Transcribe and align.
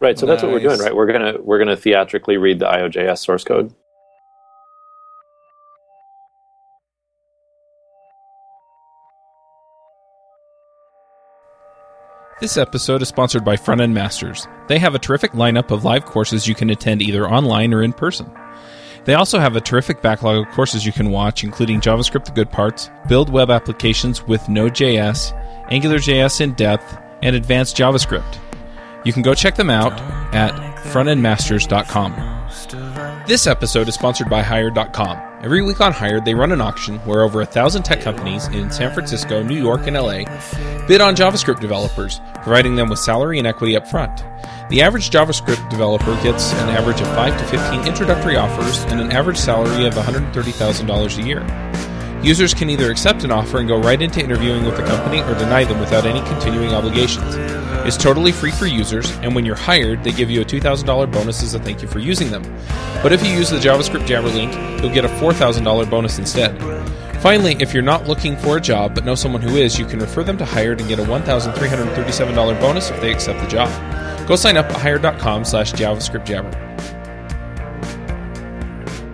Right. 0.00 0.18
So 0.18 0.26
that's 0.26 0.42
what 0.42 0.52
we're 0.52 0.60
doing, 0.60 0.78
right? 0.78 0.94
We're 0.94 1.10
gonna 1.10 1.34
we're 1.40 1.58
gonna 1.58 1.76
theatrically 1.76 2.36
read 2.36 2.60
the 2.60 2.66
IOJS 2.66 3.18
source 3.18 3.44
code. 3.44 3.68
Mm-hmm. 3.68 3.74
This 12.40 12.56
episode 12.56 13.02
is 13.02 13.08
sponsored 13.08 13.44
by 13.44 13.56
Front 13.56 13.80
End 13.80 13.92
Masters. 13.92 14.46
They 14.68 14.78
have 14.78 14.94
a 14.94 14.98
terrific 15.00 15.32
lineup 15.32 15.72
of 15.72 15.84
live 15.84 16.04
courses 16.04 16.46
you 16.46 16.54
can 16.54 16.70
attend 16.70 17.02
either 17.02 17.28
online 17.28 17.74
or 17.74 17.82
in 17.82 17.92
person. 17.92 18.30
They 19.04 19.14
also 19.14 19.40
have 19.40 19.56
a 19.56 19.60
terrific 19.60 20.02
backlog 20.02 20.46
of 20.46 20.54
courses 20.54 20.86
you 20.86 20.92
can 20.92 21.10
watch, 21.10 21.42
including 21.42 21.80
JavaScript 21.80 22.26
The 22.26 22.32
Good 22.32 22.50
Parts, 22.50 22.90
Build 23.08 23.30
Web 23.30 23.50
Applications 23.50 24.22
with 24.22 24.48
Node.js, 24.48 25.32
AngularJS 25.70 26.40
in 26.40 26.52
Depth, 26.52 26.96
and 27.22 27.34
Advanced 27.34 27.76
JavaScript. 27.76 28.38
You 29.08 29.14
can 29.14 29.22
go 29.22 29.32
check 29.32 29.54
them 29.54 29.70
out 29.70 29.98
at 30.34 30.52
frontendmasters.com. 30.92 33.24
This 33.26 33.46
episode 33.46 33.88
is 33.88 33.94
sponsored 33.94 34.28
by 34.28 34.42
Hired.com. 34.42 35.18
Every 35.42 35.62
week 35.62 35.80
on 35.80 35.94
Hired, 35.94 36.26
they 36.26 36.34
run 36.34 36.52
an 36.52 36.60
auction 36.60 36.98
where 37.06 37.22
over 37.22 37.40
a 37.40 37.46
thousand 37.46 37.84
tech 37.84 38.02
companies 38.02 38.48
in 38.48 38.70
San 38.70 38.92
Francisco, 38.92 39.42
New 39.42 39.56
York, 39.56 39.86
and 39.86 39.96
LA 39.96 40.24
bid 40.86 41.00
on 41.00 41.16
JavaScript 41.16 41.58
developers, 41.58 42.20
providing 42.42 42.76
them 42.76 42.90
with 42.90 42.98
salary 42.98 43.38
and 43.38 43.46
equity 43.46 43.78
up 43.78 43.88
front. 43.88 44.26
The 44.68 44.82
average 44.82 45.08
JavaScript 45.08 45.70
developer 45.70 46.14
gets 46.22 46.52
an 46.52 46.68
average 46.68 47.00
of 47.00 47.06
5 47.06 47.38
to 47.38 47.44
15 47.46 47.88
introductory 47.88 48.36
offers 48.36 48.84
and 48.92 49.00
an 49.00 49.10
average 49.10 49.38
salary 49.38 49.86
of 49.86 49.94
$130,000 49.94 51.18
a 51.18 51.22
year. 51.26 51.40
Users 52.22 52.52
can 52.52 52.68
either 52.68 52.90
accept 52.90 53.22
an 53.22 53.30
offer 53.30 53.58
and 53.58 53.68
go 53.68 53.78
right 53.80 54.02
into 54.02 54.20
interviewing 54.20 54.64
with 54.64 54.76
the 54.76 54.82
company 54.82 55.22
or 55.22 55.34
deny 55.34 55.64
them 55.64 55.78
without 55.78 56.04
any 56.04 56.20
continuing 56.28 56.74
obligations. 56.74 57.36
It's 57.86 57.96
totally 57.96 58.32
free 58.32 58.50
for 58.50 58.66
users, 58.66 59.10
and 59.18 59.34
when 59.34 59.46
you're 59.46 59.54
hired, 59.54 60.02
they 60.02 60.10
give 60.10 60.28
you 60.28 60.40
a 60.40 60.44
$2,000 60.44 61.12
bonus 61.12 61.42
as 61.42 61.54
a 61.54 61.60
thank 61.60 61.80
you 61.80 61.88
for 61.88 62.00
using 62.00 62.30
them. 62.30 62.42
But 63.02 63.12
if 63.12 63.24
you 63.24 63.32
use 63.32 63.50
the 63.50 63.58
JavaScript 63.58 64.06
Jabber 64.06 64.28
link, 64.28 64.52
you'll 64.82 64.92
get 64.92 65.04
a 65.04 65.08
$4,000 65.08 65.88
bonus 65.88 66.18
instead. 66.18 66.58
Finally, 67.22 67.56
if 67.60 67.72
you're 67.72 67.82
not 67.82 68.06
looking 68.06 68.36
for 68.36 68.56
a 68.56 68.60
job 68.60 68.94
but 68.94 69.04
know 69.04 69.14
someone 69.14 69.42
who 69.42 69.56
is, 69.56 69.78
you 69.78 69.86
can 69.86 70.00
refer 70.00 70.22
them 70.22 70.38
to 70.38 70.44
Hired 70.44 70.80
and 70.80 70.88
get 70.88 70.98
a 70.98 71.04
$1,337 71.04 72.60
bonus 72.60 72.90
if 72.90 73.00
they 73.00 73.12
accept 73.12 73.40
the 73.40 73.46
job. 73.46 73.68
Go 74.26 74.36
sign 74.36 74.56
up 74.56 74.66
at 74.66 74.76
hired.com 74.76 75.44
slash 75.44 75.72
JavaScript 75.72 76.26
Jabber. 76.26 76.67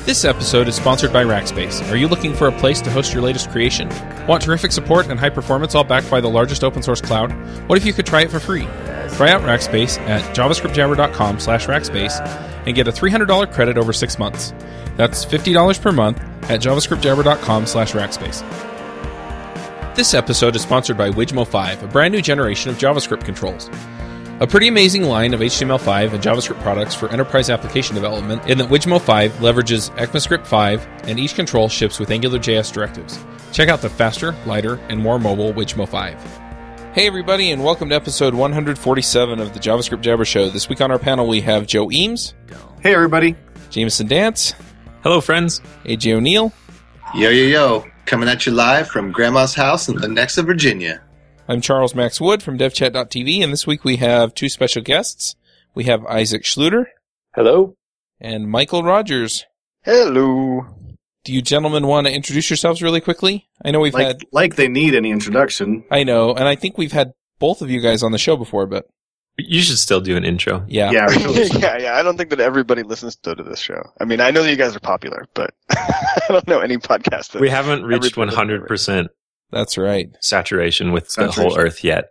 This 0.04 0.26
episode 0.26 0.68
is 0.68 0.74
sponsored 0.76 1.14
by 1.14 1.24
Rackspace. 1.24 1.90
Are 1.90 1.96
you 1.96 2.08
looking 2.08 2.34
for 2.34 2.46
a 2.46 2.52
place 2.52 2.82
to 2.82 2.90
host 2.90 3.14
your 3.14 3.22
latest 3.22 3.48
creation? 3.50 3.88
Want 4.26 4.42
terrific 4.42 4.70
support 4.70 5.08
and 5.08 5.18
high 5.18 5.30
performance 5.30 5.74
all 5.74 5.82
backed 5.82 6.10
by 6.10 6.20
the 6.20 6.28
largest 6.28 6.62
open 6.62 6.82
source 6.82 7.00
cloud? 7.00 7.32
What 7.70 7.78
if 7.78 7.86
you 7.86 7.94
could 7.94 8.04
try 8.04 8.20
it 8.20 8.30
for 8.30 8.38
free? 8.38 8.64
Try 9.16 9.30
out 9.30 9.40
Rackspace 9.40 9.98
at 10.00 10.20
javascriptjabber.com 10.36 11.40
slash 11.40 11.66
rackspace 11.68 12.20
and 12.66 12.76
get 12.76 12.86
a 12.86 12.92
$300 12.92 13.50
credit 13.50 13.78
over 13.78 13.94
six 13.94 14.18
months. 14.18 14.52
That's 14.98 15.24
$50 15.24 15.80
per 15.80 15.90
month 15.90 16.18
at 16.50 16.60
javascriptjabber.com 16.60 17.66
slash 17.66 17.92
rackspace. 17.92 18.44
This 19.96 20.12
episode 20.12 20.54
is 20.54 20.60
sponsored 20.60 20.98
by 20.98 21.08
Wijmo5, 21.08 21.82
a 21.82 21.86
brand 21.86 22.12
new 22.12 22.20
generation 22.20 22.70
of 22.70 22.76
JavaScript 22.76 23.24
controls. 23.24 23.70
A 24.44 24.46
pretty 24.46 24.68
amazing 24.68 25.04
line 25.04 25.32
of 25.32 25.40
HTML5 25.40 26.12
and 26.12 26.22
JavaScript 26.22 26.60
products 26.60 26.94
for 26.94 27.08
enterprise 27.08 27.48
application 27.48 27.94
development 27.94 28.46
in 28.46 28.58
that 28.58 28.68
Wijmo 28.68 29.00
5 29.00 29.32
leverages 29.36 29.88
ECMAScript 29.96 30.46
5 30.46 30.86
and 31.04 31.18
each 31.18 31.34
control 31.34 31.66
ships 31.66 31.98
with 31.98 32.10
AngularJS 32.10 32.70
directives. 32.70 33.24
Check 33.52 33.70
out 33.70 33.80
the 33.80 33.88
faster, 33.88 34.34
lighter, 34.44 34.74
and 34.90 35.00
more 35.00 35.18
mobile 35.18 35.54
Wijmo 35.54 35.88
5. 35.88 36.22
Hey 36.92 37.06
everybody 37.06 37.52
and 37.52 37.64
welcome 37.64 37.88
to 37.88 37.94
episode 37.94 38.34
147 38.34 39.40
of 39.40 39.54
the 39.54 39.60
JavaScript 39.60 40.02
Jabber 40.02 40.26
Show. 40.26 40.50
This 40.50 40.68
week 40.68 40.82
on 40.82 40.90
our 40.90 40.98
panel 40.98 41.26
we 41.26 41.40
have 41.40 41.66
Joe 41.66 41.90
Eames, 41.90 42.34
Hey, 42.82 42.92
everybody. 42.94 43.36
Jameson 43.70 44.08
Dance, 44.08 44.52
Hello, 45.02 45.22
friends. 45.22 45.62
AJ 45.86 46.16
O'Neal, 46.16 46.52
Yo, 47.14 47.30
yo, 47.30 47.46
yo. 47.46 47.86
Coming 48.04 48.28
at 48.28 48.44
you 48.44 48.52
live 48.52 48.88
from 48.88 49.10
Grandma's 49.10 49.54
house 49.54 49.88
in 49.88 49.94
Lenexa, 49.94 50.44
Virginia. 50.44 51.00
I'm 51.48 51.60
Charles 51.60 51.94
Max 51.94 52.20
Wood 52.20 52.42
from 52.42 52.58
DevChat.tv 52.58 53.42
and 53.42 53.52
this 53.52 53.66
week 53.66 53.84
we 53.84 53.96
have 53.96 54.34
two 54.34 54.48
special 54.48 54.82
guests. 54.82 55.36
We 55.74 55.84
have 55.84 56.04
Isaac 56.06 56.42
Schlueter 56.42 56.86
Hello. 57.34 57.76
and 58.20 58.46
Mikeal 58.46 58.82
Rogers. 58.84 59.44
Hello. 59.82 60.66
Do 61.24 61.32
you 61.32 61.42
gentlemen 61.42 61.86
want 61.86 62.06
to 62.06 62.12
introduce 62.12 62.48
yourselves 62.50 62.82
really 62.82 63.00
quickly? 63.00 63.48
I 63.64 63.70
know 63.70 63.80
we've 63.80 63.94
Like, 63.94 64.06
had 64.06 64.20
like 64.32 64.56
they 64.56 64.68
need 64.68 64.94
any 64.94 65.10
introduction. 65.10 65.84
I 65.90 66.04
know, 66.04 66.34
and 66.34 66.44
I 66.48 66.54
think 66.56 66.78
we've 66.78 66.92
had 66.92 67.12
both 67.38 67.60
of 67.62 67.70
you 67.70 67.80
guys 67.80 68.02
on 68.02 68.12
the 68.12 68.18
show 68.18 68.36
before, 68.36 68.66
but 68.66 68.86
You 69.36 69.60
should 69.62 69.78
still 69.78 70.00
do 70.00 70.16
an 70.16 70.24
intro. 70.24 70.64
yeah. 70.68 70.90
Yeah, 70.92 71.06
really 71.06 71.46
yeah, 71.60 71.76
yeah. 71.78 71.94
I 71.96 72.02
don't 72.02 72.16
think 72.16 72.30
that 72.30 72.40
everybody 72.40 72.82
listens 72.82 73.16
to, 73.16 73.34
to 73.34 73.42
this 73.42 73.58
show. 73.58 73.82
I 74.00 74.04
mean, 74.06 74.20
I 74.20 74.30
know 74.30 74.42
that 74.42 74.50
you 74.50 74.56
guys 74.56 74.74
are 74.76 74.80
popular, 74.80 75.26
but 75.34 75.52
I 75.70 76.22
don't 76.28 76.46
know 76.48 76.60
any 76.60 76.78
podcast. 76.78 77.32
That 77.32 77.40
We 77.42 77.50
haven't 77.50 77.84
reached 77.84 78.14
100% 78.14 79.08
That's 79.54 79.78
right. 79.78 80.10
saturation 80.20 80.92
with 80.92 81.14
the 81.14 81.30
whole 81.30 81.58
Earth 81.58 81.84
yet. 81.84 82.10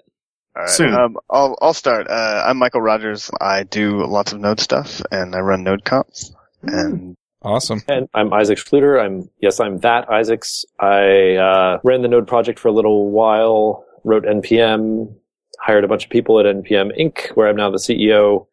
All 0.56 0.64
right, 0.64 0.70
Soon. 0.70 0.94
Um, 0.94 1.18
I'll 1.30 1.58
I'll 1.62 1.74
start. 1.74 2.08
Uh, 2.10 2.44
I'm 2.48 2.58
Mikeal 2.60 2.82
Rogers. 2.82 3.30
I 3.42 3.64
do 3.64 4.06
lots 4.06 4.32
of 4.32 4.40
Node 4.40 4.60
stuff, 4.60 5.02
and 5.12 5.36
I 5.36 5.40
run 5.40 5.66
NodeConfs. 5.66 6.32
And 6.64 7.18
Awesome. 7.44 7.82
And 7.90 8.08
I'm 8.14 8.32
Isaac 8.32 8.58
Schlueter. 8.58 9.04
I'm 9.04 9.30
yes, 9.42 9.60
I'm 9.60 9.80
that 9.80 10.10
Isaacs. 10.10 10.64
I 10.80 11.36
uh, 11.36 11.80
ran 11.84 12.02
the 12.02 12.08
Node 12.08 12.28
project 12.28 12.58
for 12.58 12.70
a 12.70 12.72
little 12.72 13.12
while. 13.12 13.86
Wrote 14.06 14.24
npm. 14.24 15.14
Hired 15.60 15.84
a 15.84 15.88
bunch 15.88 16.06
of 16.06 16.10
people 16.10 16.40
at 16.40 16.46
npm 16.46 16.98
Inc., 16.98 17.30
where 17.36 17.50
I'm 17.50 17.58
now 17.58 17.70
the 17.70 17.78
CEO, 17.78 18.48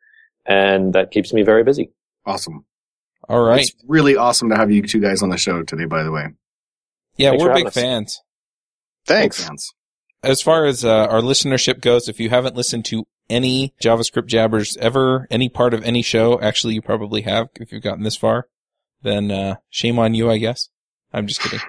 and 0.44 0.92
that 0.94 1.12
keeps 1.12 1.32
me 1.32 1.42
very 1.42 1.62
busy. 1.62 1.92
Awesome. 2.26 2.64
All 3.28 3.42
right. 3.42 3.60
It's 3.60 3.74
really 3.86 4.16
awesome 4.16 4.48
to 4.50 4.56
have 4.56 4.72
you 4.72 4.82
two 4.82 5.00
guys 5.00 5.22
on 5.22 5.28
the 5.28 5.38
show 5.38 5.62
today, 5.62 5.84
by 5.84 6.02
the 6.02 6.10
way. 6.10 6.26
Yeah, 7.16 7.30
Thanks 7.30 7.44
we're 7.44 7.48
big 7.50 7.56
having 7.58 7.66
us. 7.68 7.74
fans. 7.74 8.22
Thanks. 9.06 9.48
As 10.22 10.42
far 10.42 10.66
as 10.66 10.84
uh, 10.84 11.06
our 11.06 11.20
listenership 11.20 11.80
goes, 11.80 12.08
if 12.08 12.20
you 12.20 12.28
haven't 12.30 12.54
listened 12.54 12.84
to 12.86 13.06
any 13.30 13.74
JavaScript 13.82 14.26
jabbers 14.26 14.76
ever, 14.78 15.26
any 15.30 15.48
part 15.48 15.72
of 15.72 15.82
any 15.84 16.02
show, 16.02 16.40
actually 16.40 16.74
you 16.74 16.82
probably 16.82 17.22
have 17.22 17.48
if 17.56 17.72
you've 17.72 17.82
gotten 17.82 18.02
this 18.02 18.16
far, 18.16 18.48
then 19.02 19.30
uh, 19.30 19.56
shame 19.70 19.98
on 19.98 20.14
you, 20.14 20.30
I 20.30 20.38
guess. 20.38 20.68
I'm 21.12 21.26
just 21.26 21.40
kidding. 21.40 21.60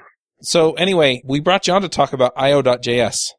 So 0.41 0.74
anyway, 0.74 1.22
we 1.24 1.40
brought 1.40 1.68
you 1.68 1.74
on 1.74 1.84
to 1.84 1.90
talk 1.90 2.14
about 2.14 2.34
io.js. 2.36 3.30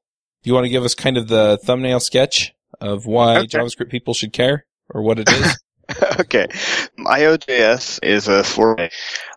Do 0.43 0.51
you 0.51 0.55
want 0.55 0.65
to 0.65 0.71
give 0.71 0.85
us 0.85 0.95
kind 0.95 1.17
of 1.17 1.29
the 1.29 1.59
thumbnail 1.63 2.01
sketch 2.01 2.55
of 2.81 3.07
why 3.07 3.39
Okay. 3.39 3.47
JavaScript 3.47 3.91
people 3.91 4.15
should 4.15 4.33
care 4.33 4.67
or 4.89 5.03
what 5.03 5.19
it 5.19 5.29
is? 5.29 5.59
okay. 6.21 6.47
IOJS 6.99 8.01
is 8.03 8.29
a 8.29 8.43
for 8.43 8.77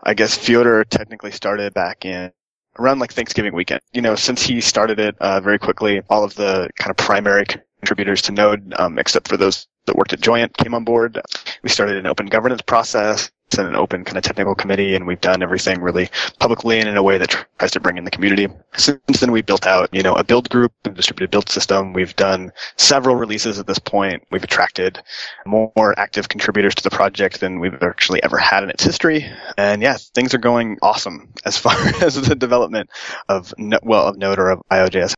I 0.04 0.14
guess 0.14 0.38
Fedor 0.38 0.86
technically 0.86 1.32
started 1.32 1.74
back 1.74 2.06
in 2.06 2.32
around 2.80 3.00
like 3.00 3.14
Thanksgiving 3.14 3.54
weekend. 3.54 3.82
You 3.94 4.02
know, 4.02 4.16
since 4.16 4.44
he 4.44 4.62
started 4.62 5.00
it 5.00 5.16
uh, 5.20 5.40
very 5.42 5.60
quickly, 5.60 6.02
all 6.10 6.24
of 6.24 6.36
the 6.36 6.70
kind 6.78 6.92
of 6.92 6.98
primary 6.98 7.46
contributors 7.80 8.22
to 8.24 8.32
Node, 8.32 8.74
um, 8.78 8.98
except 8.98 9.28
for 9.28 9.38
those 9.38 9.68
that 9.86 9.96
worked 9.96 10.14
at 10.14 10.22
Joyent, 10.22 10.56
came 10.58 10.74
on 10.74 10.84
board. 10.84 11.22
We 11.64 11.70
started 11.70 11.98
an 11.98 12.08
open 12.08 12.28
governance 12.28 12.62
process 12.62 13.32
and 13.58 13.68
an 13.68 13.76
open 13.76 14.04
kind 14.04 14.18
of 14.18 14.24
technical 14.24 14.56
committee, 14.56 14.96
and 14.96 15.06
we've 15.06 15.22
done 15.22 15.44
everything 15.44 15.82
really 15.82 16.10
publicly 16.40 16.80
and 16.80 16.90
in 16.90 16.98
a 16.98 17.04
way 17.04 17.18
that 17.18 17.46
tries 17.60 17.72
to 17.72 17.80
bring 17.80 17.98
in 17.98 18.04
the 18.04 18.12
community. 18.12 18.48
Since 18.76 19.20
then, 19.20 19.32
we've 19.32 19.46
built 19.46 19.68
out, 19.68 19.90
you 19.94 20.02
know, 20.02 20.14
a 20.16 20.24
build 20.24 20.50
group, 20.50 20.74
a 20.84 20.90
distributed 20.90 21.32
build 21.32 21.50
system. 21.50 21.94
We've 21.94 22.16
done 22.16 22.52
several 22.78 23.16
releases 23.16 23.60
at 23.60 23.68
this 23.68 23.80
point. 23.80 24.24
We've 24.32 24.44
attracted 24.44 25.00
more 25.46 25.98
active 25.98 26.28
contributors 26.28 26.76
to 26.76 26.84
the 26.84 26.90
project 26.90 27.40
than 27.40 27.60
we've 27.60 27.82
actually 27.82 28.22
ever 28.24 28.38
had 28.38 28.64
in 28.64 28.70
its 28.70 28.84
history. 28.84 29.26
And 29.58 29.82
yeah, 29.82 29.98
things 30.14 30.34
are 30.34 30.40
going 30.40 30.78
awesome 30.82 31.34
as 31.46 31.58
far 31.58 31.76
as 32.02 32.16
the 32.16 32.36
development 32.36 32.90
of 33.30 33.54
well 33.84 34.08
of 34.08 34.18
Node 34.18 34.40
or 34.40 34.50
of 34.50 34.62
IOJS. 34.72 35.14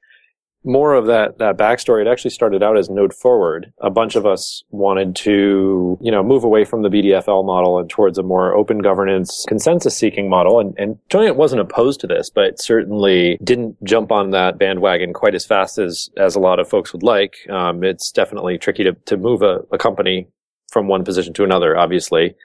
More 0.63 0.93
of 0.93 1.05
that 1.07 1.37
that 1.37 1.57
backstory. 1.57 2.01
It 2.01 2.07
actually 2.07 2.31
started 2.31 2.63
out 2.63 2.77
as 2.77 2.89
Node 2.89 3.13
Forward. 3.13 3.71
A 3.81 3.89
bunch 3.89 4.15
of 4.15 4.25
us 4.25 4.63
wanted 4.69 5.15
to, 5.17 5.97
you 6.01 6.11
know, 6.11 6.23
move 6.23 6.43
away 6.43 6.65
from 6.65 6.81
the 6.81 6.89
BDFL 6.89 7.45
model 7.45 7.79
and 7.79 7.89
towards 7.89 8.17
a 8.17 8.23
more 8.23 8.53
open 8.53 8.79
governance, 8.79 9.45
consensus-seeking 9.47 10.29
model. 10.29 10.59
And, 10.59 10.73
and 10.77 10.97
Joyent 11.09 11.37
wasn't 11.37 11.61
opposed 11.61 11.99
to 12.01 12.07
this, 12.07 12.29
but 12.29 12.59
certainly 12.59 13.37
didn't 13.43 13.81
jump 13.83 14.11
on 14.11 14.31
that 14.31 14.57
bandwagon 14.57 15.13
quite 15.13 15.35
as 15.35 15.45
fast 15.45 15.77
as 15.77 16.09
as 16.17 16.35
a 16.35 16.39
lot 16.39 16.59
of 16.59 16.69
folks 16.69 16.93
would 16.93 17.03
like. 17.03 17.35
Um, 17.49 17.83
it's 17.83 18.11
definitely 18.11 18.57
tricky 18.57 18.83
to 18.83 18.93
to 18.93 19.17
move 19.17 19.41
a, 19.41 19.59
a 19.71 19.77
company 19.77 20.27
from 20.71 20.87
one 20.87 21.03
position 21.03 21.33
to 21.33 21.43
another, 21.43 21.77
obviously. 21.77 22.35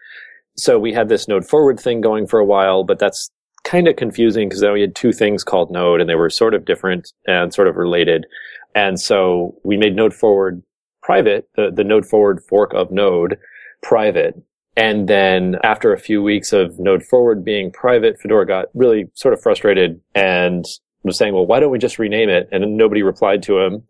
So 0.56 0.78
we 0.78 0.92
had 0.92 1.08
this 1.08 1.28
Node 1.28 1.46
Forward 1.46 1.80
thing 1.80 2.00
going 2.00 2.26
for 2.26 2.38
a 2.38 2.44
while, 2.44 2.84
but 2.84 2.98
that's 2.98 3.30
kind 3.64 3.88
of 3.88 3.96
confusing 3.96 4.48
because 4.48 4.62
we 4.62 4.80
had 4.80 4.94
two 4.94 5.12
things 5.12 5.44
called 5.44 5.70
Node 5.70 6.00
and 6.00 6.08
they 6.08 6.14
were 6.14 6.30
sort 6.30 6.54
of 6.54 6.64
different 6.64 7.12
and 7.26 7.52
sort 7.54 7.68
of 7.68 7.76
related. 7.76 8.26
And 8.74 8.98
so 9.00 9.56
we 9.64 9.76
made 9.76 9.94
Node 9.94 10.14
Forward 10.14 10.62
private, 11.02 11.48
the, 11.56 11.70
the 11.70 11.84
Node 11.84 12.06
Forward 12.06 12.42
fork 12.42 12.72
of 12.74 12.90
Node 12.90 13.38
private. 13.82 14.40
And 14.76 15.08
then 15.08 15.56
after 15.62 15.92
a 15.92 15.98
few 15.98 16.22
weeks 16.22 16.52
of 16.52 16.78
Node 16.78 17.02
Forward 17.02 17.44
being 17.44 17.70
private, 17.70 18.18
Fedor 18.18 18.44
got 18.46 18.66
really 18.74 19.10
sort 19.14 19.34
of 19.34 19.42
frustrated 19.42 20.00
and 20.14 20.64
was 21.02 21.18
saying, 21.18 21.34
well, 21.34 21.46
why 21.46 21.60
don't 21.60 21.70
we 21.70 21.78
just 21.78 21.98
rename 21.98 22.30
it? 22.30 22.48
And 22.52 22.76
nobody 22.76 23.02
replied 23.02 23.42
to 23.44 23.58
him. 23.58 23.82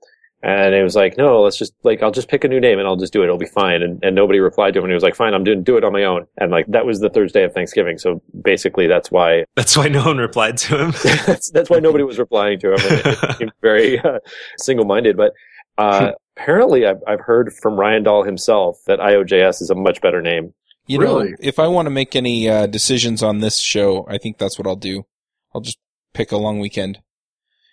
And 0.45 0.75
it 0.75 0.83
was 0.83 0.97
like, 0.97 1.17
no, 1.17 1.41
let's 1.41 1.57
just 1.57 1.73
like 1.85 2.03
I'll 2.03 2.11
just 2.11 2.29
pick 2.29 2.43
a 2.43 2.49
new 2.49 2.59
name 2.61 2.81
and 2.81 2.89
I'll 2.89 2.97
just 2.97 3.13
do 3.13 3.21
it. 3.23 3.27
It'll 3.27 3.39
be 3.39 3.47
fine. 3.47 3.81
And, 3.81 4.03
and 4.03 4.17
nobody 4.17 4.41
replied 4.41 4.75
to 4.75 4.81
him. 4.81 4.87
And 4.87 4.91
he 4.91 4.95
was 4.95 5.05
like, 5.05 5.15
fine, 5.15 5.35
I'm 5.35 5.45
doing 5.45 5.63
do 5.63 5.77
it 5.77 5.85
on 5.85 5.93
my 5.93 6.03
own. 6.03 6.27
And 6.37 6.51
like 6.51 6.67
that 6.67 6.85
was 6.85 6.99
the 6.99 7.11
Thursday 7.11 7.45
of 7.45 7.53
Thanksgiving. 7.53 7.97
So 7.97 8.21
basically, 8.43 8.89
that's 8.89 9.11
why 9.11 9.45
That's 9.57 9.77
why 9.77 9.87
no 9.89 10.05
one 10.05 10.19
replied 10.19 10.57
to 10.59 10.79
him. 10.79 10.91
that's 11.27 11.51
that's 11.51 11.71
why 11.71 11.79
nobody 11.79 12.03
was 12.03 12.19
replying 12.19 12.59
to 12.61 12.73
him. 12.73 12.79
It, 12.81 13.41
it 13.43 13.51
very 13.63 14.01
uh, 14.01 14.19
single 14.59 14.85
minded. 14.85 15.17
But 15.17 15.33
uh, 15.79 16.13
apparently, 16.37 16.87
I've 16.87 17.03
I've 17.07 17.21
heard 17.21 17.53
from 17.53 17.79
Ryan 17.79 18.03
Dahl 18.03 18.25
himself 18.25 18.79
that 18.87 18.99
IOJS 18.99 19.63
is 19.63 19.71
a 19.71 19.77
much 19.77 20.01
better 20.01 20.21
name. 20.21 20.55
You 20.89 20.99
know, 20.99 21.21
Really? 21.21 21.35
if 21.39 21.61
I 21.61 21.69
want 21.69 21.87
to 21.87 21.91
make 21.91 22.17
any 22.17 22.49
uh, 22.49 22.67
decisions 22.67 23.23
on 23.23 23.39
this 23.39 23.61
show, 23.61 24.05
I 24.09 24.19
think 24.19 24.39
that's 24.39 24.59
what 24.59 24.67
I'll 24.67 24.75
do. 24.75 25.07
I'll 25.55 25.61
just 25.61 25.79
pick 26.13 26.33
a 26.33 26.37
long 26.37 26.59
weekend. 26.59 26.99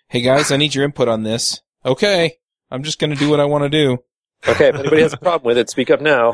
Hey 0.08 0.20
guys, 0.20 0.52
I 0.52 0.56
need 0.56 0.76
your 0.76 0.84
input 0.84 1.08
on 1.08 1.24
this. 1.24 1.60
Okay, 1.84 2.36
I'm 2.70 2.82
just 2.82 2.98
going 2.98 3.10
to 3.10 3.16
do 3.16 3.28
what 3.28 3.40
I 3.40 3.44
want 3.44 3.64
to 3.64 3.68
do. 3.68 3.98
Okay, 4.48 4.68
if 4.68 4.74
anybody 4.74 5.02
has 5.02 5.12
a 5.12 5.18
problem 5.18 5.46
with 5.46 5.58
it, 5.58 5.68
speak 5.68 5.90
up 5.90 6.00
now. 6.00 6.32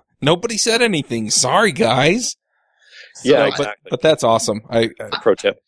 Nobody 0.20 0.58
said 0.58 0.80
anything. 0.82 1.30
Sorry, 1.30 1.72
guys. 1.72 2.36
Yeah, 3.24 3.46
exactly. 3.46 3.74
but 3.84 3.90
but 3.90 4.00
that's 4.00 4.24
awesome. 4.24 4.60
I, 4.70 4.90
I 5.00 5.18
pro 5.20 5.34
tip. 5.34 5.58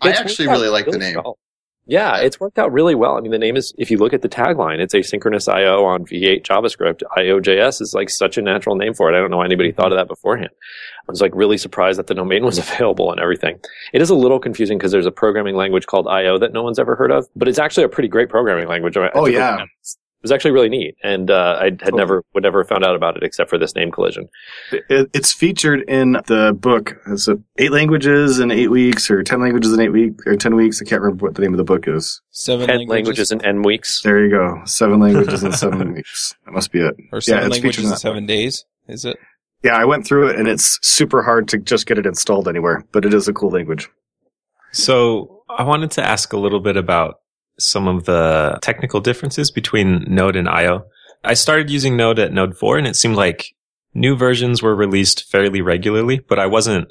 I 0.00 0.10
actually 0.10 0.46
worked 0.46 0.58
out 0.58 0.60
really 0.60 0.68
like 0.68 0.86
the 0.86 0.98
name. 0.98 1.16
well. 1.22 1.38
Yeah, 1.86 2.16
it's 2.16 2.40
worked 2.40 2.58
out 2.58 2.72
really 2.72 2.94
well. 2.94 3.16
I 3.16 3.20
mean, 3.20 3.30
the 3.30 3.38
name 3.38 3.56
is, 3.56 3.74
if 3.76 3.90
you 3.90 3.98
look 3.98 4.14
at 4.14 4.22
the 4.22 4.28
tagline, 4.28 4.78
it's 4.78 4.94
asynchronous 4.94 5.52
IO 5.52 5.84
on 5.84 6.06
V8 6.06 6.42
JavaScript. 6.42 7.02
IOJS 7.18 7.82
is 7.82 7.92
like 7.94 8.08
such 8.08 8.38
a 8.38 8.42
natural 8.42 8.74
name 8.76 8.94
for 8.94 9.12
it. 9.12 9.16
I 9.16 9.20
don't 9.20 9.30
know 9.30 9.36
why 9.36 9.44
anybody 9.44 9.70
thought 9.70 9.92
of 9.92 9.98
that 9.98 10.08
beforehand. 10.08 10.48
I 11.06 11.12
was 11.12 11.20
like 11.20 11.34
really 11.34 11.58
surprised 11.58 11.98
that 11.98 12.06
the 12.06 12.14
domain 12.14 12.42
was 12.44 12.56
available 12.66 13.10
and 13.12 13.20
everything. 13.20 13.60
It 13.92 14.00
is 14.00 14.08
a 14.08 14.14
little 14.14 14.38
confusing 14.40 14.78
because 14.78 14.92
there's 14.92 15.04
a 15.06 15.10
programming 15.12 15.56
language 15.56 15.84
called 15.86 16.08
IO 16.08 16.38
that 16.38 16.52
no 16.54 16.62
one's 16.62 16.78
ever 16.78 16.96
heard 16.96 17.10
of, 17.10 17.26
but 17.36 17.48
it's 17.48 17.58
actually 17.58 17.84
a 17.84 17.88
pretty 17.90 18.08
great 18.08 18.30
programming 18.30 18.66
language. 18.66 18.96
I- 18.96 19.10
Oh, 19.14 19.26
yeah. 19.26 19.56
Look 20.24 20.30
it. 20.30 20.30
It 20.30 20.30
was 20.30 20.32
actually 20.32 20.50
really 20.52 20.68
neat. 20.68 20.94
And, 21.02 21.30
uh, 21.30 21.58
I 21.60 21.64
had 21.64 21.80
Cool. 21.90 21.98
never, 21.98 22.24
would 22.34 22.42
never 22.42 22.60
have 22.62 22.68
found 22.68 22.84
out 22.84 22.96
about 22.96 23.16
it 23.16 23.22
except 23.22 23.50
for 23.50 23.58
this 23.58 23.74
name 23.74 23.90
collision. 23.90 24.28
It, 24.72 25.10
it's 25.14 25.32
featured 25.32 25.82
in 25.88 26.12
the 26.26 26.56
book. 26.58 26.96
It's 27.06 27.28
a 27.28 27.38
eight 27.58 27.72
languages 27.72 28.38
in 28.40 28.50
eight 28.50 28.68
weeks, 28.70 29.10
or 29.10 29.22
ten 29.22 29.40
languages 29.40 29.72
in 29.72 29.80
eight 29.80 29.92
weeks, 29.92 30.24
or 30.26 30.36
ten 30.36 30.54
weeks. 30.56 30.80
I 30.80 30.84
can't 30.84 31.02
remember 31.02 31.26
what 31.26 31.34
the 31.34 31.42
name 31.42 31.52
of 31.54 31.58
the 31.58 31.64
book 31.64 31.86
is. 31.88 32.20
seven 32.30 32.66
languages, 32.68 32.88
languages 32.90 33.32
in 33.32 33.44
N 33.44 33.62
weeks. 33.62 34.00
There 34.02 34.24
you 34.24 34.30
go. 34.30 34.62
Seven 34.64 35.00
languages 35.00 35.42
in 35.42 35.52
seven 35.52 35.92
weeks. 35.94 36.34
That 36.44 36.52
must 36.52 36.72
be 36.72 36.80
it. 36.80 36.94
or 37.12 37.20
seven 37.20 37.46
it's 37.46 37.56
featured 37.58 37.62
languages 37.62 37.78
in 37.78 37.84
in 37.84 37.90
that 37.90 37.98
seven 38.00 38.26
days. 38.26 38.64
Is 38.88 39.04
it? 39.04 39.16
Yeah, 39.62 39.76
I 39.76 39.84
went 39.86 40.06
through 40.06 40.28
it, 40.28 40.36
and 40.38 40.46
it's 40.46 40.78
super 40.82 41.22
hard 41.22 41.48
to 41.48 41.58
just 41.58 41.86
get 41.86 41.96
it 41.98 42.06
installed 42.06 42.48
anywhere. 42.48 42.84
But 42.92 43.04
it 43.06 43.14
is 43.14 43.28
a 43.28 43.32
cool 43.32 43.50
language. 43.50 43.88
So 44.72 45.42
I 45.48 45.62
wanted 45.62 45.90
to 45.92 46.04
ask 46.04 46.32
a 46.32 46.36
little 46.36 46.60
bit 46.60 46.76
about 46.76 47.16
some 47.58 47.88
of 47.88 48.04
the 48.04 48.58
technical 48.62 49.00
differences 49.00 49.50
between 49.50 50.04
Node 50.06 50.36
and 50.36 50.48
IO. 50.48 50.84
I 51.22 51.34
started 51.34 51.70
using 51.70 51.96
Node 51.96 52.18
at 52.18 52.32
Node 52.32 52.56
4 52.56 52.78
and 52.78 52.86
it 52.86 52.96
seemed 52.96 53.16
like 53.16 53.54
new 53.94 54.16
versions 54.16 54.62
were 54.62 54.74
released 54.74 55.30
fairly 55.30 55.60
regularly, 55.60 56.20
but 56.28 56.38
I 56.38 56.46
wasn't, 56.46 56.90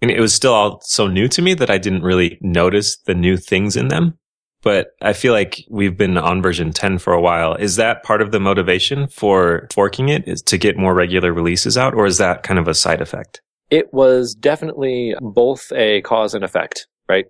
and 0.00 0.10
it 0.10 0.20
was 0.20 0.34
still 0.34 0.54
all 0.54 0.80
so 0.82 1.06
new 1.06 1.28
to 1.28 1.42
me 1.42 1.54
that 1.54 1.70
I 1.70 1.78
didn't 1.78 2.02
really 2.02 2.38
notice 2.40 2.96
the 2.96 3.14
new 3.14 3.36
things 3.36 3.76
in 3.76 3.88
them. 3.88 4.18
But 4.62 4.88
I 5.00 5.12
feel 5.12 5.32
like 5.32 5.64
we've 5.70 5.96
been 5.96 6.18
on 6.18 6.42
version 6.42 6.72
10 6.72 6.98
for 6.98 7.12
a 7.12 7.20
while. 7.20 7.54
Is 7.54 7.76
that 7.76 8.02
part 8.02 8.20
of 8.20 8.32
the 8.32 8.40
motivation 8.40 9.06
for 9.06 9.68
forking 9.72 10.08
it 10.08 10.26
is 10.26 10.42
to 10.42 10.58
get 10.58 10.76
more 10.76 10.94
regular 10.94 11.32
releases 11.32 11.78
out 11.78 11.94
or 11.94 12.06
is 12.06 12.18
that 12.18 12.42
kind 12.42 12.58
of 12.58 12.66
a 12.66 12.74
side 12.74 13.00
effect? 13.00 13.40
it 13.70 13.92
was 13.92 14.34
definitely 14.34 15.14
both 15.20 15.72
a 15.72 16.00
cause 16.02 16.34
and 16.34 16.44
effect, 16.44 16.86
right? 17.08 17.26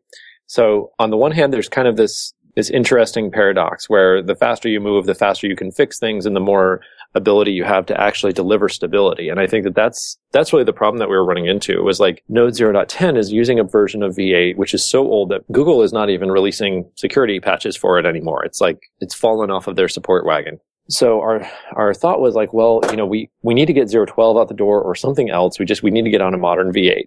So 0.46 0.92
on 0.98 1.10
the 1.10 1.16
one 1.16 1.32
hand, 1.32 1.52
there's 1.52 1.68
kind 1.68 1.88
of 1.88 1.96
this 1.96 2.32
this 2.58 2.70
interesting 2.70 3.30
paradox 3.30 3.88
where 3.88 4.20
the 4.20 4.34
faster 4.34 4.68
you 4.68 4.80
move, 4.80 5.06
the 5.06 5.14
faster 5.14 5.46
you 5.46 5.54
can 5.54 5.70
fix 5.70 5.96
things, 5.96 6.26
and 6.26 6.34
the 6.34 6.40
more 6.40 6.80
ability 7.14 7.52
you 7.52 7.62
have 7.62 7.86
to 7.86 8.00
actually 8.00 8.32
deliver 8.32 8.68
stability. 8.68 9.28
And 9.28 9.38
I 9.38 9.46
think 9.46 9.62
that 9.62 9.76
that's 9.76 10.18
that's 10.32 10.52
really 10.52 10.64
the 10.64 10.72
problem 10.72 10.98
that 10.98 11.08
we 11.08 11.14
were 11.14 11.24
running 11.24 11.46
into. 11.46 11.84
Was 11.84 12.00
like 12.00 12.24
Node 12.28 12.54
0.10 12.54 13.16
is 13.16 13.30
using 13.30 13.60
a 13.60 13.64
version 13.64 14.02
of 14.02 14.16
V8 14.16 14.56
which 14.56 14.74
is 14.74 14.84
so 14.84 15.06
old 15.06 15.28
that 15.28 15.46
Google 15.52 15.82
is 15.82 15.92
not 15.92 16.10
even 16.10 16.32
releasing 16.32 16.90
security 16.96 17.38
patches 17.38 17.76
for 17.76 17.96
it 17.96 18.04
anymore. 18.04 18.44
It's 18.44 18.60
like 18.60 18.80
it's 18.98 19.14
fallen 19.14 19.52
off 19.52 19.68
of 19.68 19.76
their 19.76 19.88
support 19.88 20.26
wagon. 20.26 20.58
So 20.90 21.20
our 21.20 21.48
our 21.76 21.94
thought 21.94 22.20
was 22.20 22.34
like, 22.34 22.52
well, 22.52 22.80
you 22.90 22.96
know, 22.96 23.06
we 23.06 23.30
we 23.42 23.54
need 23.54 23.66
to 23.66 23.72
get 23.72 23.88
012 23.88 24.36
out 24.36 24.48
the 24.48 24.54
door 24.54 24.82
or 24.82 24.96
something 24.96 25.30
else. 25.30 25.60
We 25.60 25.64
just 25.64 25.84
we 25.84 25.92
need 25.92 26.06
to 26.06 26.10
get 26.10 26.22
on 26.22 26.34
a 26.34 26.38
modern 26.38 26.72
V8. 26.72 27.06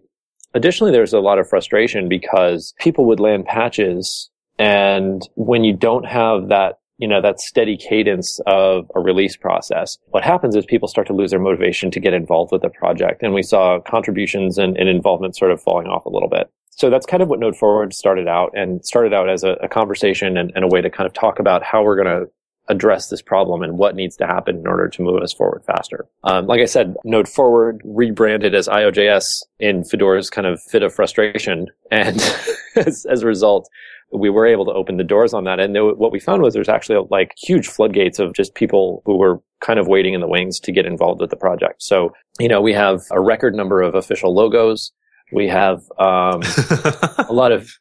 Additionally, 0.53 0.94
there's 0.94 1.13
a 1.13 1.19
lot 1.19 1.39
of 1.39 1.50
frustration 1.50 2.07
because 2.07 2.74
people 2.80 3.03
would 3.06 3.19
land 3.19 3.45
patches 3.45 4.30
and 4.61 5.27
when 5.35 5.63
you 5.63 5.75
don't 5.75 6.05
have 6.05 6.49
that 6.49 6.79
you 6.97 7.07
know 7.07 7.21
that 7.21 7.39
steady 7.39 7.77
cadence 7.77 8.39
of 8.45 8.89
a 8.95 8.99
release 8.99 9.35
process 9.35 9.97
what 10.11 10.23
happens 10.23 10.55
is 10.55 10.65
people 10.65 10.87
start 10.87 11.07
to 11.07 11.13
lose 11.13 11.31
their 11.31 11.39
motivation 11.39 11.89
to 11.89 11.99
get 11.99 12.13
involved 12.13 12.51
with 12.51 12.61
the 12.61 12.69
project. 12.69 13.23
And 13.23 13.33
we 13.33 13.43
saw 13.43 13.79
contributions 13.79 14.57
and, 14.57 14.77
and 14.77 14.87
involvement 14.87 15.35
sort 15.35 15.51
of 15.51 15.61
falling 15.61 15.87
off 15.87 16.05
a 16.05 16.09
little 16.09 16.29
bit. 16.29 16.51
So 16.71 16.89
that's 16.89 17.05
kind 17.05 17.21
of 17.21 17.29
what 17.29 17.39
node 17.39 17.55
forward 17.55 17.93
started 17.93 18.27
out 18.27 18.51
and 18.55 18.83
started 18.85 19.13
out 19.13 19.29
as 19.29 19.43
a, 19.43 19.51
a 19.61 19.67
conversation 19.67 20.37
and, 20.37 20.51
and 20.55 20.63
a 20.63 20.67
way 20.67 20.81
to 20.81 20.89
kind 20.89 21.07
of 21.07 21.13
talk 21.13 21.39
about 21.39 21.63
how 21.63 21.83
we're 21.83 22.01
going 22.01 22.21
to 22.21 22.31
address 22.69 23.09
this 23.09 23.21
problem 23.21 23.61
and 23.61 23.77
what 23.77 23.95
needs 23.95 24.15
to 24.15 24.25
happen 24.25 24.57
in 24.57 24.67
order 24.67 24.87
to 24.87 25.01
move 25.01 25.21
us 25.21 25.33
forward 25.33 25.63
faster. 25.65 26.07
Um, 26.23 26.47
like 26.47 26.61
I 26.61 26.65
said, 26.65 26.95
Node 27.03 27.27
Forward 27.27 27.81
rebranded 27.83 28.55
as 28.55 28.67
IOJS 28.67 29.43
in 29.59 29.83
Fedor's 29.83 30.29
kind 30.29 30.47
of 30.47 30.61
fit 30.61 30.81
of 30.81 30.93
frustration, 30.93 31.67
and 31.91 32.21
as, 32.75 33.05
as 33.09 33.23
a 33.23 33.27
result, 33.27 33.67
we 34.13 34.29
were 34.29 34.45
able 34.45 34.65
to 34.65 34.71
open 34.71 34.97
the 34.97 35.03
doors 35.03 35.33
on 35.33 35.43
that. 35.45 35.59
And 35.59 35.73
there, 35.73 35.85
what 35.85 36.11
we 36.11 36.19
found 36.19 36.41
was 36.41 36.53
there's 36.53 36.69
actually 36.69 37.05
like 37.09 37.33
huge 37.37 37.67
floodgates 37.67 38.19
of 38.19 38.33
just 38.33 38.55
people 38.55 39.01
who 39.05 39.17
were 39.17 39.41
kind 39.61 39.79
of 39.79 39.87
waiting 39.87 40.13
in 40.13 40.21
the 40.21 40.27
wings 40.27 40.59
to 40.61 40.71
get 40.71 40.85
involved 40.85 41.21
with 41.21 41.29
the 41.29 41.35
project. 41.35 41.81
So, 41.83 42.13
you 42.39 42.47
know, 42.47 42.61
we 42.61 42.73
have 42.73 43.01
a 43.11 43.21
record 43.21 43.55
number 43.55 43.81
of 43.81 43.95
official 43.95 44.33
logos. 44.33 44.91
We 45.31 45.47
have 45.47 45.79
um, 45.97 46.41
a 47.29 47.31
lot 47.31 47.51
of 47.51 47.71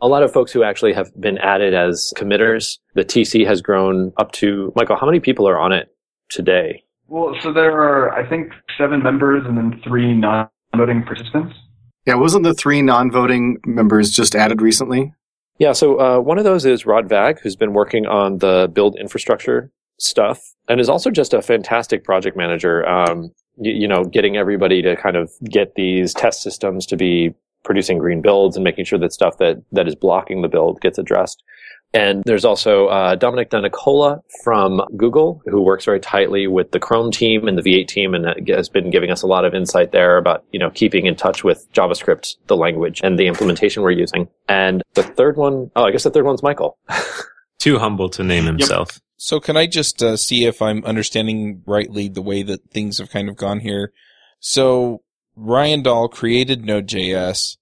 a 0.00 0.08
lot 0.08 0.22
of 0.22 0.32
folks 0.32 0.52
who 0.52 0.62
actually 0.62 0.94
have 0.94 1.08
been 1.20 1.38
added 1.38 1.74
as 1.74 2.12
committers. 2.16 2.78
The 2.94 3.04
TC 3.04 3.46
has 3.46 3.60
grown 3.60 4.12
up 4.16 4.32
to 4.32 4.72
Mikeal. 4.76 4.98
How 4.98 5.06
many 5.06 5.20
people 5.20 5.48
are 5.48 5.58
on 5.58 5.72
it 5.72 5.88
today? 6.30 6.84
Well, 7.08 7.36
so 7.42 7.52
there 7.52 7.72
are, 7.72 8.12
I 8.12 8.28
think, 8.28 8.52
seven 8.78 9.02
members 9.02 9.44
and 9.46 9.56
then 9.56 9.80
three 9.84 10.12
non-voting 10.12 11.04
participants. 11.04 11.54
Yeah, 12.04 12.14
wasn't 12.14 12.44
the 12.44 12.54
three 12.54 12.82
non-voting 12.82 13.58
members 13.64 14.10
just 14.10 14.34
added 14.34 14.60
recently? 14.60 15.12
Yeah, 15.58 15.72
so 15.72 15.98
uh, 15.98 16.20
one 16.20 16.38
of 16.38 16.44
those 16.44 16.66
is 16.66 16.84
Rod 16.84 17.08
Vagg, 17.08 17.40
who's 17.40 17.56
been 17.56 17.72
working 17.72 18.06
on 18.06 18.38
the 18.38 18.70
build 18.72 18.96
infrastructure 18.98 19.70
stuff 19.98 20.54
and 20.68 20.80
is 20.80 20.88
also 20.88 21.10
just 21.10 21.32
a 21.32 21.40
fantastic 21.40 22.04
project 22.04 22.36
manager. 22.36 22.86
Um, 22.86 23.32
you, 23.56 23.72
you 23.72 23.88
know, 23.88 24.04
getting 24.04 24.36
everybody 24.36 24.82
to 24.82 24.96
kind 24.96 25.16
of 25.16 25.30
get 25.44 25.74
these 25.74 26.12
test 26.12 26.42
systems 26.42 26.84
to 26.86 26.96
be 26.96 27.34
producing 27.64 27.98
green 27.98 28.20
builds 28.20 28.56
and 28.56 28.64
making 28.64 28.84
sure 28.84 28.98
that 28.98 29.12
stuff 29.12 29.38
that, 29.38 29.62
that 29.72 29.88
is 29.88 29.94
blocking 29.94 30.42
the 30.42 30.48
build 30.48 30.80
gets 30.80 30.98
addressed. 30.98 31.42
And 31.96 32.22
there's 32.26 32.44
also 32.44 32.88
uh, 32.88 33.16
Domenic 33.16 33.48
Denicola 33.48 34.20
from 34.44 34.82
Google, 34.98 35.40
who 35.46 35.62
works 35.62 35.86
very 35.86 35.98
tightly 35.98 36.46
with 36.46 36.72
the 36.72 36.78
Chrome 36.78 37.10
team 37.10 37.48
and 37.48 37.56
the 37.56 37.62
V8 37.62 37.88
team, 37.88 38.14
and 38.14 38.46
has 38.50 38.68
been 38.68 38.90
giving 38.90 39.10
us 39.10 39.22
a 39.22 39.26
lot 39.26 39.46
of 39.46 39.54
insight 39.54 39.92
there 39.92 40.18
about 40.18 40.44
you 40.52 40.58
know 40.58 40.68
keeping 40.68 41.06
in 41.06 41.16
touch 41.16 41.42
with 41.42 41.66
JavaScript, 41.72 42.36
the 42.48 42.56
language, 42.56 43.00
and 43.02 43.18
the 43.18 43.26
implementation 43.26 43.82
we're 43.82 43.92
using. 43.92 44.28
And 44.46 44.82
the 44.92 45.02
third 45.02 45.38
one, 45.38 45.70
oh, 45.74 45.84
I 45.84 45.90
guess 45.90 46.04
the 46.04 46.10
third 46.10 46.26
one's 46.26 46.42
Mikeal. 46.42 46.74
Too 47.58 47.78
humble 47.78 48.10
to 48.10 48.22
name 48.22 48.44
himself. 48.44 49.00
So 49.16 49.40
can 49.40 49.56
I 49.56 49.66
just 49.66 50.02
uh, 50.02 50.18
see 50.18 50.44
if 50.44 50.60
I'm 50.60 50.84
understanding 50.84 51.62
rightly 51.64 52.08
the 52.08 52.20
way 52.20 52.42
that 52.42 52.70
things 52.70 52.98
have 52.98 53.08
kind 53.08 53.30
of 53.30 53.36
gone 53.36 53.60
here? 53.60 53.94
So 54.38 55.02
Ryan 55.34 55.82
Dahl 55.82 56.08
created 56.08 56.66
Node.js 56.66 57.56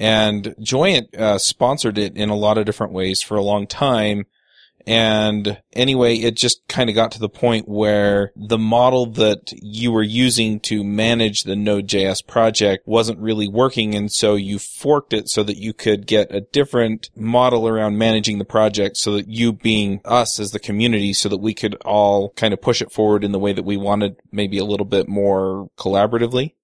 and 0.00 0.54
Joyent 0.58 1.14
uh, 1.14 1.36
sponsored 1.36 1.98
it 1.98 2.16
in 2.16 2.30
a 2.30 2.34
lot 2.34 2.56
of 2.56 2.64
different 2.64 2.94
ways 2.94 3.20
for 3.20 3.36
a 3.36 3.42
long 3.42 3.66
time. 3.66 4.24
And 4.86 5.60
anyway, 5.74 6.16
it 6.16 6.36
just 6.36 6.66
kind 6.68 6.88
of 6.88 6.96
got 6.96 7.12
to 7.12 7.18
the 7.18 7.28
point 7.28 7.68
where 7.68 8.32
the 8.34 8.56
model 8.56 9.04
that 9.04 9.52
you 9.52 9.92
were 9.92 10.02
using 10.02 10.58
to 10.60 10.82
manage 10.82 11.42
the 11.42 11.54
Node.js 11.54 12.26
project 12.26 12.88
wasn't 12.88 13.18
really 13.18 13.46
working. 13.46 13.94
And 13.94 14.10
so 14.10 14.36
you 14.36 14.58
forked 14.58 15.12
it 15.12 15.28
so 15.28 15.42
that 15.42 15.58
you 15.58 15.74
could 15.74 16.06
get 16.06 16.34
a 16.34 16.40
different 16.40 17.10
model 17.14 17.68
around 17.68 17.98
managing 17.98 18.38
the 18.38 18.46
project 18.46 18.96
so 18.96 19.12
that 19.12 19.28
you 19.28 19.52
being 19.52 20.00
us 20.06 20.40
as 20.40 20.52
the 20.52 20.58
community 20.58 21.12
so 21.12 21.28
that 21.28 21.42
we 21.42 21.52
could 21.52 21.74
all 21.84 22.30
kind 22.30 22.54
of 22.54 22.62
push 22.62 22.80
it 22.80 22.90
forward 22.90 23.22
in 23.22 23.32
the 23.32 23.38
way 23.38 23.52
that 23.52 23.66
we 23.66 23.76
wanted, 23.76 24.16
maybe 24.32 24.56
a 24.56 24.64
little 24.64 24.86
bit 24.86 25.08
more 25.08 25.68
collaboratively. 25.76 26.54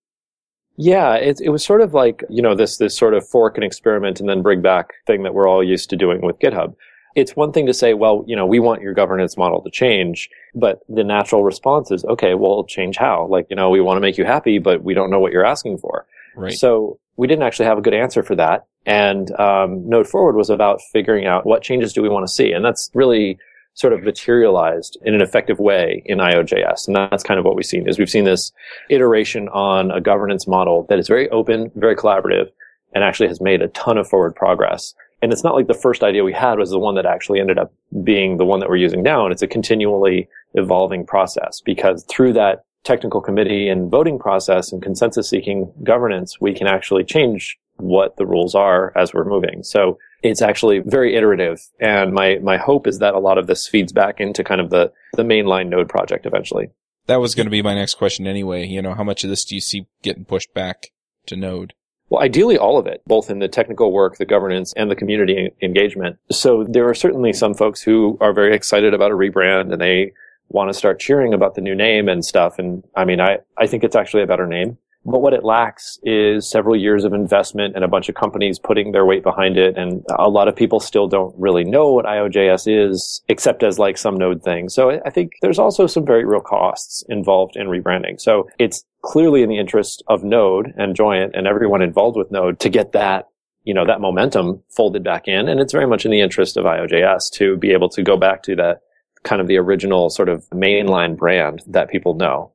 Yeah, 0.77 1.15
it, 1.15 1.41
it 1.41 1.49
was 1.49 1.65
sort 1.65 1.81
of 1.81 1.95
like, 1.95 2.23
you 2.29 2.43
know, 2.43 2.55
this, 2.55 2.77
this 2.77 2.97
sort 2.97 3.15
of 3.15 3.27
fork 3.27 3.57
and 3.57 3.65
experiment 3.65 4.21
and 4.21 4.29
then 4.29 4.43
bring 4.43 4.61
back 4.61 4.95
thing 5.07 5.23
that 5.23 5.35
we're 5.35 5.49
all 5.49 5.65
used 5.65 5.91
to 5.91 5.97
doing 5.97 6.21
with 6.21 6.39
GitHub. 6.39 6.75
It's 7.15 7.35
one 7.35 7.51
thing 7.51 7.65
to 7.65 7.73
say, 7.73 7.95
well, 7.95 8.25
you 8.27 8.37
know, 8.37 8.45
we 8.45 8.59
want 8.59 8.83
your 8.83 8.93
governance 8.93 9.39
model 9.39 9.63
to 9.63 9.71
change, 9.71 10.29
but 10.55 10.81
the 10.89 11.03
natural 11.03 11.43
response 11.45 11.91
is, 11.91 12.05
okay, 12.05 12.35
well, 12.35 12.65
change 12.65 12.99
how? 12.99 13.27
Like, 13.27 13.47
you 13.49 13.57
know, 13.57 13.71
we 13.71 13.81
want 13.81 13.97
to 13.97 14.03
make 14.03 14.19
you 14.19 14.27
happy, 14.27 14.59
but 14.59 14.85
we 14.85 14.93
don't 14.93 15.11
know 15.11 15.19
what 15.19 15.33
you're 15.33 15.47
asking 15.47 15.79
for. 15.79 16.05
Right. 16.37 16.53
So 16.53 16.99
we 17.17 17.27
didn't 17.27 17.45
actually 17.45 17.67
have 17.67 17.79
a 17.79 17.81
good 17.83 17.95
answer 17.95 18.23
for 18.23 18.37
that. 18.37 18.67
And 18.85 19.31
um, 19.41 19.89
Node 19.89 20.07
Forward 20.07 20.37
was 20.37 20.51
about 20.51 20.83
figuring 20.93 21.27
out 21.27 21.47
what 21.47 21.63
changes 21.63 21.95
do 21.95 22.03
we 22.03 22.11
want 22.11 22.27
to 22.27 22.33
see. 22.33 22.53
And 22.53 22.63
that's 22.63 22.91
really 22.93 23.39
sort 23.77 23.93
of 23.93 24.03
materialized 24.03 24.99
in 25.03 25.15
an 25.15 25.21
effective 25.21 25.59
way 25.59 26.03
in 26.07 26.19
IOJS. 26.19 26.87
And 26.87 26.97
that's 26.97 27.23
kind 27.23 27.39
of 27.39 27.45
what 27.45 27.55
we've 27.55 27.65
seen 27.65 27.87
is 27.87 27.99
we've 27.99 28.11
seen 28.11 28.25
this 28.25 28.51
iteration 28.89 29.49
on 29.51 29.91
a 29.91 30.01
governance 30.01 30.49
model 30.49 30.87
that 30.89 30.99
is 30.99 31.07
very 31.07 31.29
open, 31.29 31.71
very 31.77 31.95
collaborative, 31.95 32.51
and 32.95 33.05
actually 33.05 33.29
has 33.29 33.41
made 33.41 33.61
a 33.61 33.69
ton 33.69 33.99
of 33.99 34.09
forward 34.09 34.35
progress. 34.35 34.95
And 35.21 35.31
it's 35.31 35.45
not 35.45 35.55
like 35.55 35.67
the 35.67 35.75
first 35.75 36.03
idea 36.03 36.25
we 36.25 36.33
had 36.33 36.59
was 36.59 36.71
the 36.71 36.79
one 36.79 36.95
that 36.95 37.05
actually 37.05 37.39
ended 37.39 37.59
up 37.59 37.73
being 38.03 38.39
the 38.39 38.47
one 38.47 38.61
that 38.61 38.69
we're 38.71 38.77
using 38.77 39.03
now. 39.03 39.25
And 39.25 39.33
it's 39.33 39.43
a 39.43 39.47
continually 39.47 40.27
evolving 40.55 41.05
process 41.05 41.61
because 41.61 42.05
through 42.05 42.33
that 42.33 42.65
technical 42.83 43.21
committee 43.21 43.69
and 43.69 43.91
voting 43.91 44.19
process 44.19 44.73
and 44.73 44.83
consensus 44.83 45.29
seeking 45.29 45.71
governance, 45.83 46.41
we 46.41 46.55
can 46.55 46.67
actually 46.67 47.05
change 47.05 47.59
what 47.77 48.17
the 48.17 48.25
rules 48.25 48.55
are 48.55 48.93
as 48.97 49.13
we're 49.13 49.25
moving. 49.25 49.63
So 49.63 49.99
it's 50.31 50.43
actually 50.43 50.81
very 50.81 51.15
iterative. 51.15 51.61
And 51.81 52.13
my, 52.13 52.39
my 52.43 52.57
hope 52.57 52.87
is 52.87 52.99
that 52.99 53.15
a 53.15 53.19
lot 53.19 53.39
of 53.39 53.47
this 53.47 53.67
feeds 53.67 53.93
back 53.93 54.21
into 54.21 54.45
kind 54.45 54.61
of 54.61 54.71
the, 54.71 54.93
the 55.15 55.23
mainline 55.23 55.69
node 55.69 55.89
project 55.89 56.27
eventually. 56.27 56.69
That 57.07 57.21
was 57.21 57.35
going 57.35 57.47
to 57.47 57.51
be 57.51 57.63
my 57.63 57.75
next 57.75 57.95
question 57.95 58.27
anyway. 58.27 58.67
You 58.67 58.83
know, 58.83 58.95
how 58.95 59.05
much 59.05 59.25
of 59.25 59.31
this 59.31 59.45
do 59.45 59.55
you 59.55 59.61
see 59.61 59.87
getting 60.03 60.25
pushed 60.25 60.53
back 60.55 60.91
to 61.27 61.37
node? 61.37 61.75
Well, 62.09 62.23
ideally 62.23 62.57
all 62.57 62.79
of 62.79 62.87
it, 62.87 63.03
both 63.07 63.31
in 63.31 63.41
the 63.41 63.49
technical 63.49 63.93
work, 63.93 64.19
the 64.19 64.25
governance, 64.25 64.73
and 64.77 64.91
the 64.91 64.97
community 64.97 65.51
engagement. 65.61 66.19
So 66.31 66.65
there 66.69 66.89
are 66.89 66.95
certainly 66.95 67.33
some 67.33 67.55
folks 67.55 67.83
who 67.83 68.17
are 68.21 68.33
very 68.33 68.55
excited 68.55 68.95
about 68.95 69.11
a 69.11 69.15
rebrand 69.15 69.73
and 69.73 69.81
they 69.81 70.13
want 70.49 70.71
to 70.71 70.75
start 70.75 71.01
cheering 71.01 71.35
about 71.35 71.57
the 71.57 71.61
new 71.61 71.75
name 71.75 72.09
and 72.09 72.25
stuff. 72.25 72.59
And 72.59 72.85
I 72.95 73.05
mean, 73.05 73.21
I, 73.21 73.39
I 73.59 73.67
think 73.67 73.83
it's 73.83 73.97
actually 73.97 74.23
a 74.23 74.27
better 74.27 74.47
name. 74.47 74.79
But 75.07 75.21
what 75.21 75.33
it 75.33 75.45
lacks 75.45 75.99
is 76.03 76.51
several 76.51 76.77
years 76.77 77.05
of 77.05 77.13
investment 77.13 77.77
and 77.77 77.85
a 77.85 77.89
bunch 77.89 78.09
of 78.09 78.17
companies 78.17 78.59
putting 78.59 78.91
their 78.91 79.07
weight 79.07 79.23
behind 79.23 79.57
it. 79.57 79.79
And 79.79 80.05
a 80.19 80.29
lot 80.29 80.49
of 80.49 80.57
people 80.57 80.81
still 80.81 81.07
don't 81.07 81.35
really 81.39 81.65
know 81.65 81.93
what 81.93 82.07
IOJS 82.07 82.91
is, 82.91 83.23
except 83.29 83.63
as 83.63 83.79
like 83.79 83.99
some 83.99 84.17
node 84.17 84.43
thing. 84.43 84.69
So 84.69 85.01
I 85.05 85.11
think 85.11 85.33
there's 85.43 85.61
also 85.61 85.87
some 85.87 86.05
very 86.05 86.25
real 86.25 86.41
costs 86.41 87.05
involved 87.09 87.57
in 87.57 87.69
rebranding. 87.69 88.21
So 88.21 88.49
it's 88.59 88.85
clearly 89.03 89.43
in 89.43 89.49
the 89.49 89.59
interest 89.59 90.03
of 90.09 90.25
Node 90.25 90.75
and 90.77 90.97
Joyent 90.97 91.37
and 91.37 91.47
everyone 91.47 91.83
involved 91.83 92.17
with 92.17 92.33
Node 92.33 92.59
to 92.61 92.69
get 92.69 92.93
that 92.93 93.29
you 93.67 93.75
know, 93.75 93.85
that 93.85 94.01
momentum 94.01 94.63
folded 94.71 95.03
back 95.03 95.27
in. 95.27 95.49
And 95.49 95.61
it's 95.61 95.73
very 95.73 95.89
much 95.89 96.05
in 96.05 96.13
the 96.13 96.21
interest 96.21 96.57
of 96.57 96.65
IOJS 96.65 97.33
to 97.33 97.57
be 97.57 97.73
able 97.73 97.89
to 97.91 98.03
go 98.03 98.17
back 98.17 98.45
to 98.45 98.55
that 98.55 98.83
kind 99.25 99.41
of 99.41 99.49
the 99.49 99.57
original 99.57 100.09
sort 100.09 100.29
of 100.29 100.49
mainline 100.51 101.17
brand 101.17 101.63
that 101.67 101.89
people 101.89 102.15
know. 102.15 102.53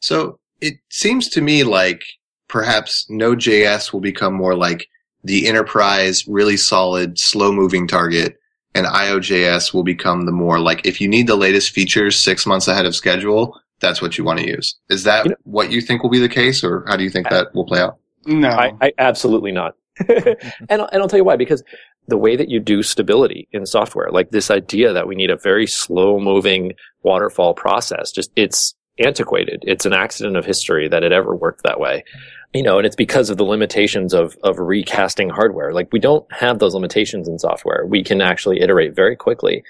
So 0.00 0.38
it 0.62 0.78
seems 0.88 1.28
to 1.30 1.42
me 1.42 1.64
like 1.64 2.04
perhaps 2.48 3.06
Node.js 3.10 3.92
will 3.92 4.00
become 4.00 4.32
more 4.32 4.54
like 4.54 4.88
the 5.24 5.46
enterprise, 5.48 6.26
really 6.26 6.56
solid, 6.56 7.18
slow 7.18 7.52
moving 7.52 7.86
target. 7.86 8.38
And 8.74 8.86
IOJS 8.86 9.74
will 9.74 9.82
become 9.82 10.24
the 10.24 10.32
more 10.32 10.58
like 10.58 10.86
if 10.86 10.98
you 10.98 11.06
need 11.06 11.26
the 11.26 11.36
latest 11.36 11.72
features 11.72 12.18
six 12.18 12.46
months 12.46 12.68
ahead 12.68 12.86
of 12.86 12.96
schedule, 12.96 13.60
that's 13.80 14.00
what 14.00 14.16
you 14.16 14.24
want 14.24 14.38
to 14.38 14.46
use. 14.46 14.74
Is 14.88 15.04
that 15.04 15.26
you 15.26 15.30
know, 15.32 15.36
what 15.42 15.70
you 15.70 15.82
think 15.82 16.02
will 16.02 16.08
be 16.08 16.18
the 16.18 16.28
case, 16.28 16.64
or 16.64 16.82
how 16.86 16.96
do 16.96 17.04
you 17.04 17.10
think 17.10 17.28
that 17.28 17.54
will 17.54 17.66
play 17.66 17.80
out? 17.80 17.98
No, 18.24 18.48
I, 18.48 18.72
I 18.80 18.92
absolutely 18.96 19.52
not. 19.52 19.74
and, 20.08 20.38
and 20.70 20.80
I'll 20.94 21.08
tell 21.08 21.18
you 21.18 21.24
why, 21.24 21.36
because 21.36 21.62
the 22.08 22.16
way 22.16 22.34
that 22.34 22.48
you 22.48 22.60
do 22.60 22.82
stability 22.82 23.46
in 23.52 23.66
software, 23.66 24.10
like 24.10 24.30
this 24.30 24.50
idea 24.50 24.94
that 24.94 25.06
we 25.06 25.16
need 25.16 25.30
a 25.30 25.36
very 25.36 25.66
slow 25.66 26.18
moving 26.18 26.72
waterfall 27.02 27.52
process, 27.52 28.10
just 28.10 28.30
it's 28.36 28.74
antiquated. 28.98 29.64
It's 29.66 29.86
an 29.86 29.92
accident 29.92 30.36
of 30.36 30.44
history 30.44 30.88
that 30.88 31.02
it 31.02 31.12
ever 31.12 31.34
worked 31.34 31.62
that 31.62 31.80
way. 31.80 32.04
You 32.52 32.62
know, 32.62 32.76
and 32.76 32.86
it's 32.86 32.96
because 32.96 33.30
of 33.30 33.38
the 33.38 33.44
limitations 33.44 34.12
of, 34.12 34.36
of 34.42 34.58
recasting 34.58 35.30
hardware. 35.30 35.72
Like 35.72 35.88
we 35.90 35.98
don't 35.98 36.30
have 36.32 36.58
those 36.58 36.74
limitations 36.74 37.26
in 37.26 37.38
software. 37.38 37.86
We 37.86 38.04
can 38.04 38.20
actually 38.20 38.60
iterate 38.60 38.94
very 38.94 39.16
quickly. 39.16 39.62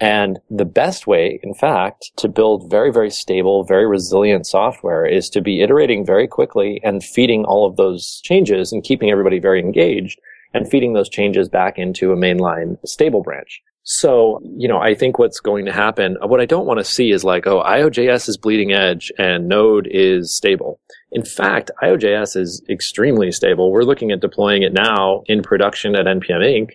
And 0.00 0.38
the 0.48 0.64
best 0.64 1.06
way, 1.06 1.38
in 1.42 1.52
fact, 1.52 2.10
to 2.16 2.28
build 2.28 2.70
very, 2.70 2.90
very 2.90 3.10
stable, 3.10 3.64
very 3.64 3.86
resilient 3.86 4.46
software 4.46 5.04
is 5.04 5.28
to 5.30 5.42
be 5.42 5.60
iterating 5.60 6.06
very 6.06 6.26
quickly 6.26 6.80
and 6.82 7.04
feeding 7.04 7.44
all 7.44 7.66
of 7.66 7.76
those 7.76 8.20
changes 8.24 8.72
and 8.72 8.82
keeping 8.82 9.10
everybody 9.10 9.38
very 9.38 9.60
engaged 9.60 10.18
and 10.54 10.68
feeding 10.68 10.94
those 10.94 11.10
changes 11.10 11.48
back 11.50 11.78
into 11.78 12.12
a 12.12 12.16
mainline 12.16 12.76
stable 12.86 13.22
branch. 13.22 13.62
So, 13.82 14.40
you 14.44 14.68
know, 14.68 14.78
I 14.78 14.94
think 14.94 15.18
what's 15.18 15.40
going 15.40 15.64
to 15.64 15.72
happen, 15.72 16.16
what 16.22 16.40
I 16.40 16.44
don't 16.44 16.66
want 16.66 16.78
to 16.78 16.84
see 16.84 17.10
is 17.10 17.24
like, 17.24 17.46
oh, 17.46 17.62
IOJS 17.62 18.28
is 18.28 18.36
bleeding 18.36 18.72
edge 18.72 19.10
and 19.18 19.48
Node 19.48 19.88
is 19.90 20.34
stable. 20.34 20.78
In 21.12 21.24
fact, 21.24 21.70
IOJS 21.82 22.36
is 22.36 22.62
extremely 22.68 23.32
stable. 23.32 23.72
We're 23.72 23.82
looking 23.82 24.10
at 24.10 24.20
deploying 24.20 24.62
it 24.62 24.72
now 24.72 25.22
in 25.26 25.42
production 25.42 25.96
at 25.96 26.06
NPM 26.06 26.42
Inc. 26.42 26.70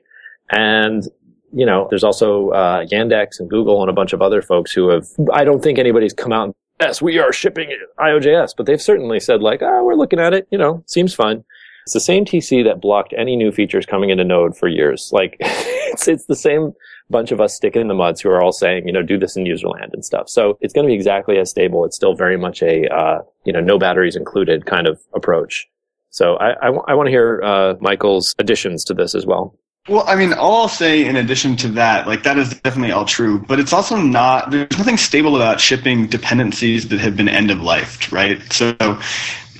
And, 0.51 1.03
you 1.53 1.65
know, 1.65 1.87
there's 1.89 2.03
also 2.03 2.49
uh, 2.49 2.85
Yandex 2.85 3.39
and 3.39 3.49
Google 3.49 3.81
and 3.81 3.89
a 3.89 3.93
bunch 3.93 4.13
of 4.13 4.21
other 4.21 4.41
folks 4.41 4.71
who 4.71 4.89
have, 4.89 5.07
I 5.31 5.43
don't 5.43 5.63
think 5.63 5.77
anybody's 5.77 6.13
come 6.13 6.33
out 6.33 6.45
and, 6.45 6.53
yes, 6.81 7.01
we 7.01 7.19
are 7.19 7.31
shipping 7.31 7.69
IOJS, 7.99 8.55
but 8.57 8.65
they've 8.65 8.81
certainly 8.81 9.19
said 9.19 9.41
like, 9.41 9.61
oh, 9.61 9.83
we're 9.83 9.95
looking 9.95 10.19
at 10.19 10.33
it, 10.33 10.47
you 10.51 10.57
know, 10.57 10.83
seems 10.87 11.13
fun. 11.13 11.43
It's 11.85 11.93
the 11.93 11.99
same 11.99 12.25
TC 12.25 12.63
that 12.63 12.81
blocked 12.81 13.13
any 13.15 13.35
new 13.35 13.51
features 13.51 13.85
coming 13.85 14.09
into 14.09 14.23
Node 14.23 14.57
for 14.57 14.67
years. 14.67 15.11
Like, 15.13 15.37
it's, 15.39 16.07
it's 16.07 16.25
the 16.25 16.35
same 16.35 16.73
bunch 17.09 17.31
of 17.31 17.39
us 17.39 17.55
sticking 17.55 17.81
in 17.81 17.87
the 17.87 17.93
muds 17.93 18.21
who 18.21 18.29
are 18.29 18.41
all 18.41 18.51
saying, 18.51 18.87
you 18.87 18.93
know, 18.93 19.01
do 19.01 19.17
this 19.17 19.35
in 19.35 19.43
userland 19.43 19.93
and 19.93 20.03
stuff. 20.03 20.27
So 20.29 20.57
it's 20.61 20.73
going 20.73 20.85
to 20.85 20.89
be 20.89 20.95
exactly 20.95 21.37
as 21.37 21.49
stable. 21.49 21.85
It's 21.85 21.95
still 21.95 22.15
very 22.15 22.37
much 22.37 22.63
a, 22.63 22.87
uh, 22.93 23.19
you 23.45 23.53
know, 23.53 23.59
no 23.59 23.77
batteries 23.77 24.15
included 24.15 24.65
kind 24.65 24.87
of 24.87 24.99
approach. 25.13 25.67
So 26.09 26.35
I, 26.37 26.51
I, 26.61 26.65
w- 26.65 26.83
I 26.87 26.93
want 26.93 27.07
to 27.07 27.11
hear 27.11 27.41
uh, 27.43 27.75
Mikeal's 27.79 28.33
additions 28.39 28.83
to 28.85 28.93
this 28.93 29.13
as 29.13 29.25
well. 29.25 29.55
Well, 29.87 30.03
I 30.07 30.15
mean, 30.15 30.33
all 30.33 30.61
I'll 30.61 30.67
say 30.67 31.05
in 31.05 31.15
addition 31.15 31.55
to 31.57 31.67
that, 31.69 32.07
like 32.07 32.23
that 32.23 32.39
is 32.39 32.59
definitely 32.61 32.91
all 32.91 33.05
true, 33.05 33.37
but 33.37 33.59
it's 33.59 33.71
also 33.71 33.97
not, 33.97 34.49
there's 34.49 34.77
nothing 34.79 34.97
stable 34.97 35.35
about 35.35 35.59
shipping 35.59 36.07
dependencies 36.07 36.87
that 36.87 36.99
have 36.99 37.15
been 37.15 37.29
end 37.29 37.51
of 37.51 37.61
life, 37.61 38.11
right? 38.11 38.41
So 38.51 38.75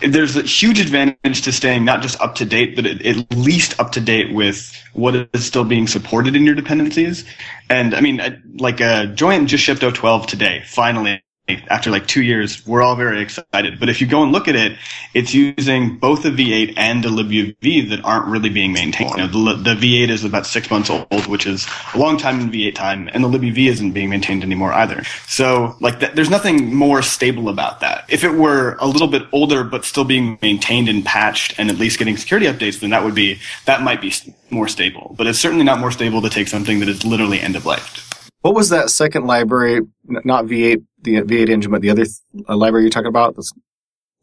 there's 0.02 0.36
a 0.36 0.42
huge 0.42 0.80
advantage 0.80 1.42
to 1.42 1.52
staying 1.52 1.86
not 1.86 2.02
just 2.02 2.20
up 2.22 2.36
to 2.36 2.46
date, 2.46 2.75
but 2.75 2.86
at 2.86 3.32
least 3.36 3.80
up 3.80 3.92
to 3.94 4.02
date 4.02 4.34
with 4.34 4.72
what 4.94 5.16
is 5.34 5.46
still 5.46 5.64
being 5.64 5.88
supported 5.88 6.36
in 6.36 6.44
your 6.44 6.56
dependencies. 6.56 7.25
And 7.70 7.94
I 7.96 8.02
mean, 8.02 8.22
like 8.58 8.82
uh, 8.82 9.08
Joyent 9.08 9.50
just 9.50 9.64
shipped 9.64 9.82
012 9.82 10.28
today, 10.28 10.64
finally 10.66 11.22
after 11.48 11.92
like 11.92 12.08
two 12.08 12.24
years, 12.24 12.66
we're 12.66 12.82
all 12.82 12.96
very 12.96 13.22
excited. 13.22 13.80
But 13.80 13.90
if 13.90 14.02
you 14.02 14.08
go 14.08 14.24
and 14.24 14.32
look 14.32 14.48
at 14.48 14.56
it, 14.56 14.78
it's 15.14 15.34
using 15.34 15.98
both 15.98 16.25
a 16.25 16.32
V8 16.32 16.74
and 16.78 17.06
a 17.06 17.10
libuv 17.10 17.90
that 17.90 18.02
aren't 18.04 18.25
really 18.28 18.50
being 18.50 18.74
maintained. 18.74 19.12
You 19.12 19.18
know, 19.18 19.28
the, 19.28 19.75
the, 19.75 19.75
V8 19.75 20.10
is 20.10 20.24
about 20.24 20.48
six 20.48 20.72
months 20.72 20.90
old, 20.90 21.28
which 21.28 21.46
is 21.46 21.68
a 21.94 22.00
long 22.00 22.18
time 22.18 22.40
in 22.40 22.50
V8 22.50 22.74
time, 22.74 23.10
and 23.14 23.24
the 23.24 23.28
libuv 23.28 23.58
isn't 23.58 23.92
being 23.92 24.10
maintained 24.10 24.44
anymore 24.44 24.74
either. 24.74 25.04
So, 25.28 25.75
like, 25.82 26.00
th- 26.00 26.14
there's 26.14 26.32
nothing 26.32 26.74
more 26.74 27.02
stable 27.02 27.50
about 27.50 27.80
that. 27.82 28.06
If 28.10 28.24
it 28.24 28.32
were 28.32 28.78
a 28.80 28.88
little 28.88 29.08
bit 29.08 29.24
older 29.32 29.64
but 29.64 29.86
still 29.86 30.06
being 30.06 30.40
maintained 30.42 30.90
and 30.90 31.06
patched 31.06 31.60
and 31.60 31.70
at 31.70 31.78
least 31.78 32.00
getting 32.00 32.18
security 32.18 32.48
updates, 32.48 32.80
then 32.80 32.90
that 32.90 33.04
would 33.04 33.16
be 33.16 33.40
that 33.66 33.84
might 33.84 34.02
be 34.02 34.14
more 34.50 34.68
stable. 34.68 35.14
But 35.18 35.28
it's 35.28 35.40
certainly 35.40 35.66
not 35.66 35.80
more 35.80 35.92
stable 35.92 36.22
to 36.24 36.30
take 36.30 36.48
something 36.48 36.80
that 36.80 36.90
is 36.90 37.06
literally 37.06 37.40
end 37.40 37.56
of 37.56 37.66
life. 37.66 38.02
What 38.42 38.54
was 38.54 38.70
that 38.70 38.92
second 38.92 39.25
library? 39.25 39.82
Not 40.08 40.46
V8, 40.46 40.84
the 41.05 41.21
V8 41.21 41.50
engine, 41.50 41.71
but 41.71 41.81
the 41.81 41.89
other 41.89 42.03
th- 42.03 42.17
uh, 42.50 42.57
library 42.57 42.83
you're 42.83 42.91
talking 42.91 43.07
about? 43.07 43.35
This... 43.35 43.51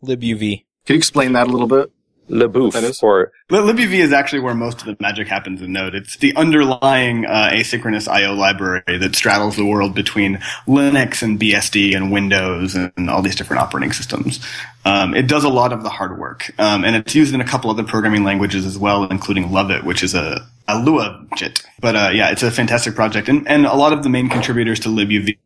libuv. 0.04 0.64
Can 0.84 0.94
you 0.94 0.98
explain 0.98 1.32
that 1.32 1.46
a 1.46 1.50
little 1.50 1.68
bit? 1.68 1.90
LibUV 2.32 3.02
or 3.02 3.32
libuv 3.50 3.92
is 3.92 4.12
actually 4.12 4.40
where 4.40 4.54
most 4.54 4.80
of 4.80 4.86
the 4.86 4.96
magic 5.00 5.28
happens 5.28 5.60
in 5.60 5.72
Node. 5.72 5.94
It's 5.94 6.16
the 6.16 6.34
underlying 6.36 7.26
uh, 7.26 7.50
asynchronous 7.52 8.08
I/O 8.08 8.34
library 8.34 8.82
that 8.86 9.14
straddles 9.14 9.56
the 9.56 9.66
world 9.66 9.94
between 9.94 10.36
Linux 10.66 11.22
and 11.22 11.38
BSD 11.38 11.94
and 11.94 12.12
Windows 12.12 12.74
and 12.74 13.10
all 13.10 13.22
these 13.22 13.36
different 13.36 13.62
operating 13.62 13.92
systems. 13.92 14.40
Um, 14.84 15.14
it 15.14 15.26
does 15.26 15.44
a 15.44 15.48
lot 15.48 15.72
of 15.72 15.82
the 15.82 15.90
hard 15.90 16.18
work, 16.18 16.50
um, 16.58 16.84
and 16.84 16.96
it's 16.96 17.14
used 17.14 17.34
in 17.34 17.40
a 17.40 17.46
couple 17.46 17.70
other 17.70 17.84
programming 17.84 18.24
languages 18.24 18.64
as 18.64 18.78
well, 18.78 19.04
including 19.04 19.48
Luvit, 19.48 19.84
which 19.84 20.02
is 20.02 20.14
a 20.14 20.48
a 20.68 20.78
Lua 20.78 21.26
JIT. 21.36 21.62
But 21.80 21.96
uh, 21.96 22.10
yeah, 22.14 22.30
it's 22.30 22.42
a 22.42 22.50
fantastic 22.50 22.94
project, 22.94 23.28
and 23.28 23.46
and 23.48 23.66
a 23.66 23.74
lot 23.74 23.92
of 23.92 24.02
the 24.02 24.08
main 24.08 24.28
contributors 24.28 24.80
to 24.80 24.88
libuv 24.88 25.36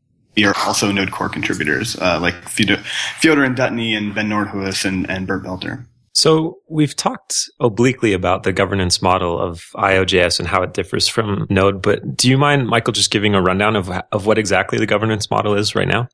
are 0.45 0.55
also 0.67 0.93
Node 0.93 1.11
core 1.11 1.29
contributors, 1.29 1.97
uh, 1.97 2.19
like 2.21 2.35
Fedor 2.49 2.77
Indutny 3.23 3.97
and 3.97 4.15
Ben 4.15 4.29
Noordhuis 4.29 4.85
and, 4.85 5.09
and 5.11 5.27
Bert 5.27 5.45
Belder. 5.45 5.87
So 6.13 6.61
we've 6.71 6.97
talked 6.97 7.51
obliquely 7.61 8.15
about 8.15 8.43
the 8.43 8.53
governance 8.53 9.03
model 9.03 9.39
of 9.39 9.67
IOJS 9.75 10.39
and 10.39 10.49
how 10.49 10.63
it 10.63 10.73
differs 10.73 11.09
from 11.09 11.47
Node, 11.51 11.83
but 11.83 12.17
do 12.17 12.31
you 12.31 12.39
mind, 12.39 12.69
Mikeal, 12.69 12.95
just 12.95 13.11
giving 13.11 13.35
a 13.35 13.43
rundown 13.43 13.77
of, 13.77 13.91
of 13.91 14.25
what 14.25 14.39
exactly 14.39 14.79
the 14.79 14.87
governance 14.87 15.31
model 15.31 15.55
is 15.55 15.75
right 15.75 15.87
now? 15.87 16.09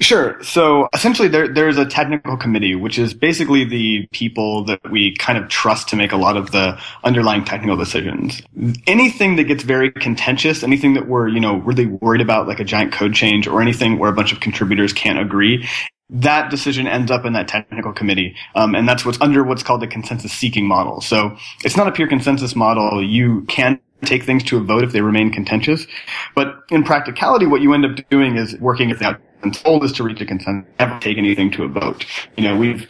Sure. 0.00 0.42
So 0.42 0.88
essentially 0.94 1.28
there, 1.28 1.46
there's 1.46 1.76
a 1.76 1.84
technical 1.84 2.36
committee, 2.38 2.74
which 2.74 2.98
is 2.98 3.12
basically 3.12 3.64
the 3.64 4.08
people 4.12 4.64
that 4.64 4.80
we 4.90 5.14
kind 5.16 5.36
of 5.36 5.48
trust 5.48 5.88
to 5.90 5.96
make 5.96 6.12
a 6.12 6.16
lot 6.16 6.38
of 6.38 6.52
the 6.52 6.80
underlying 7.04 7.44
technical 7.44 7.76
decisions. 7.76 8.40
Anything 8.86 9.36
that 9.36 9.44
gets 9.44 9.62
very 9.62 9.92
contentious, 9.92 10.62
anything 10.62 10.94
that 10.94 11.06
we're, 11.06 11.28
you 11.28 11.38
know, 11.38 11.56
really 11.56 11.84
worried 11.84 12.22
about, 12.22 12.48
like 12.48 12.60
a 12.60 12.64
giant 12.64 12.92
code 12.92 13.12
change 13.12 13.46
or 13.46 13.60
anything 13.60 13.98
where 13.98 14.10
a 14.10 14.14
bunch 14.14 14.32
of 14.32 14.40
contributors 14.40 14.94
can't 14.94 15.18
agree, 15.18 15.68
that 16.08 16.50
decision 16.50 16.86
ends 16.86 17.10
up 17.10 17.26
in 17.26 17.34
that 17.34 17.46
technical 17.46 17.92
committee, 17.92 18.34
um, 18.54 18.74
and 18.74 18.88
that's 18.88 19.04
what's 19.04 19.20
under 19.20 19.44
what's 19.44 19.62
called 19.62 19.80
the 19.80 19.86
consensus 19.86 20.32
seeking 20.32 20.66
model. 20.66 21.00
So 21.00 21.36
it's 21.62 21.76
not 21.76 21.86
a 21.86 21.92
pure 21.92 22.08
consensus 22.08 22.56
model. 22.56 23.04
You 23.04 23.42
can 23.42 23.78
take 24.04 24.24
things 24.24 24.42
to 24.44 24.56
a 24.56 24.60
vote 24.60 24.82
if 24.82 24.92
they 24.92 25.02
remain 25.02 25.30
contentious. 25.30 25.86
But 26.34 26.64
in 26.70 26.82
practicality, 26.84 27.46
what 27.46 27.60
you 27.60 27.74
end 27.74 27.84
up 27.84 28.08
doing 28.08 28.36
is 28.36 28.56
working 28.56 28.90
if 28.90 28.98
the 29.42 29.50
told 29.50 29.84
is 29.84 29.92
to 29.92 30.02
reach 30.02 30.20
a 30.20 30.26
consensus, 30.26 30.70
never 30.78 30.98
take 31.00 31.18
anything 31.18 31.50
to 31.52 31.64
a 31.64 31.68
vote. 31.68 32.04
You 32.36 32.44
know, 32.44 32.56
we've 32.56 32.88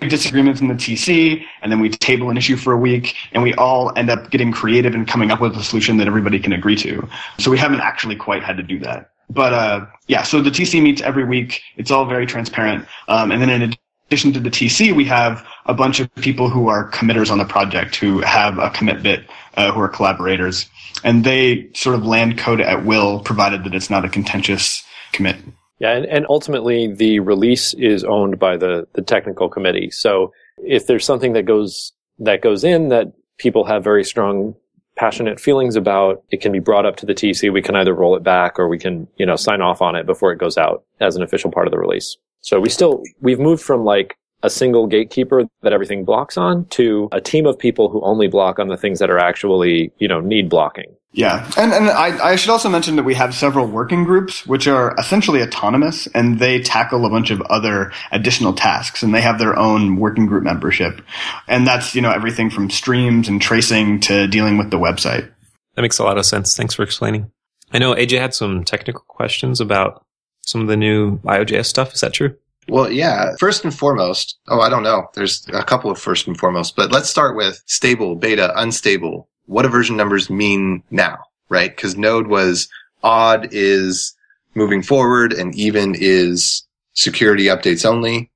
disagreements 0.00 0.60
in 0.60 0.68
the 0.68 0.74
TC, 0.74 1.44
and 1.62 1.72
then 1.72 1.80
we 1.80 1.88
table 1.88 2.30
an 2.30 2.36
issue 2.36 2.56
for 2.56 2.72
a 2.72 2.76
week, 2.76 3.16
and 3.32 3.42
we 3.42 3.54
all 3.54 3.92
end 3.96 4.10
up 4.10 4.30
getting 4.30 4.52
creative 4.52 4.94
and 4.94 5.08
coming 5.08 5.30
up 5.30 5.40
with 5.40 5.56
a 5.56 5.64
solution 5.64 5.96
that 5.96 6.06
everybody 6.06 6.38
can 6.38 6.52
agree 6.52 6.76
to. 6.76 7.08
So 7.38 7.50
we 7.50 7.58
haven't 7.58 7.80
actually 7.80 8.14
quite 8.14 8.44
had 8.44 8.56
to 8.58 8.62
do 8.62 8.78
that. 8.80 9.10
But 9.30 9.52
uh, 9.52 9.86
yeah, 10.06 10.22
so 10.22 10.40
the 10.40 10.50
TC 10.50 10.80
meets 10.82 11.02
every 11.02 11.24
week. 11.24 11.60
It's 11.76 11.90
all 11.90 12.06
very 12.06 12.26
transparent. 12.26 12.86
Um, 13.08 13.30
and 13.32 13.42
then 13.42 13.50
in 13.50 13.74
addition 14.08 14.32
to 14.34 14.40
the 14.40 14.50
TC, 14.50 14.94
we 14.94 15.04
have 15.06 15.46
a 15.66 15.74
bunch 15.74 16.00
of 16.00 16.14
people 16.16 16.48
who 16.48 16.68
are 16.68 16.84
committers 16.84 17.30
on 17.30 17.38
the 17.38 17.44
project 17.44 17.96
who 17.96 18.20
have 18.20 18.58
a 18.58 18.70
commit 18.70 19.02
bit, 19.02 19.28
uh, 19.56 19.72
who 19.72 19.80
are 19.80 19.88
collaborators, 19.88 20.66
and 21.04 21.24
they 21.24 21.68
sort 21.74 21.94
of 21.94 22.06
land 22.06 22.38
code 22.38 22.60
at 22.60 22.84
will, 22.84 23.20
provided 23.20 23.64
that 23.64 23.74
it's 23.74 23.90
not 23.90 24.04
a 24.04 24.08
contentious 24.08 24.82
commit. 25.12 25.36
Yeah, 25.78 25.92
and, 25.92 26.06
and 26.06 26.26
ultimately 26.28 26.92
the 26.92 27.20
release 27.20 27.72
is 27.74 28.04
owned 28.04 28.38
by 28.38 28.56
the, 28.56 28.88
the 28.94 29.02
technical 29.02 29.48
committee. 29.48 29.90
So 29.90 30.32
if 30.58 30.86
there's 30.86 31.04
something 31.04 31.34
that 31.34 31.44
goes 31.44 31.92
that 32.18 32.42
goes 32.42 32.64
in 32.64 32.88
that 32.88 33.12
people 33.38 33.64
have 33.64 33.84
very 33.84 34.02
strong 34.02 34.56
passionate 34.96 35.38
feelings 35.38 35.76
about, 35.76 36.24
it 36.30 36.40
can 36.40 36.50
be 36.50 36.58
brought 36.58 36.84
up 36.84 36.96
to 36.96 37.06
the 37.06 37.14
TC. 37.14 37.52
We 37.52 37.62
can 37.62 37.76
either 37.76 37.94
roll 37.94 38.16
it 38.16 38.24
back 38.24 38.58
or 38.58 38.68
we 38.68 38.78
can, 38.78 39.06
you 39.16 39.24
know, 39.24 39.36
sign 39.36 39.62
off 39.62 39.80
on 39.80 39.94
it 39.94 40.04
before 40.04 40.32
it 40.32 40.38
goes 40.38 40.58
out 40.58 40.84
as 41.00 41.14
an 41.14 41.22
official 41.22 41.50
part 41.50 41.68
of 41.68 41.70
the 41.70 41.78
release. 41.78 42.16
So 42.40 42.60
we 42.60 42.68
still, 42.68 43.02
we've 43.20 43.38
moved 43.38 43.62
from 43.62 43.84
like 43.84 44.16
a 44.42 44.50
single 44.50 44.86
gatekeeper 44.86 45.44
that 45.62 45.72
everything 45.72 46.04
blocks 46.04 46.36
on 46.36 46.64
to 46.66 47.08
a 47.12 47.20
team 47.20 47.46
of 47.46 47.58
people 47.58 47.88
who 47.88 48.00
only 48.02 48.28
block 48.28 48.58
on 48.58 48.68
the 48.68 48.76
things 48.76 48.98
that 48.98 49.10
are 49.10 49.18
actually, 49.18 49.92
you 49.98 50.08
know, 50.08 50.20
need 50.20 50.48
blocking. 50.48 50.96
Yeah. 51.12 51.50
And, 51.56 51.72
and 51.72 51.88
I, 51.88 52.32
I 52.32 52.36
should 52.36 52.50
also 52.50 52.68
mention 52.68 52.96
that 52.96 53.02
we 53.02 53.14
have 53.14 53.34
several 53.34 53.66
working 53.66 54.04
groups, 54.04 54.46
which 54.46 54.68
are 54.68 54.94
essentially 54.98 55.42
autonomous 55.42 56.06
and 56.08 56.38
they 56.38 56.60
tackle 56.60 57.06
a 57.06 57.10
bunch 57.10 57.30
of 57.30 57.40
other 57.42 57.92
additional 58.12 58.52
tasks 58.52 59.02
and 59.02 59.14
they 59.14 59.22
have 59.22 59.38
their 59.38 59.58
own 59.58 59.96
working 59.96 60.26
group 60.26 60.44
membership. 60.44 61.00
And 61.46 61.66
that's, 61.66 61.94
you 61.94 62.02
know, 62.02 62.10
everything 62.10 62.50
from 62.50 62.68
streams 62.68 63.26
and 63.26 63.40
tracing 63.40 64.00
to 64.00 64.26
dealing 64.26 64.58
with 64.58 64.70
the 64.70 64.78
website. 64.78 65.30
That 65.74 65.82
makes 65.82 65.98
a 65.98 66.04
lot 66.04 66.18
of 66.18 66.26
sense. 66.26 66.56
Thanks 66.56 66.74
for 66.74 66.82
explaining. 66.82 67.30
I 67.72 67.78
know 67.78 67.94
AJ 67.94 68.18
had 68.18 68.34
some 68.34 68.64
technical 68.64 69.04
questions 69.08 69.60
about 69.60 70.04
some 70.46 70.60
of 70.60 70.68
the 70.68 70.76
new 70.76 71.18
IOJS 71.18 71.66
stuff. 71.66 71.94
Is 71.94 72.00
that 72.00 72.12
true? 72.12 72.34
Well, 72.68 72.90
yeah. 72.90 73.34
First 73.38 73.64
and 73.64 73.74
foremost, 73.74 74.38
oh, 74.48 74.60
I 74.60 74.68
don't 74.68 74.82
know. 74.82 75.08
There's 75.14 75.46
a 75.52 75.64
couple 75.64 75.90
of 75.90 75.98
first 75.98 76.26
and 76.26 76.38
foremost, 76.38 76.76
but 76.76 76.92
let's 76.92 77.08
start 77.08 77.36
with 77.36 77.62
stable, 77.66 78.14
beta, 78.14 78.52
unstable. 78.56 79.28
What 79.48 79.62
do 79.62 79.68
version 79.68 79.96
numbers 79.96 80.30
mean 80.30 80.82
now, 80.90 81.18
right? 81.48 81.74
Because 81.74 81.96
Node 81.96 82.28
was 82.28 82.68
odd 83.02 83.48
is 83.50 84.14
moving 84.54 84.82
forward 84.82 85.32
and 85.32 85.54
even 85.54 85.94
is 85.98 86.66
security 86.92 87.44
updates 87.46 87.84
only, 87.84 88.30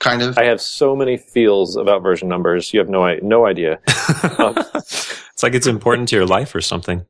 kind 0.00 0.22
of. 0.22 0.36
I 0.36 0.44
have 0.44 0.60
so 0.60 0.96
many 0.96 1.16
feels 1.16 1.76
about 1.76 2.02
version 2.02 2.28
numbers. 2.28 2.74
You 2.74 2.80
have 2.80 2.88
no, 2.88 3.16
no 3.22 3.46
idea. 3.46 3.78
um, 4.38 4.54
it's 4.74 5.42
like 5.42 5.54
it's 5.54 5.66
important 5.66 6.08
to 6.08 6.16
your 6.16 6.26
life 6.26 6.54
or 6.54 6.60
something. 6.60 7.06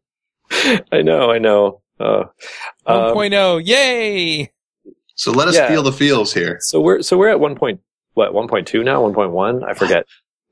I 0.92 1.02
know, 1.02 1.30
I 1.30 1.38
know. 1.38 1.80
Uh, 1.98 2.24
um, 2.86 3.14
1.0, 3.14 3.66
yay! 3.66 4.52
So 5.14 5.32
let 5.32 5.48
us 5.48 5.54
yeah. 5.54 5.68
feel 5.68 5.82
the 5.82 5.92
feels 5.92 6.34
here. 6.34 6.58
So 6.60 6.80
we're 6.80 7.00
so 7.00 7.16
we're 7.16 7.30
at 7.30 7.40
one 7.40 7.56
point 7.56 7.80
what 8.12 8.34
one 8.34 8.48
point 8.48 8.66
two 8.66 8.84
now 8.84 9.02
one 9.02 9.14
point 9.14 9.30
one 9.30 9.64
I 9.64 9.72
forget. 9.72 10.06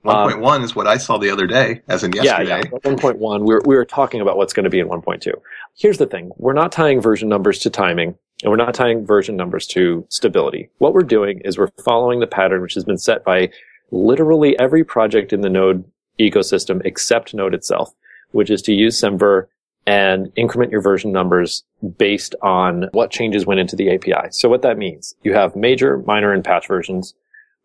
Um, 0.04 0.14
one 0.16 0.30
point 0.32 0.42
one 0.42 0.62
is 0.62 0.76
what 0.76 0.86
I 0.86 0.98
saw 0.98 1.18
the 1.18 1.30
other 1.30 1.46
day, 1.46 1.82
as 1.88 2.04
in 2.04 2.12
yesterday. 2.12 2.48
Yeah, 2.48 2.62
yeah. 2.72 2.78
One 2.82 2.96
point 2.96 3.18
one. 3.18 3.44
We 3.44 3.54
were 3.54 3.62
we 3.64 3.74
were 3.74 3.84
talking 3.84 4.20
about 4.20 4.36
what's 4.36 4.52
going 4.52 4.64
to 4.64 4.70
be 4.70 4.80
in 4.80 4.88
one 4.88 5.02
point 5.02 5.22
two. 5.22 5.34
Here's 5.76 5.98
the 5.98 6.06
thing: 6.06 6.30
we're 6.36 6.52
not 6.52 6.72
tying 6.72 7.00
version 7.00 7.28
numbers 7.28 7.58
to 7.60 7.70
timing, 7.70 8.16
and 8.42 8.50
we're 8.50 8.56
not 8.56 8.74
tying 8.74 9.06
version 9.06 9.36
numbers 9.36 9.66
to 9.68 10.06
stability. 10.10 10.68
What 10.78 10.92
we're 10.92 11.02
doing 11.02 11.40
is 11.44 11.56
we're 11.56 11.70
following 11.84 12.20
the 12.20 12.26
pattern 12.26 12.60
which 12.60 12.74
has 12.74 12.84
been 12.84 12.98
set 12.98 13.24
by 13.24 13.50
literally 13.90 14.58
every 14.58 14.84
project 14.84 15.32
in 15.32 15.40
the 15.40 15.48
Node 15.48 15.84
ecosystem 16.18 16.82
except 16.84 17.34
Node 17.34 17.54
itself, 17.54 17.94
which 18.32 18.50
is 18.50 18.62
to 18.62 18.72
use 18.72 19.00
Semver 19.00 19.46
and 19.86 20.32
increment 20.36 20.72
your 20.72 20.80
version 20.80 21.12
numbers 21.12 21.64
based 21.98 22.34
on 22.42 22.88
what 22.92 23.10
changes 23.10 23.46
went 23.46 23.60
into 23.60 23.76
the 23.76 23.94
API. 23.94 24.28
So 24.30 24.48
what 24.48 24.62
that 24.62 24.78
means, 24.78 25.14
you 25.22 25.34
have 25.34 25.54
major, 25.54 25.98
minor, 26.06 26.32
and 26.32 26.44
patch 26.44 26.66
versions. 26.66 27.14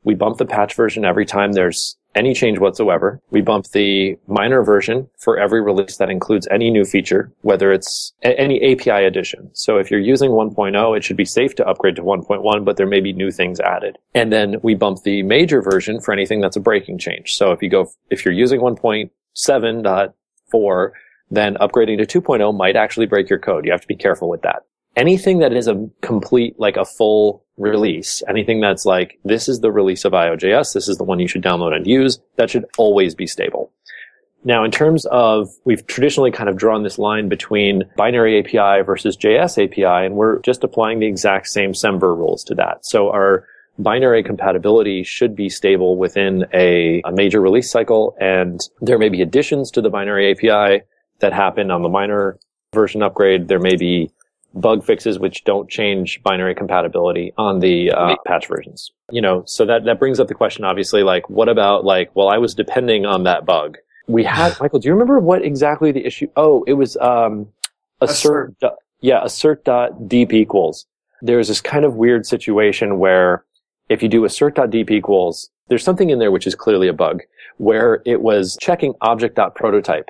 We 0.03 0.15
bump 0.15 0.37
the 0.37 0.45
patch 0.45 0.73
version 0.73 1.05
every 1.05 1.25
time 1.25 1.53
there's 1.53 1.97
any 2.15 2.33
change 2.33 2.57
whatsoever. 2.59 3.21
We 3.29 3.41
bump 3.41 3.67
the 3.67 4.17
minor 4.27 4.63
version 4.63 5.09
for 5.17 5.37
every 5.37 5.61
release 5.61 5.97
that 5.97 6.09
includes 6.09 6.47
any 6.51 6.71
new 6.71 6.85
feature, 6.85 7.31
whether 7.41 7.71
it's 7.71 8.13
a- 8.23 8.39
any 8.39 8.59
API 8.61 9.05
addition. 9.05 9.51
So 9.53 9.77
if 9.77 9.91
you're 9.91 9.99
using 9.99 10.31
1.0, 10.31 10.97
it 10.97 11.03
should 11.03 11.17
be 11.17 11.25
safe 11.25 11.53
to 11.55 11.67
upgrade 11.67 11.95
to 11.97 12.03
1.1, 12.03 12.63
but 12.63 12.77
there 12.77 12.87
may 12.87 12.99
be 12.99 13.13
new 13.13 13.29
things 13.31 13.59
added. 13.59 13.97
And 14.13 14.31
then 14.33 14.57
we 14.63 14.75
bump 14.75 15.03
the 15.03 15.23
major 15.23 15.61
version 15.61 15.99
for 15.99 16.13
anything 16.13 16.39
that's 16.41 16.57
a 16.57 16.61
breaking 16.61 16.97
change. 16.97 17.35
So 17.35 17.51
if 17.51 17.61
you 17.61 17.69
go, 17.69 17.91
if 18.09 18.25
you're 18.25 18.33
using 18.33 18.61
1.7.4, 18.61 20.91
then 21.31 21.55
upgrading 21.55 22.07
to 22.07 22.21
2.0 22.21 22.57
might 22.57 22.75
actually 22.75 23.05
break 23.05 23.29
your 23.29 23.39
code. 23.39 23.65
You 23.65 23.71
have 23.71 23.81
to 23.81 23.87
be 23.87 23.95
careful 23.95 24.29
with 24.29 24.41
that. 24.41 24.63
Anything 24.95 25.39
that 25.39 25.53
is 25.53 25.67
a 25.67 25.87
complete, 26.01 26.59
like 26.59 26.77
a 26.77 26.85
full 26.85 27.45
release, 27.57 28.23
anything 28.27 28.59
that's 28.59 28.85
like, 28.85 29.19
this 29.23 29.47
is 29.47 29.59
the 29.59 29.71
release 29.71 30.05
of 30.05 30.13
IOJS, 30.13 30.73
this 30.73 30.87
is 30.87 30.97
the 30.97 31.03
one 31.03 31.19
you 31.19 31.27
should 31.27 31.43
download 31.43 31.75
and 31.75 31.85
use, 31.85 32.19
that 32.37 32.49
should 32.49 32.65
always 32.77 33.15
be 33.15 33.27
stable. 33.27 33.71
Now, 34.43 34.63
in 34.63 34.71
terms 34.71 35.05
of, 35.07 35.49
we've 35.65 35.85
traditionally 35.85 36.31
kind 36.31 36.49
of 36.49 36.57
drawn 36.57 36.83
this 36.83 36.97
line 36.97 37.27
between 37.27 37.83
binary 37.97 38.39
API 38.39 38.83
versus 38.83 39.17
JS 39.17 39.63
API, 39.63 40.05
and 40.05 40.15
we're 40.15 40.39
just 40.39 40.63
applying 40.63 40.99
the 40.99 41.07
exact 41.07 41.47
same 41.47 41.73
Semver 41.73 42.15
rules 42.15 42.43
to 42.45 42.55
that. 42.55 42.85
So 42.85 43.09
our 43.09 43.45
binary 43.77 44.23
compatibility 44.23 45.03
should 45.03 45.35
be 45.35 45.49
stable 45.49 45.97
within 45.97 46.45
a, 46.53 47.01
a 47.05 47.11
major 47.11 47.41
release 47.41 47.69
cycle, 47.69 48.15
and 48.19 48.61
there 48.79 48.97
may 48.97 49.09
be 49.09 49.21
additions 49.21 49.71
to 49.71 49.81
the 49.81 49.89
binary 49.89 50.31
API 50.31 50.83
that 51.19 51.33
happen 51.33 51.69
on 51.69 51.81
the 51.81 51.89
minor 51.89 52.39
version 52.73 53.03
upgrade. 53.03 53.49
There 53.49 53.59
may 53.59 53.75
be 53.75 54.11
bug 54.53 54.83
fixes 54.83 55.19
which 55.19 55.43
don't 55.43 55.69
change 55.69 56.21
binary 56.23 56.55
compatibility 56.55 57.33
on 57.37 57.59
the 57.59 57.91
uh, 57.91 58.15
patch 58.25 58.47
versions. 58.47 58.91
You 59.11 59.21
know, 59.21 59.43
so 59.45 59.65
that 59.65 59.85
that 59.85 59.99
brings 59.99 60.19
up 60.19 60.27
the 60.27 60.33
question, 60.33 60.63
obviously, 60.65 61.03
like 61.03 61.29
what 61.29 61.49
about 61.49 61.85
like, 61.85 62.15
well, 62.15 62.29
I 62.29 62.37
was 62.37 62.53
depending 62.53 63.05
on 63.05 63.23
that 63.23 63.45
bug. 63.45 63.77
We 64.07 64.23
had 64.23 64.53
Mikeal. 64.59 64.81
Do 64.81 64.87
you 64.87 64.93
remember 64.93 65.19
what 65.19 65.43
exactly 65.43 65.91
the 65.91 66.05
issue? 66.05 66.27
Oh, 66.35 66.63
it 66.67 66.73
was 66.73 66.97
um, 66.97 67.47
assert. 68.01 68.55
assert. 68.61 68.75
Yeah, 69.01 69.23
assert 69.23 69.63
dot 69.63 70.07
deep 70.07 70.33
equals. 70.33 70.85
There's 71.21 71.47
this 71.47 71.61
kind 71.61 71.85
of 71.85 71.95
weird 71.95 72.25
situation 72.25 72.99
where 72.99 73.45
if 73.87 74.03
you 74.03 74.09
do 74.09 74.25
assert 74.25 74.55
dot 74.55 74.71
deep 74.71 74.91
equals, 74.91 75.49
there's 75.67 75.83
something 75.83 76.09
in 76.09 76.19
there 76.19 76.31
which 76.31 76.47
is 76.47 76.55
clearly 76.55 76.87
a 76.87 76.93
bug 76.93 77.21
where 77.57 78.01
it 78.05 78.21
was 78.21 78.57
checking 78.59 78.93
object 79.01 79.35
dot 79.35 79.53
prototype 79.55 80.09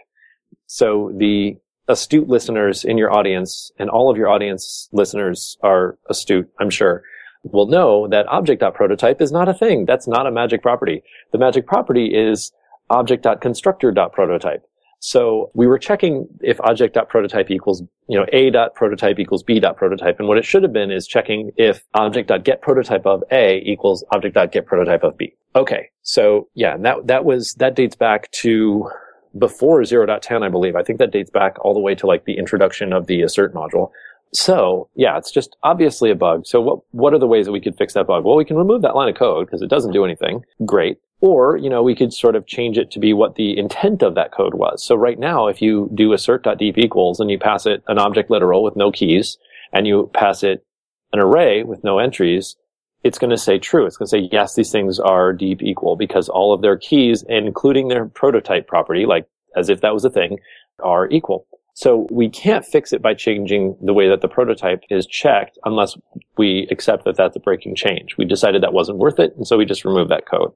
so 0.69 1.12
the 1.17 1.58
astute 1.89 2.30
listeners 2.30 2.86
in 2.86 2.97
your 2.97 3.12
audience 3.12 3.71
and 3.80 3.89
all 3.89 4.10
of 4.10 4.15
your 4.15 4.30
audience 4.30 4.88
listeners 4.93 5.58
are 5.62 5.97
astute, 6.10 6.49
I'm 6.60 6.69
sure, 6.69 7.04
will 7.43 7.67
know 7.67 8.08
that 8.08 8.28
object.prototype 8.28 9.21
is 9.21 9.32
not 9.32 9.49
a 9.49 9.54
thing. 9.54 9.86
That's 9.86 10.08
not 10.08 10.28
a 10.28 10.32
magic 10.32 10.62
property. 10.62 11.04
The 11.32 11.38
magic 11.38 11.65
property 11.67 12.13
is 12.15 12.52
object.constructor.prototype. 12.89 14.63
So 15.02 15.49
we 15.54 15.65
were 15.65 15.80
checking 15.80 16.28
if 16.41 16.60
object.prototype 16.60 17.49
equals, 17.49 17.82
you 18.08 18.19
know, 18.19 18.25
a.prototype 18.34 19.17
equals 19.17 19.43
b.prototype. 19.43 20.19
And 20.19 20.28
what 20.28 20.38
it 20.38 20.45
should 20.45 20.62
have 20.63 20.73
been 20.73 20.91
is 20.91 21.08
checking 21.08 21.52
if 21.56 21.84
object.getPrototype 21.93 23.06
of 23.06 23.23
a 23.32 23.62
equals 23.62 24.04
object.getPrototype 24.13 25.04
of 25.04 25.17
b. 25.17 25.34
Okay. 25.56 25.89
So 26.02 26.49
yeah, 26.54 26.75
that, 26.78 27.08
that 27.08 27.23
was, 27.23 27.54
that 27.60 27.75
dates 27.75 27.95
back 27.95 28.30
to 28.41 28.89
before 29.38 29.82
0.10, 29.82 30.44
I 30.44 30.50
believe. 30.50 30.76
I 30.76 30.84
think 30.84 31.00
that 31.00 31.12
dates 31.12 31.30
back 31.30 31.58
all 31.63 31.74
the 31.74 31.80
way 31.80 31.96
to 31.96 32.08
like 32.08 32.26
the 32.26 32.38
introduction 32.38 32.94
of 32.94 33.08
the 33.08 33.22
assert 33.22 33.54
module. 33.54 33.92
So 34.34 34.89
yeah, 34.96 35.18
it's 35.18 35.32
just 35.32 35.56
obviously 35.63 36.12
a 36.12 36.15
bug. 36.15 36.46
So 36.46 36.62
what, 36.62 36.80
what 36.92 37.13
are 37.13 37.20
the 37.20 37.28
ways 37.28 37.46
that 37.46 37.52
we 37.52 37.62
could 37.62 37.78
fix 37.78 37.94
that 37.94 38.08
bug? 38.08 38.24
Well, 38.24 38.36
we 38.36 38.46
can 38.46 38.58
remove 38.58 38.82
that 38.84 38.96
line 38.96 39.10
of 39.10 39.15
code 39.15 39.48
because 39.48 39.62
it 39.62 39.70
doesn't 39.70 39.92
do 39.92 40.06
anything. 40.06 40.44
Great. 40.65 40.98
Or, 41.22 41.58
you 41.58 41.70
know, 41.70 41.84
we 41.84 41.96
could 41.96 42.13
sort 42.13 42.36
of 42.36 42.48
change 42.48 42.78
it 42.78 42.92
to 42.92 43.00
be 43.00 43.13
what 43.13 43.36
the 43.36 43.58
intent 43.58 44.04
of 44.04 44.15
that 44.15 44.32
code 44.32 44.54
was. 44.54 44.84
So 44.84 44.96
right 44.96 45.20
now, 45.20 45.48
if 45.48 45.62
you 45.62 45.89
do 45.94 46.13
assert.deep 46.13 46.78
equals 46.78 47.20
and 47.20 47.30
you 47.30 47.38
pass 47.38 47.65
it 47.65 47.84
an 47.88 48.00
object 48.00 48.30
literal 48.30 48.63
with 48.63 48.76
no 48.76 48.92
keys 48.92 49.38
and 49.74 49.86
you 49.86 50.10
pass 50.13 50.44
it 50.44 50.63
an 51.12 51.20
array 51.20 51.63
with 51.63 51.84
no 51.84 52.00
entries, 52.00 52.56
it's 53.04 53.18
going 53.18 53.30
to 53.30 53.38
say 53.38 53.58
true. 53.58 53.86
It's 53.86 53.98
going 53.98 54.08
to 54.08 54.10
say, 54.10 54.30
yes, 54.32 54.56
these 54.56 54.72
things 54.72 55.00
are 55.00 55.34
deep 55.34 55.62
equal 55.62 55.96
because 55.96 56.30
all 56.30 56.54
of 56.54 56.62
their 56.62 56.78
keys, 56.78 57.24
including 57.28 57.88
their 57.88 58.06
prototype 58.06 58.68
property, 58.68 59.06
like 59.06 59.28
as 59.56 59.70
if 59.70 59.82
that 59.82 59.94
was 59.94 60.06
a 60.06 60.10
thing, 60.10 60.40
are 60.84 61.08
equal. 61.10 61.46
So 61.74 62.08
we 62.12 62.30
can't 62.30 62.66
fix 62.66 62.92
it 62.92 63.02
by 63.02 63.14
changing 63.14 63.78
the 63.82 63.94
way 63.94 64.10
that 64.10 64.20
the 64.20 64.28
prototype 64.28 64.84
is 64.90 65.06
checked 65.06 65.58
unless 65.64 65.96
we 66.38 66.68
accept 66.72 67.06
that 67.06 67.16
that's 67.16 67.38
a 67.38 67.40
breaking 67.40 67.76
change. 67.76 68.18
We 68.18 68.26
decided 68.26 68.64
that 68.64 68.74
wasn't 68.74 68.98
worth 68.98 69.18
it, 69.18 69.34
and 69.38 69.48
so 69.48 69.58
we 69.58 69.66
just 69.66 69.86
removed 69.86 70.12
that 70.12 70.28
code. 70.28 70.52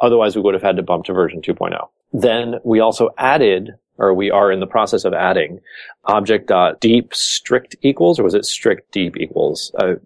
Otherwise, 0.00 0.36
we 0.36 0.42
would 0.42 0.54
have 0.54 0.62
had 0.62 0.76
to 0.76 0.82
bump 0.82 1.06
to 1.06 1.12
version 1.12 1.42
2.0. 1.42 1.76
Then 2.12 2.54
we 2.64 2.78
also 2.78 3.10
added 3.18 3.74
or 4.00 4.14
we 4.14 4.30
are 4.30 4.50
in 4.50 4.60
the 4.60 4.66
process 4.66 5.04
of 5.04 5.12
adding 5.12 5.60
object.deep 6.06 7.14
strict 7.14 7.76
equals, 7.82 8.18
or 8.18 8.24
was 8.24 8.34
it 8.34 8.46
strict 8.46 8.90
deep 8.92 9.16
equals? 9.18 9.70
I 9.78 9.96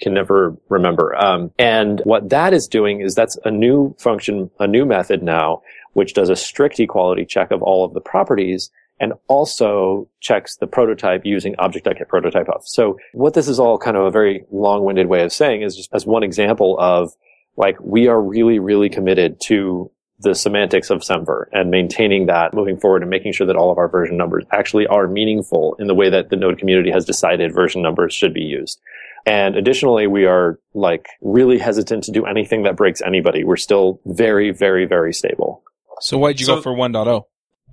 can 0.00 0.14
never 0.14 0.56
remember. 0.68 1.16
Um, 1.16 1.52
and 1.58 2.00
what 2.04 2.30
that 2.30 2.52
is 2.52 2.68
doing 2.68 3.00
is 3.00 3.14
that's 3.14 3.36
a 3.44 3.50
new 3.50 3.94
function, 3.98 4.50
a 4.58 4.66
new 4.66 4.84
method 4.84 5.22
now, 5.22 5.62
which 5.92 6.14
does 6.14 6.30
a 6.30 6.36
strict 6.36 6.78
equality 6.80 7.24
check 7.24 7.50
of 7.50 7.62
all 7.62 7.84
of 7.84 7.94
the 7.94 8.00
properties 8.00 8.70
and 9.00 9.12
also 9.28 10.08
checks 10.20 10.56
the 10.56 10.66
prototype 10.66 11.24
using 11.24 11.54
object.getPrototype 11.58 12.48
of. 12.48 12.62
So 12.64 12.98
what 13.12 13.34
this 13.34 13.48
is 13.48 13.60
all 13.60 13.78
kind 13.78 13.96
of 13.96 14.04
a 14.04 14.10
very 14.10 14.44
long-winded 14.50 15.06
way 15.06 15.22
of 15.22 15.32
saying 15.32 15.62
is 15.62 15.76
just 15.76 15.92
as 15.92 16.04
one 16.04 16.22
example 16.22 16.76
of 16.78 17.12
like 17.56 17.76
we 17.80 18.08
are 18.08 18.20
really, 18.20 18.58
really 18.58 18.88
committed 18.88 19.40
to 19.42 19.90
the 20.20 20.34
semantics 20.34 20.90
of 20.90 21.00
Semver 21.00 21.46
and 21.52 21.70
maintaining 21.70 22.26
that 22.26 22.52
moving 22.52 22.76
forward 22.76 23.02
and 23.02 23.10
making 23.10 23.32
sure 23.32 23.46
that 23.46 23.56
all 23.56 23.70
of 23.70 23.78
our 23.78 23.88
version 23.88 24.16
numbers 24.16 24.44
actually 24.52 24.86
are 24.86 25.06
meaningful 25.06 25.76
in 25.78 25.86
the 25.86 25.94
way 25.94 26.10
that 26.10 26.28
the 26.28 26.36
node 26.36 26.58
community 26.58 26.90
has 26.90 27.04
decided 27.04 27.54
version 27.54 27.82
numbers 27.82 28.12
should 28.12 28.34
be 28.34 28.40
used. 28.40 28.80
And 29.28 29.56
additionally, 29.56 30.06
we 30.06 30.24
are 30.24 30.58
like 30.74 31.06
really 31.20 31.58
hesitant 31.58 32.04
to 32.04 32.12
do 32.12 32.24
anything 32.24 32.62
that 32.62 32.76
breaks 32.76 33.02
anybody. 33.02 33.44
We're 33.44 33.56
still 33.56 34.00
very, 34.06 34.50
very, 34.52 34.86
very 34.86 35.12
stable. 35.12 35.62
So 36.00 36.16
why'd 36.16 36.40
you 36.40 36.46
So- 36.46 36.56
go 36.56 36.62
for 36.62 36.72
1.0? 36.74 37.24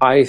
I 0.02 0.26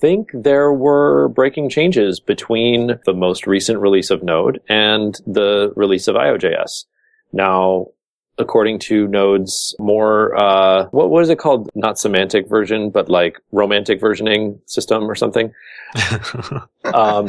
think 0.00 0.28
there 0.32 0.72
were 0.72 1.28
breaking 1.30 1.70
changes 1.70 2.20
between 2.20 3.00
the 3.04 3.12
most 3.12 3.48
recent 3.48 3.80
release 3.80 4.10
of 4.10 4.22
Node 4.22 4.60
and 4.68 5.16
the 5.26 5.72
release 5.74 6.06
of 6.06 6.14
IOJS. 6.14 6.84
Now, 7.32 7.86
according 8.38 8.78
to 8.78 9.08
Node's 9.08 9.74
more, 9.80 10.36
uh, 10.40 10.84
what, 10.92 11.10
what 11.10 11.24
is 11.24 11.30
it 11.30 11.40
called? 11.40 11.68
Not 11.74 11.98
semantic 11.98 12.48
version, 12.48 12.90
but 12.90 13.08
like 13.08 13.40
romantic 13.50 14.00
versioning 14.00 14.60
system 14.66 15.10
or 15.10 15.16
something. 15.16 15.52
um, 16.84 17.28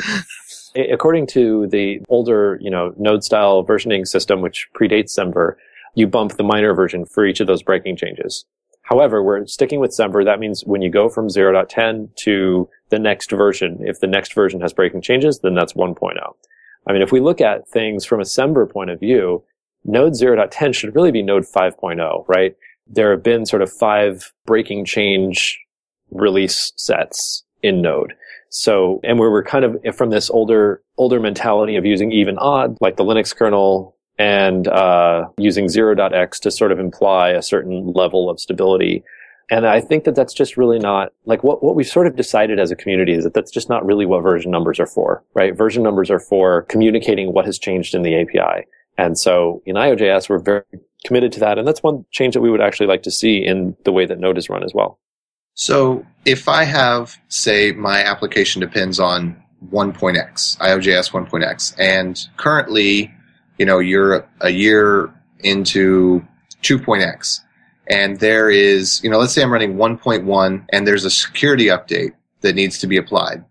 according 0.76 1.28
to 1.28 1.68
the 1.68 2.02
older, 2.10 2.58
you 2.62 2.70
know, 2.70 2.94
node 2.98 3.24
style 3.24 3.66
versioning 3.66 4.08
system, 4.08 4.42
which 4.42 4.68
predates 4.74 5.18
Semver, 5.18 5.56
you 5.96 6.08
bump 6.08 6.34
the 6.34 6.44
minor 6.44 6.74
version 6.74 7.06
for 7.06 7.26
each 7.26 7.40
of 7.40 7.48
those 7.48 7.64
breaking 7.64 7.98
changes. 7.98 8.46
However, 8.84 9.22
we're 9.22 9.46
sticking 9.46 9.80
with 9.80 9.92
Semver. 9.92 10.26
That 10.26 10.40
means 10.40 10.64
when 10.66 10.82
you 10.82 10.90
go 10.90 11.10
from 11.10 11.28
0.10 11.28 12.16
to 12.16 12.70
the 12.90 13.00
next 13.00 13.30
version, 13.30 13.78
if 13.82 14.00
the 14.00 14.08
next 14.08 14.34
version 14.34 14.62
has 14.62 14.74
breaking 14.74 15.02
changes, 15.02 15.40
then 15.40 15.54
that's 15.54 15.74
1.0. 15.74 16.16
I 16.88 16.94
mean, 16.94 17.02
if 17.02 17.12
we 17.12 17.20
look 17.20 17.40
at 17.40 17.68
things 17.68 18.04
from 18.04 18.20
a 18.20 18.24
Semver 18.24 18.70
point 18.70 18.90
of 18.90 19.00
view, 19.00 19.44
Node 19.86 20.14
0.10 20.14 20.74
should 20.74 20.96
really 20.96 21.12
be 21.12 21.22
Node 21.22 21.44
5.0, 21.44 22.28
right? 22.28 22.56
There 22.88 23.12
have 23.12 23.24
been 23.24 23.46
sort 23.46 23.62
of 23.62 23.72
five 23.72 24.34
breaking 24.46 24.86
change 24.86 25.60
release 26.12 26.74
sets 26.76 27.44
in 27.62 27.82
Node. 27.82 28.14
So, 28.50 29.00
and 29.04 29.20
where 29.20 29.30
we're 29.30 29.44
kind 29.44 29.64
of 29.64 29.96
from 29.96 30.10
this 30.10 30.30
older, 30.30 30.82
older 30.98 31.20
mentality 31.20 31.76
of 31.76 31.86
using 31.86 32.12
even 32.12 32.38
odd, 32.38 32.78
like 32.82 32.98
the 32.98 33.04
Linux 33.04 33.36
kernel 33.36 33.96
and, 34.18 34.68
uh, 34.68 35.26
using 35.38 35.66
0.x 35.66 36.40
to 36.42 36.52
sort 36.52 36.72
of 36.72 36.80
imply 36.80 37.30
a 37.30 37.42
certain 37.42 37.94
level 37.94 38.30
of 38.30 38.40
stability. 38.40 39.04
And 39.52 39.66
I 39.66 39.82
think 39.82 40.04
that 40.04 40.16
that's 40.16 40.34
just 40.34 40.58
really 40.58 40.80
not, 40.80 41.12
like 41.26 41.44
what, 41.44 41.64
what 41.64 41.76
we've 41.76 41.88
sort 41.88 42.08
of 42.08 42.16
decided 42.16 42.60
as 42.60 42.72
a 42.72 42.76
community 42.76 43.14
is 43.14 43.24
that 43.24 43.34
that's 43.34 43.52
just 43.52 43.70
not 43.70 43.86
really 43.86 44.06
what 44.06 44.22
version 44.22 44.52
numbers 44.52 44.80
are 44.80 44.88
for, 44.88 45.24
right? 45.34 45.56
Version 45.56 45.82
numbers 45.82 46.12
are 46.12 46.20
for 46.20 46.64
communicating 46.64 47.34
what 47.34 47.46
has 47.46 47.58
changed 47.58 47.96
in 47.96 48.02
the 48.02 48.16
API. 48.16 48.66
And 48.98 49.18
so 49.18 49.62
in 49.66 49.76
IOJS, 49.76 50.28
we're 50.28 50.40
very 50.40 50.64
committed 51.06 51.32
to 51.34 51.40
that. 51.40 51.58
And 51.58 51.68
that's 51.68 51.82
one 51.82 52.06
change 52.12 52.34
that 52.34 52.42
we 52.42 52.52
would 52.52 52.62
actually 52.62 52.88
like 52.88 53.04
to 53.04 53.12
see 53.12 53.38
in 53.38 53.76
the 53.86 53.92
way 53.92 54.06
that 54.06 54.20
Node 54.20 54.38
is 54.38 54.50
run 54.50 54.64
as 54.64 54.74
well. 54.74 55.00
So 55.60 56.06
if 56.24 56.48
I 56.48 56.64
have, 56.64 57.18
say, 57.28 57.74
my 57.74 58.02
application 58.02 58.62
depends 58.62 58.98
on 58.98 59.36
1.x, 59.74 60.58
IOJS 60.62 61.12
1.x, 61.12 61.76
and 61.78 62.18
currently, 62.38 63.14
you 63.58 63.66
know, 63.66 63.80
you're 63.80 64.26
a 64.40 64.52
year 64.52 65.14
into 65.42 66.26
2.x, 66.64 67.42
and 67.90 68.22
there 68.22 68.50
is, 68.50 69.04
you 69.04 69.10
know, 69.10 69.18
let's 69.18 69.34
say 69.34 69.44
I'm 69.44 69.52
running 69.52 69.76
1.1 69.76 70.66
and 70.72 70.88
there's 70.88 71.04
a 71.04 71.10
security 71.10 71.66
update 71.66 72.14
that 72.40 72.56
needs 72.56 72.78
to 72.80 72.88
be 72.88 72.96
applied. 72.96 73.44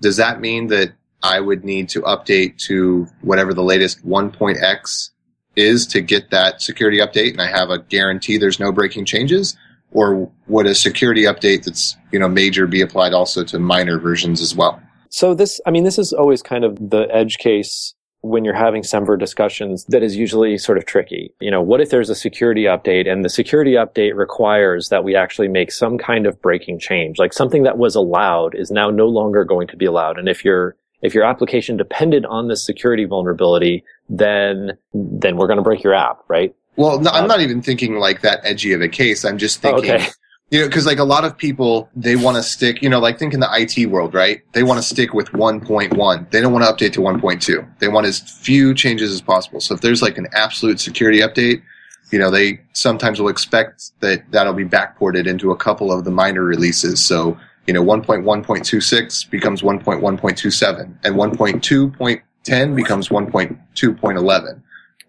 Does 0.00 0.16
that 0.16 0.40
mean 0.40 0.68
that 0.68 0.94
I 1.22 1.40
would 1.40 1.62
need 1.62 1.90
to 1.90 2.00
update 2.02 2.56
to 2.68 3.06
whatever 3.20 3.52
the 3.52 3.62
latest 3.62 4.02
1.x 4.06 5.10
is 5.56 5.86
to 5.88 6.00
get 6.00 6.30
that 6.30 6.62
security 6.62 7.00
update 7.00 7.32
and 7.32 7.42
I 7.42 7.48
have 7.48 7.68
a 7.68 7.80
guarantee 7.80 8.38
there's 8.38 8.58
no 8.58 8.72
breaking 8.72 9.04
changes? 9.04 9.58
Or 9.94 10.30
would 10.48 10.66
a 10.66 10.74
security 10.74 11.22
update 11.22 11.64
that's, 11.64 11.96
you 12.12 12.18
know, 12.18 12.28
major 12.28 12.66
be 12.66 12.80
applied 12.80 13.14
also 13.14 13.44
to 13.44 13.58
minor 13.58 13.98
versions 13.98 14.40
as 14.40 14.54
well? 14.54 14.80
So 15.08 15.34
this, 15.34 15.60
I 15.64 15.70
mean, 15.70 15.84
this 15.84 15.98
is 15.98 16.12
always 16.12 16.42
kind 16.42 16.64
of 16.64 16.76
the 16.90 17.06
edge 17.10 17.38
case 17.38 17.94
when 18.24 18.42
you're 18.44 18.54
having 18.54 18.82
Semver 18.82 19.18
discussions 19.18 19.84
that 19.90 20.02
is 20.02 20.16
usually 20.16 20.56
sort 20.56 20.78
of 20.78 20.86
tricky. 20.86 21.32
You 21.40 21.50
know, 21.50 21.60
what 21.60 21.82
if 21.82 21.90
there's 21.90 22.08
a 22.08 22.14
security 22.14 22.64
update 22.64 23.06
and 23.06 23.22
the 23.22 23.28
security 23.28 23.72
update 23.72 24.16
requires 24.16 24.88
that 24.88 25.04
we 25.04 25.14
actually 25.14 25.48
make 25.48 25.70
some 25.70 25.98
kind 25.98 26.26
of 26.26 26.40
breaking 26.40 26.78
change, 26.78 27.18
like 27.18 27.34
something 27.34 27.64
that 27.64 27.76
was 27.76 27.94
allowed 27.94 28.54
is 28.54 28.70
now 28.70 28.88
no 28.88 29.06
longer 29.06 29.44
going 29.44 29.68
to 29.68 29.76
be 29.76 29.84
allowed. 29.84 30.18
And 30.18 30.28
if 30.28 30.44
your 30.44 30.74
if 31.02 31.12
your 31.14 31.24
application 31.24 31.76
depended 31.76 32.24
on 32.24 32.48
this 32.48 32.64
security 32.64 33.04
vulnerability, 33.04 33.84
then 34.08 34.72
then 34.94 35.36
we're 35.36 35.46
going 35.46 35.58
to 35.58 35.62
break 35.62 35.84
your 35.84 35.94
app, 35.94 36.20
right? 36.26 36.54
Well, 36.76 37.00
no, 37.00 37.10
I'm 37.10 37.24
uh, 37.24 37.28
not 37.28 37.40
even 37.40 37.62
thinking 37.62 37.96
like 37.96 38.22
that 38.22 38.40
edgy 38.42 38.72
of 38.72 38.80
a 38.80 38.88
case. 38.88 39.24
I'm 39.24 39.38
just 39.38 39.64
oh, 39.64 39.72
thinking, 39.72 39.92
Okay. 39.92 40.08
you 40.50 40.60
know, 40.60 40.66
because 40.66 40.86
like 40.86 40.98
a 40.98 41.04
lot 41.04 41.24
of 41.24 41.36
people, 41.36 41.88
they 41.94 42.16
want 42.16 42.36
to 42.36 42.42
stick, 42.42 42.82
you 42.82 42.88
know, 42.88 42.98
like 42.98 43.18
think 43.18 43.34
in 43.34 43.40
the 43.40 43.48
IT 43.52 43.86
world, 43.86 44.14
right? 44.14 44.42
They 44.52 44.62
want 44.62 44.78
to 44.78 44.82
stick 44.82 45.14
with 45.14 45.30
1.1. 45.32 46.30
They 46.30 46.40
don't 46.40 46.52
want 46.52 46.64
to 46.64 46.72
update 46.72 46.92
to 46.94 47.00
1.2. 47.00 47.78
They 47.78 47.88
want 47.88 48.06
as 48.06 48.20
few 48.20 48.74
changes 48.74 49.12
as 49.12 49.20
possible. 49.20 49.60
So 49.60 49.74
if 49.74 49.80
there's 49.80 50.02
like 50.02 50.18
an 50.18 50.26
absolute 50.32 50.80
security 50.80 51.20
update, 51.20 51.62
you 52.10 52.18
know, 52.18 52.30
they 52.30 52.60
sometimes 52.72 53.20
will 53.20 53.28
expect 53.28 53.90
that 54.00 54.30
that'll 54.30 54.52
be 54.52 54.64
backported 54.64 55.26
into 55.26 55.50
a 55.50 55.56
couple 55.56 55.92
of 55.92 56.04
the 56.04 56.10
minor 56.10 56.42
releases. 56.42 57.04
So, 57.04 57.38
you 57.66 57.74
know, 57.74 57.82
1.1.26 57.82 59.30
becomes 59.30 59.62
1.1.27 59.62 60.98
and 61.02 61.14
1.2.10 61.16 62.76
becomes 62.76 63.08
1.2.11. 63.08 64.62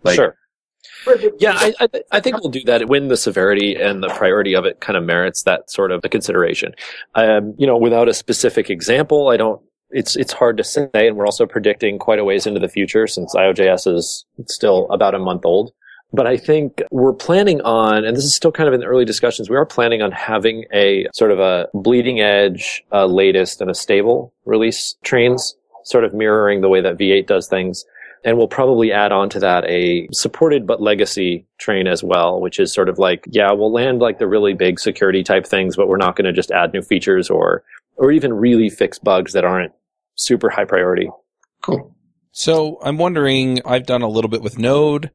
Like, 0.04 0.16
sure. 0.16 0.36
Yeah, 1.40 1.54
I, 1.56 1.74
I, 1.80 1.88
I 2.12 2.20
think 2.20 2.38
we'll 2.38 2.52
do 2.52 2.64
that 2.66 2.88
when 2.88 3.08
the 3.08 3.18
severity 3.18 3.76
and 3.76 4.02
the 4.04 4.10
priority 4.10 4.56
of 4.56 4.66
it 4.66 4.80
kind 4.80 4.98
of 4.98 5.04
merits 5.04 5.44
that 5.44 5.70
sort 5.70 5.92
of 5.92 6.02
a 6.04 6.10
consideration. 6.10 6.74
Um, 7.16 7.54
you 7.58 7.68
know, 7.68 7.78
without 7.78 8.10
a 8.10 8.14
specific 8.14 8.70
example, 8.70 9.30
I 9.30 9.38
don't. 9.38 9.62
It's 9.92 10.16
it's 10.16 10.34
hard 10.34 10.58
to 10.58 10.64
say, 10.64 10.90
and 10.94 11.16
we're 11.16 11.26
also 11.26 11.46
predicting 11.46 12.00
quite 12.00 12.20
a 12.20 12.24
ways 12.24 12.48
into 12.48 12.60
the 12.60 12.68
future 12.68 13.08
since 13.08 13.36
IOJS 13.36 13.94
is 13.94 14.26
still 14.48 14.88
about 14.90 15.16
a 15.16 15.20
month 15.20 15.46
old. 15.46 15.72
But 16.12 16.28
I 16.28 16.38
think 16.38 16.82
we're 16.92 17.14
planning 17.14 17.62
on, 17.62 18.06
and 18.06 18.16
this 18.16 18.24
is 18.24 18.36
still 18.36 18.52
kind 18.52 18.68
of 18.68 18.74
in 18.74 18.80
the 18.80 18.86
early 18.86 19.06
discussions, 19.06 19.50
we 19.50 19.58
are 19.58 19.66
planning 19.66 20.02
on 20.02 20.12
having 20.12 20.66
a 20.74 21.08
sort 21.14 21.32
of 21.32 21.40
a 21.40 21.68
bleeding 21.74 22.22
edge, 22.22 22.84
uh, 22.92 23.06
latest 23.06 23.60
and 23.60 23.70
a 23.70 23.76
stable 23.76 24.34
release 24.46 24.96
trains, 25.04 25.56
sort 25.84 26.04
of 26.04 26.14
mirroring 26.14 26.62
the 26.62 26.70
way 26.70 26.80
that 26.82 26.98
V8 26.98 27.28
does 27.28 27.48
things. 27.48 27.84
And 28.26 28.38
we'll 28.38 28.48
probably 28.48 28.92
add 28.92 29.12
on 29.12 29.30
to 29.30 29.40
that 29.40 29.64
a 29.70 30.08
supported 30.12 30.66
but 30.66 30.82
legacy 30.82 31.46
train 31.60 31.86
as 31.86 32.04
well, 32.04 32.42
which 32.42 32.60
is 32.60 32.74
sort 32.74 32.90
of 32.90 32.98
like, 32.98 33.24
yeah, 33.30 33.52
we'll 33.52 33.72
land 33.72 34.00
like 34.00 34.18
the 34.18 34.28
really 34.28 34.56
big 34.56 34.80
security 34.80 35.24
type 35.24 35.46
things, 35.46 35.76
but 35.76 35.88
we're 35.88 35.98
not 35.98 36.16
going 36.16 36.26
to 36.26 36.34
just 36.34 36.50
add 36.50 36.74
new 36.74 36.82
features 36.82 37.30
or, 37.30 37.64
or 37.98 38.12
even 38.12 38.34
really 38.34 38.70
fix 38.70 38.98
bugs 38.98 39.34
that 39.34 39.46
aren't 39.46 39.72
super 40.16 40.50
high 40.50 40.66
priority. 40.66 41.08
cool. 41.62 41.96
So 42.32 42.80
I'm 42.84 42.98
wondering, 42.98 43.62
I've 43.64 43.86
done 43.86 44.02
a 44.02 44.10
little 44.10 44.30
bit 44.30 44.42
with 44.42 44.58
Node 44.60 45.12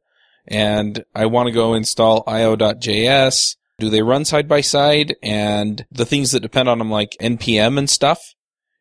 and 0.47 1.05
I 1.15 1.27
want 1.27 1.49
to 1.49 1.53
go 1.53 1.75
install 1.75 2.25
io.js. 2.27 3.57
Do 3.79 3.91
they 3.91 4.03
run 4.03 4.25
side 4.25 4.49
by 4.49 4.61
side? 4.61 5.17
And 5.23 5.85
the 5.91 6.07
things 6.07 6.31
that 6.31 6.41
depend 6.41 6.69
on 6.69 6.79
them, 6.79 6.91
like 6.91 7.17
NPM 7.21 7.77
and 7.77 7.91
stuff, 7.91 8.35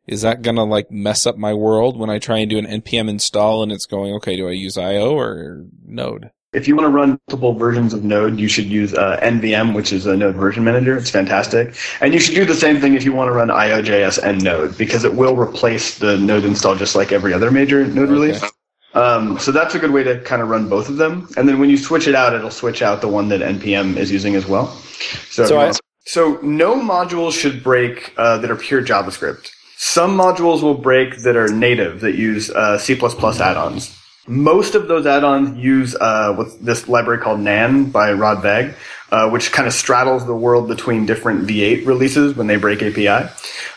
is 0.10 0.22
that 0.24 0.41
going 0.41 0.56
to 0.56 0.63
like 0.63 0.89
mess 0.89 1.28
up 1.28 1.38
my 1.38 1.54
world 1.54 1.98
when 1.98 2.10
I 2.10 2.17
try 2.17 2.39
and 2.39 2.50
do 2.50 2.58
an 2.58 2.65
NPM 2.65 3.08
install 3.10 3.62
and 3.62 3.72
it's 3.72 3.86
going, 3.86 4.12
okay, 4.15 4.36
do 4.36 4.48
I 4.50 4.54
use 4.54 4.76
IO 4.76 5.13
or 5.15 5.63
Node? 5.86 6.32
If 6.52 6.67
you 6.67 6.76
want 6.76 6.86
to 6.86 6.89
run 6.89 7.19
multiple 7.28 7.54
versions 7.54 7.93
of 7.93 8.04
Node, 8.04 8.39
you 8.39 8.48
should 8.48 8.65
use 8.65 8.91
uh, 8.95 9.19
NVM, 9.22 9.76
which 9.76 9.93
is 9.93 10.08
a 10.08 10.17
Node 10.17 10.36
version 10.36 10.63
manager. 10.63 10.98
It's 10.98 11.12
fantastic. 11.12 11.76
And 12.02 12.12
you 12.12 12.19
should 12.19 12.34
do 12.34 12.43
the 12.43 12.56
same 12.56 12.82
thing 12.82 12.95
if 12.95 13.04
you 13.04 13.13
want 13.13 13.28
to 13.28 13.34
run 13.34 13.50
IOJS 13.50 14.17
and 14.24 14.43
Node, 14.43 14.76
because 14.76 15.04
it 15.04 15.13
will 15.13 15.36
replace 15.38 16.00
the 16.00 16.17
Node 16.17 16.45
install 16.45 16.76
just 16.76 16.95
like 16.95 17.12
every 17.12 17.32
other 17.36 17.52
major 17.52 17.86
Node 17.86 18.10
release. 18.10 18.43
Um, 18.95 19.38
so 19.38 19.52
that's 19.52 19.76
a 19.76 19.80
good 19.80 19.91
way 19.91 20.02
to 20.02 20.19
kind 20.22 20.41
of 20.41 20.50
run 20.50 20.67
both 20.67 20.89
of 20.89 20.98
them. 20.98 21.30
And 21.38 21.48
then 21.48 21.60
when 21.60 21.69
you 21.69 21.78
switch 21.78 22.08
it 22.08 22.15
out, 22.15 22.34
it'll 22.34 22.50
switch 22.50 22.82
out 22.82 23.02
the 23.02 23.08
one 23.08 23.30
that 23.30 23.41
NPM 23.41 23.95
is 23.95 24.10
using 24.12 24.34
as 24.34 24.48
well. 24.48 24.69
So, 25.30 25.45
So 25.45 25.60
I- 25.60 25.72
so 26.08 26.39
no 26.41 26.74
modules 26.74 27.34
should 27.34 27.63
break 27.63 28.12
uh, 28.17 28.39
that 28.39 28.50
are 28.50 28.56
pure 28.56 28.84
JavaScript. 28.84 29.52
Some 29.81 30.17
modules 30.17 30.61
will 30.61 30.73
break 30.73 31.19
that 31.19 31.37
are 31.37 31.47
native 31.47 32.01
that 32.01 32.15
use 32.15 32.49
uh, 32.49 32.77
C++ 32.77 32.95
add-ons. 32.95 33.97
Most 34.27 34.75
of 34.75 34.89
those 34.89 35.05
add-ons 35.05 35.57
use 35.57 35.95
uh, 35.95 36.35
with 36.37 36.59
this 36.59 36.89
library 36.89 37.21
called 37.21 37.39
Nan 37.39 37.89
by 37.89 38.11
Rod 38.11 38.43
Vagg, 38.43 38.75
uh, 39.09 39.29
which 39.29 39.53
kind 39.53 39.69
of 39.69 39.73
straddles 39.73 40.25
the 40.25 40.35
world 40.35 40.67
between 40.67 41.05
different 41.05 41.47
V8 41.47 41.85
releases 41.87 42.35
when 42.35 42.47
they 42.47 42.57
break 42.57 42.83
API. 42.83 43.31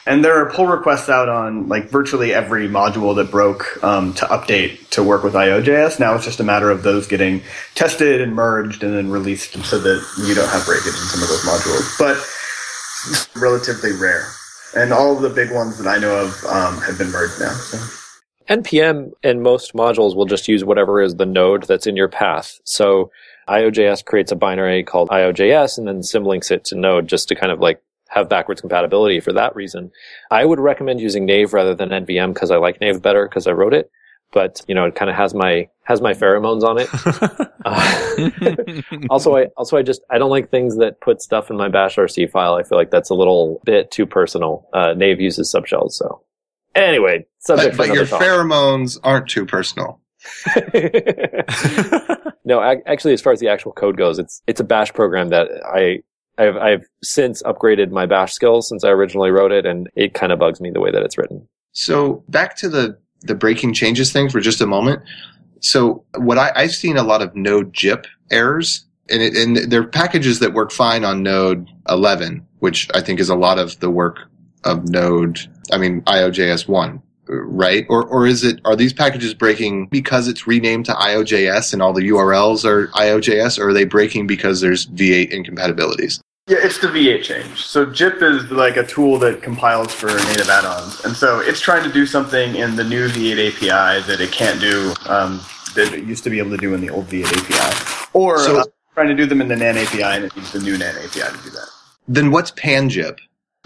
And 0.05 0.25
there 0.25 0.45
are 0.45 0.51
pull 0.51 0.67
requests 0.67 1.09
out 1.09 1.29
on 1.29 1.69
like 1.69 1.89
virtually 1.89 2.35
every 2.35 2.67
module 2.67 3.15
that 3.15 3.31
broke 3.31 3.79
um, 3.85 4.13
to 4.15 4.25
update 4.25 4.91
to 4.91 5.05
work 5.05 5.23
with 5.23 5.35
IOJS. 5.35 6.01
Now 6.01 6.17
it's 6.17 6.25
just 6.25 6.41
a 6.41 6.45
matter 6.45 6.69
of 6.73 6.83
those 6.83 7.07
getting 7.07 7.43
tested 7.77 8.21
and 8.21 8.35
merged 8.35 8.83
and 8.83 8.93
then 8.93 9.09
released 9.09 9.53
so 9.65 9.79
that 9.79 10.05
you 10.27 10.35
don't 10.35 10.49
have 10.49 10.67
breakage 10.67 10.87
in 10.89 10.95
some 10.95 11.23
of 11.23 11.29
those 11.29 11.45
modules. 11.45 11.97
But 11.97 13.41
relatively 13.41 13.93
rare. 13.93 14.27
And 14.75 14.93
all 14.93 15.17
of 15.17 15.23
the 15.23 15.31
big 15.31 15.53
ones 15.53 15.79
that 15.79 15.89
I 15.89 15.99
know 15.99 16.17
of 16.17 16.45
um, 16.47 16.81
have 16.83 16.99
been 16.99 17.11
merged 17.11 17.41
now. 17.41 17.53
So. 17.53 17.79
NPM 18.49 19.13
and 19.23 19.43
most 19.43 19.75
modules 19.75 20.17
will 20.17 20.27
just 20.27 20.49
use 20.49 20.65
whatever 20.65 21.01
is 21.01 21.17
the 21.17 21.27
node 21.27 21.65
that's 21.65 21.87
in 21.87 21.97
your 21.97 22.09
path. 22.09 22.61
So 22.65 23.11
IOJS 23.49 24.05
creates 24.05 24.33
a 24.33 24.37
binary 24.37 24.83
called 24.83 25.09
IOJS 25.11 25.79
and 25.79 25.87
then 25.87 26.01
symlinks 26.01 26.51
it 26.51 26.65
to 26.67 26.77
node 26.77 27.07
just 27.07 27.29
to 27.29 27.35
kind 27.35 27.53
of 27.53 27.61
like 27.61 27.83
have 28.09 28.29
backwards 28.29 28.61
compatibility 28.61 29.21
for 29.21 29.33
that 29.33 29.55
reason. 29.57 29.91
I 30.31 30.45
would 30.45 30.61
recommend 30.61 31.01
using 31.01 31.25
Nave 31.25 31.53
rather 31.53 31.75
than 31.75 31.91
NVM 31.91 32.35
because 32.35 32.51
I 32.51 32.57
like 32.57 32.81
Nave 32.81 33.01
better 33.01 33.27
because 33.27 33.47
I 33.47 33.53
wrote 33.53 33.75
it. 33.75 33.91
But 34.33 34.63
you 34.67 34.75
know, 34.75 34.85
it 34.87 34.95
kind 34.95 35.11
of 35.11 35.17
has 35.17 35.35
my 35.35 35.69
has 35.85 36.01
my 36.01 36.13
pheromones 36.15 36.63
on 36.63 36.79
it. 36.79 36.89
uh, 37.65 39.05
also, 39.11 39.37
I 39.37 39.47
also 39.57 39.77
I 39.77 39.83
just 39.83 40.01
I 40.11 40.19
don't 40.19 40.31
like 40.31 40.51
things 40.51 40.77
that 40.79 41.01
put 41.01 41.21
stuff 41.21 41.51
in 41.51 41.57
my 41.57 41.69
Bash 41.69 41.97
RC 41.97 42.31
file. 42.31 42.55
I 42.55 42.63
feel 42.63 42.79
like 42.79 42.91
that's 42.91 43.11
a 43.11 43.15
little 43.15 43.61
bit 43.65 43.91
too 43.91 44.07
personal. 44.07 44.69
Uh, 44.73 44.95
Nave 44.95 45.21
uses 45.21 45.53
subshells, 45.55 45.93
so 45.93 46.23
anyway, 46.75 47.27
subject 47.41 47.77
But, 47.77 47.85
for 47.85 47.89
but 47.89 47.95
your 47.97 48.07
talk. 48.07 48.23
pheromones 48.23 48.99
aren't 49.05 49.29
too 49.29 49.45
personal. 49.45 50.01
no, 52.45 52.63
ac- 52.63 52.83
actually, 52.87 53.13
as 53.13 53.21
far 53.21 53.33
as 53.33 53.41
the 53.41 53.49
actual 53.49 53.73
code 53.73 53.97
goes, 53.97 54.19
it's 54.19 54.43
it's 54.47 54.61
a 54.61 54.65
Bash 54.65 54.93
program 54.93 55.29
that 55.31 55.49
I 55.65 55.99
I've 56.43 56.57
I've 56.57 56.85
since 57.03 57.43
upgraded 57.43 57.91
my 57.91 58.07
Bash 58.07 58.33
skills 58.33 58.69
since 58.69 58.85
I 58.85 58.91
originally 58.91 59.31
wrote 59.31 59.53
it, 59.53 59.67
and 59.67 59.89
it 59.95 60.15
kind 60.15 60.33
of 60.33 60.39
bugs 60.39 60.61
me 60.61 60.71
the 60.71 60.81
way 60.81 60.91
that 60.91 61.03
it's 61.03 61.19
written. 61.19 61.49
So 61.73 62.25
back 62.29 62.57
to 62.57 62.69
the 62.69 62.99
the 63.23 63.35
breaking 63.35 63.75
changes 63.75 64.13
thing 64.13 64.29
for 64.29 64.41
just 64.41 64.61
a 64.61 64.67
moment. 64.67 65.03
So 65.61 66.05
what 66.17 66.39
I, 66.39 66.53
I've 66.57 66.73
seen 66.73 66.97
a 66.97 67.03
lot 67.03 67.23
of 67.23 67.35
node-gyp 67.37 68.07
errors, 68.31 68.85
and, 69.09 69.23
it, 69.23 69.37
and 69.37 69.71
they're 69.71 69.87
packages 69.87 70.41
that 70.41 70.53
work 70.53 70.73
fine 70.73 71.05
on 71.05 71.23
Node 71.23 71.69
11, 71.89 72.47
which 72.59 72.89
I 72.95 73.01
think 73.01 73.21
is 73.21 73.29
a 73.29 73.37
lot 73.37 73.59
of 73.59 73.79
the 73.81 73.91
work 73.91 74.19
of 74.65 74.89
Node. 74.89 75.41
I 75.71 75.79
mean 75.79 76.03
IOJS 76.03 76.69
one, 76.69 77.03
right? 77.29 77.87
Or 77.89 78.05
or 78.05 78.27
is 78.27 78.45
it 78.45 78.61
are 78.65 78.77
these 78.77 78.93
packages 78.93 79.35
breaking 79.35 79.87
because 79.87 80.29
it's 80.29 80.47
renamed 80.47 80.87
to 80.87 80.93
IOJS 80.93 81.73
and 81.73 81.83
all 81.83 81.93
the 81.93 82.09
URLs 82.09 82.65
are 82.65 82.89
IOJS, 82.89 83.59
or 83.59 83.69
are 83.69 83.73
they 83.73 83.85
breaking 83.85 84.27
because 84.27 84.61
there's 84.61 84.87
V8 84.87 85.31
incompatibilities? 85.31 86.21
Yeah, 86.49 86.59
it's 86.61 86.79
the 86.79 86.89
V8 86.89 87.23
change. 87.23 87.63
So 87.65 87.87
gyp 87.87 88.21
is 88.21 88.51
like 88.51 88.77
a 88.77 88.85
tool 88.85 89.17
that 89.21 89.43
compiles 89.43 89.95
for 89.95 90.09
native 90.09 90.49
add-ons, 90.49 91.05
and 91.05 91.15
so 91.15 91.39
it's 91.39 91.61
trying 91.61 91.85
to 91.85 91.93
do 91.93 92.05
something 92.05 92.57
in 92.57 92.75
the 92.75 92.83
new 92.83 93.07
V8 93.09 93.49
API 93.55 94.03
that 94.09 94.21
it 94.21 94.33
can't 94.33 94.61
do 94.61 94.93
um, 95.07 95.41
that 95.77 95.95
it 95.95 96.03
used 96.05 96.25
to 96.25 96.31
be 96.31 96.41
able 96.41 96.51
to 96.51 96.57
do 96.57 96.75
in 96.75 96.81
the 96.81 96.91
old 96.91 97.07
V8 97.07 97.27
API, 97.27 98.09
or 98.13 98.41
So- 98.41 98.59
uh, 98.59 98.65
trying 98.95 99.09
to 99.09 99.15
do 99.15 99.25
them 99.25 99.41
in 99.41 99.47
the 99.49 99.57
NAN 99.57 99.79
API, 99.79 100.03
and 100.03 100.25
it 100.25 100.37
needs 100.37 100.51
the 100.53 100.59
new 100.59 100.77
NAN 100.77 100.97
API 100.97 101.21
to 101.21 101.45
do 101.45 101.51
that. 101.51 101.69
Then 102.09 102.33
what's 102.33 102.51
pangyp? 102.51 103.19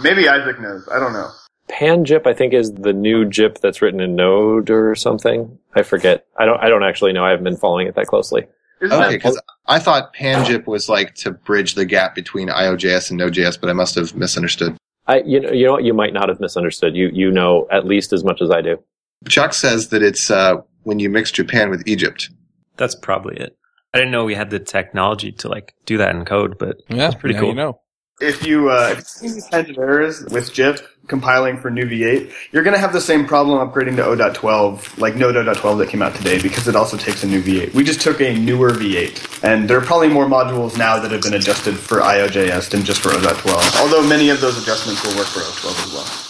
Maybe 0.03 0.29
Isaac 0.29 0.61
knows. 0.61 0.87
I 0.93 0.99
don't 1.01 1.15
know. 1.15 1.31
pangyp, 1.71 2.27
I 2.27 2.35
think, 2.35 2.53
is 2.53 2.71
the 2.73 2.93
new 2.93 3.25
gyp 3.25 3.59
that's 3.61 3.81
written 3.81 4.01
in 4.01 4.15
Node 4.15 4.69
or 4.71 4.95
something. 4.95 5.59
I 5.75 5.83
forget. 5.83 6.27
I 6.39 6.45
don't. 6.45 6.63
I 6.63 6.69
don't 6.69 6.85
actually 6.85 7.15
know. 7.15 7.25
I 7.25 7.31
haven't 7.31 7.45
been 7.45 7.57
following 7.57 7.87
it 7.89 7.95
that 7.95 8.07
closely. 8.07 8.47
Isn't 8.81 8.97
Okay, 8.97 9.05
that 9.05 9.13
because 9.13 9.41
I 9.67 9.79
thought 9.79 10.15
pangyp 10.15 10.67
was 10.67 10.89
like 10.89 11.15
to 11.17 11.31
bridge 11.31 11.75
the 11.75 11.85
gap 11.85 12.15
between 12.15 12.49
IOJS 12.49 13.11
and 13.11 13.19
Node.js, 13.19 13.61
but 13.61 13.71
I 13.71 13.73
must 13.73 13.95
have 13.95 14.15
misunderstood. 14.15 14.77
I, 15.07 15.21
you 15.21 15.41
know, 15.41 15.51
you 15.51 15.67
know 15.67 15.73
what? 15.73 15.85
You 15.85 15.95
might 15.95 16.13
not 16.13 16.29
have 16.29 16.41
misunderstood. 16.41 16.95
You, 16.97 17.09
you 17.13 17.31
know 17.31 17.67
at 17.71 17.87
least 17.87 18.13
as 18.13 18.25
much 18.25 18.43
as 18.43 18.51
I 18.51 18.61
do. 18.61 18.83
Chuck 19.29 19.55
says 19.55 19.89
that 19.89 20.03
it's 20.03 20.31
uh, 20.31 20.57
when 20.83 20.99
you 20.99 21.09
mix 21.09 21.31
Japan 21.31 21.71
with 21.71 21.87
Egypt. 21.87 22.31
That's 22.77 22.95
probably 22.95 23.37
it. 23.37 23.57
I 23.95 23.99
didn't 23.99 24.11
know 24.11 24.25
we 24.25 24.35
had 24.35 24.51
the 24.51 24.59
technology 24.59 25.33
to 25.33 25.49
like 25.49 25.75
do 25.87 25.97
that 25.99 26.15
in 26.15 26.25
code, 26.25 26.59
but 26.59 26.77
Yeah, 26.89 26.97
that's 26.97 27.15
pretty 27.15 27.39
cool. 27.39 27.49
You 27.49 27.55
know. 27.55 27.81
if 28.21 28.47
you 28.47 28.71
uh, 28.71 28.89
if 28.93 28.99
you 28.99 29.05
see 29.05 29.29
these 29.29 29.49
kinds 29.49 29.71
of 29.71 29.79
errors 29.79 30.23
with 30.25 30.53
gyp 30.53 30.83
compiling 31.09 31.57
for 31.57 31.71
new 31.71 31.85
V8, 31.87 32.33
you're 32.53 32.63
going 32.63 32.75
to 32.75 32.81
have 32.81 32.93
the 32.93 33.01
same 33.01 33.27
problem 33.27 33.59
upgrading 33.67 33.97
to 33.97 34.05
O.12, 34.05 34.99
like 34.99 35.17
Node 35.17 35.37
O.12 35.37 35.79
that 35.79 35.89
came 35.89 36.03
out 36.03 36.15
today, 36.15 36.41
because 36.41 36.69
it 36.69 36.77
also 36.77 36.97
takes 36.97 37.23
a 37.23 37.27
new 37.27 37.43
V8. 37.43 37.75
We 37.75 37.85
just 37.85 38.01
took 38.01 38.21
a 38.21 38.37
newer 38.37 38.71
V8, 38.71 39.43
and 39.45 39.69
there 39.69 39.79
are 39.79 39.85
probably 39.85 40.09
more 40.09 40.27
modules 40.27 40.77
now 40.77 40.99
that 40.99 41.11
have 41.11 41.23
been 41.23 41.35
adjusted 41.35 41.77
for 41.77 41.99
IOJS 42.01 42.71
than 42.71 42.85
just 42.85 43.01
for 43.01 43.11
O.12. 43.11 43.81
Although 43.81 44.07
many 44.07 44.31
of 44.31 44.41
those 44.41 44.61
adjustments 44.61 45.05
will 45.05 45.17
work 45.17 45.27
for 45.27 45.41
O.12 45.41 45.87
as 45.87 45.93
well. 45.95 46.23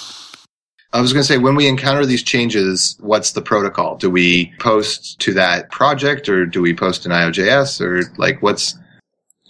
I 0.93 1.01
was 1.01 1.13
going 1.13 1.23
to 1.23 1.27
say, 1.27 1.37
when 1.37 1.57
we 1.57 1.67
encounter 1.67 2.07
these 2.07 2.23
changes, 2.23 2.97
what's 3.01 3.33
the 3.33 3.43
protocol? 3.43 3.97
Do 3.97 4.09
we 4.09 4.53
post 4.61 5.19
to 5.21 5.35
that 5.35 5.71
project 5.71 6.29
or 6.29 6.47
do 6.47 6.63
we 6.63 6.73
post 6.73 7.05
in 7.05 7.13
IOJS 7.13 7.81
or 7.81 8.05
like 8.17 8.41
what's, 8.41 8.79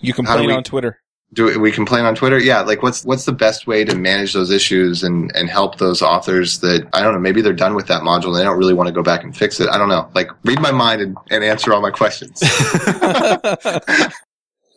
You 0.00 0.12
How 0.12 0.16
do 0.16 0.24
complain 0.24 0.46
we- 0.48 0.54
on 0.54 0.64
Twitter. 0.64 0.98
Do 1.32 1.58
we 1.58 1.72
complain 1.72 2.04
on 2.04 2.14
Twitter? 2.14 2.38
Yeah. 2.38 2.60
Like 2.60 2.82
what's, 2.82 3.04
what's 3.04 3.24
the 3.24 3.32
best 3.32 3.66
way 3.66 3.84
to 3.84 3.94
manage 3.96 4.32
those 4.32 4.50
issues 4.50 5.02
and, 5.02 5.30
and 5.34 5.50
help 5.50 5.78
those 5.78 6.00
authors 6.00 6.60
that, 6.60 6.88
I 6.92 7.02
don't 7.02 7.12
know, 7.12 7.20
maybe 7.20 7.42
they're 7.42 7.52
done 7.52 7.74
with 7.74 7.88
that 7.88 8.02
module 8.02 8.28
and 8.28 8.36
they 8.36 8.44
don't 8.44 8.58
really 8.58 8.74
want 8.74 8.86
to 8.86 8.92
go 8.92 9.02
back 9.02 9.24
and 9.24 9.36
fix 9.36 9.60
it. 9.60 9.68
I 9.68 9.76
don't 9.76 9.88
know. 9.88 10.08
Like 10.14 10.30
read 10.44 10.60
my 10.60 10.70
mind 10.70 11.02
and, 11.02 11.16
and 11.30 11.44
answer 11.44 11.74
all 11.74 11.82
my 11.82 11.90
questions. 11.90 12.42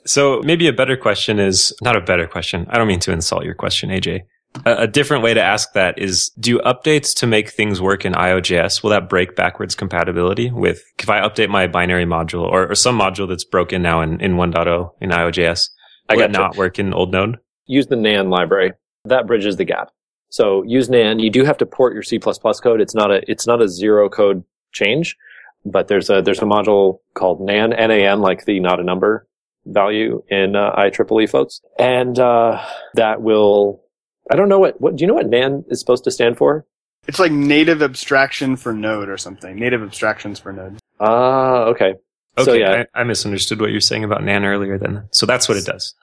So 0.09 0.41
maybe 0.43 0.67
a 0.67 0.73
better 0.73 0.97
question 0.97 1.39
is 1.39 1.71
not 1.83 1.95
a 1.95 2.01
better 2.01 2.27
question. 2.27 2.65
I 2.69 2.77
don't 2.77 2.87
mean 2.87 2.99
to 3.01 3.11
insult 3.11 3.43
your 3.43 3.53
question, 3.53 3.91
AJ. 3.91 4.21
A, 4.65 4.75
a 4.77 4.87
different 4.87 5.23
way 5.23 5.35
to 5.35 5.41
ask 5.41 5.73
that 5.73 5.99
is, 5.99 6.29
do 6.39 6.57
updates 6.59 7.13
to 7.17 7.27
make 7.27 7.51
things 7.51 7.79
work 7.79 8.05
in 8.05 8.13
IOJS, 8.13 8.81
will 8.81 8.89
that 8.89 9.07
break 9.07 9.35
backwards 9.35 9.75
compatibility 9.75 10.49
with, 10.49 10.81
if 10.97 11.09
I 11.09 11.21
update 11.21 11.49
my 11.49 11.67
binary 11.67 12.05
module 12.05 12.41
or, 12.41 12.71
or 12.71 12.75
some 12.75 12.99
module 12.99 13.27
that's 13.27 13.43
broken 13.43 13.83
now 13.83 14.01
in, 14.01 14.19
in 14.19 14.33
1.0 14.33 14.89
in 14.99 15.11
IOJS, 15.11 15.69
I 16.09 16.15
will 16.15 16.23
it 16.23 16.31
gotcha. 16.31 16.39
not 16.39 16.57
work 16.57 16.79
in 16.79 16.93
old 16.93 17.11
node? 17.11 17.39
Use 17.65 17.87
the 17.87 17.95
NAN 17.95 18.29
library. 18.29 18.73
That 19.05 19.27
bridges 19.27 19.57
the 19.57 19.65
gap. 19.65 19.91
So 20.29 20.63
use 20.63 20.89
NAN. 20.89 21.19
You 21.19 21.29
do 21.29 21.43
have 21.43 21.57
to 21.57 21.65
port 21.65 21.93
your 21.93 22.03
C++ 22.03 22.19
code. 22.19 22.81
It's 22.81 22.95
not 22.95 23.11
a, 23.11 23.21
it's 23.29 23.47
not 23.47 23.61
a 23.61 23.69
zero 23.69 24.09
code 24.09 24.43
change, 24.71 25.17
but 25.65 25.87
there's 25.87 26.09
a, 26.09 26.21
there's 26.21 26.39
a 26.39 26.45
module 26.45 26.99
called 27.13 27.41
NAN, 27.41 27.73
N-A-N, 27.73 28.21
like 28.21 28.45
the 28.45 28.59
not 28.59 28.79
a 28.79 28.83
number 28.83 29.27
value 29.65 30.23
in 30.29 30.55
uh, 30.55 30.75
IEEE 30.75 31.29
folks. 31.29 31.61
And, 31.77 32.17
uh, 32.19 32.63
that 32.95 33.21
will, 33.21 33.83
I 34.31 34.35
don't 34.35 34.49
know 34.49 34.59
what, 34.59 34.79
what, 34.81 34.95
do 34.95 35.01
you 35.01 35.07
know 35.07 35.15
what 35.15 35.27
NAN 35.27 35.65
is 35.69 35.79
supposed 35.79 36.03
to 36.05 36.11
stand 36.11 36.37
for? 36.37 36.65
It's 37.07 37.19
like 37.19 37.31
native 37.31 37.81
abstraction 37.81 38.55
for 38.55 38.73
Node 38.73 39.09
or 39.09 39.17
something. 39.17 39.55
Native 39.55 39.81
abstractions 39.81 40.39
for 40.39 40.53
Node. 40.53 40.77
Ah, 40.99 41.63
okay. 41.63 41.95
Okay, 42.39 42.51
So, 42.51 42.53
yeah. 42.53 42.83
I, 42.93 43.01
I 43.01 43.03
misunderstood 43.03 43.59
what 43.59 43.69
you 43.69 43.75
were 43.75 43.81
saying 43.81 44.03
about 44.03 44.23
NAN 44.23 44.45
earlier 44.45 44.77
then. 44.77 45.07
So 45.11 45.25
that's 45.25 45.47
what 45.47 45.57
it 45.57 45.65
does. 45.65 45.93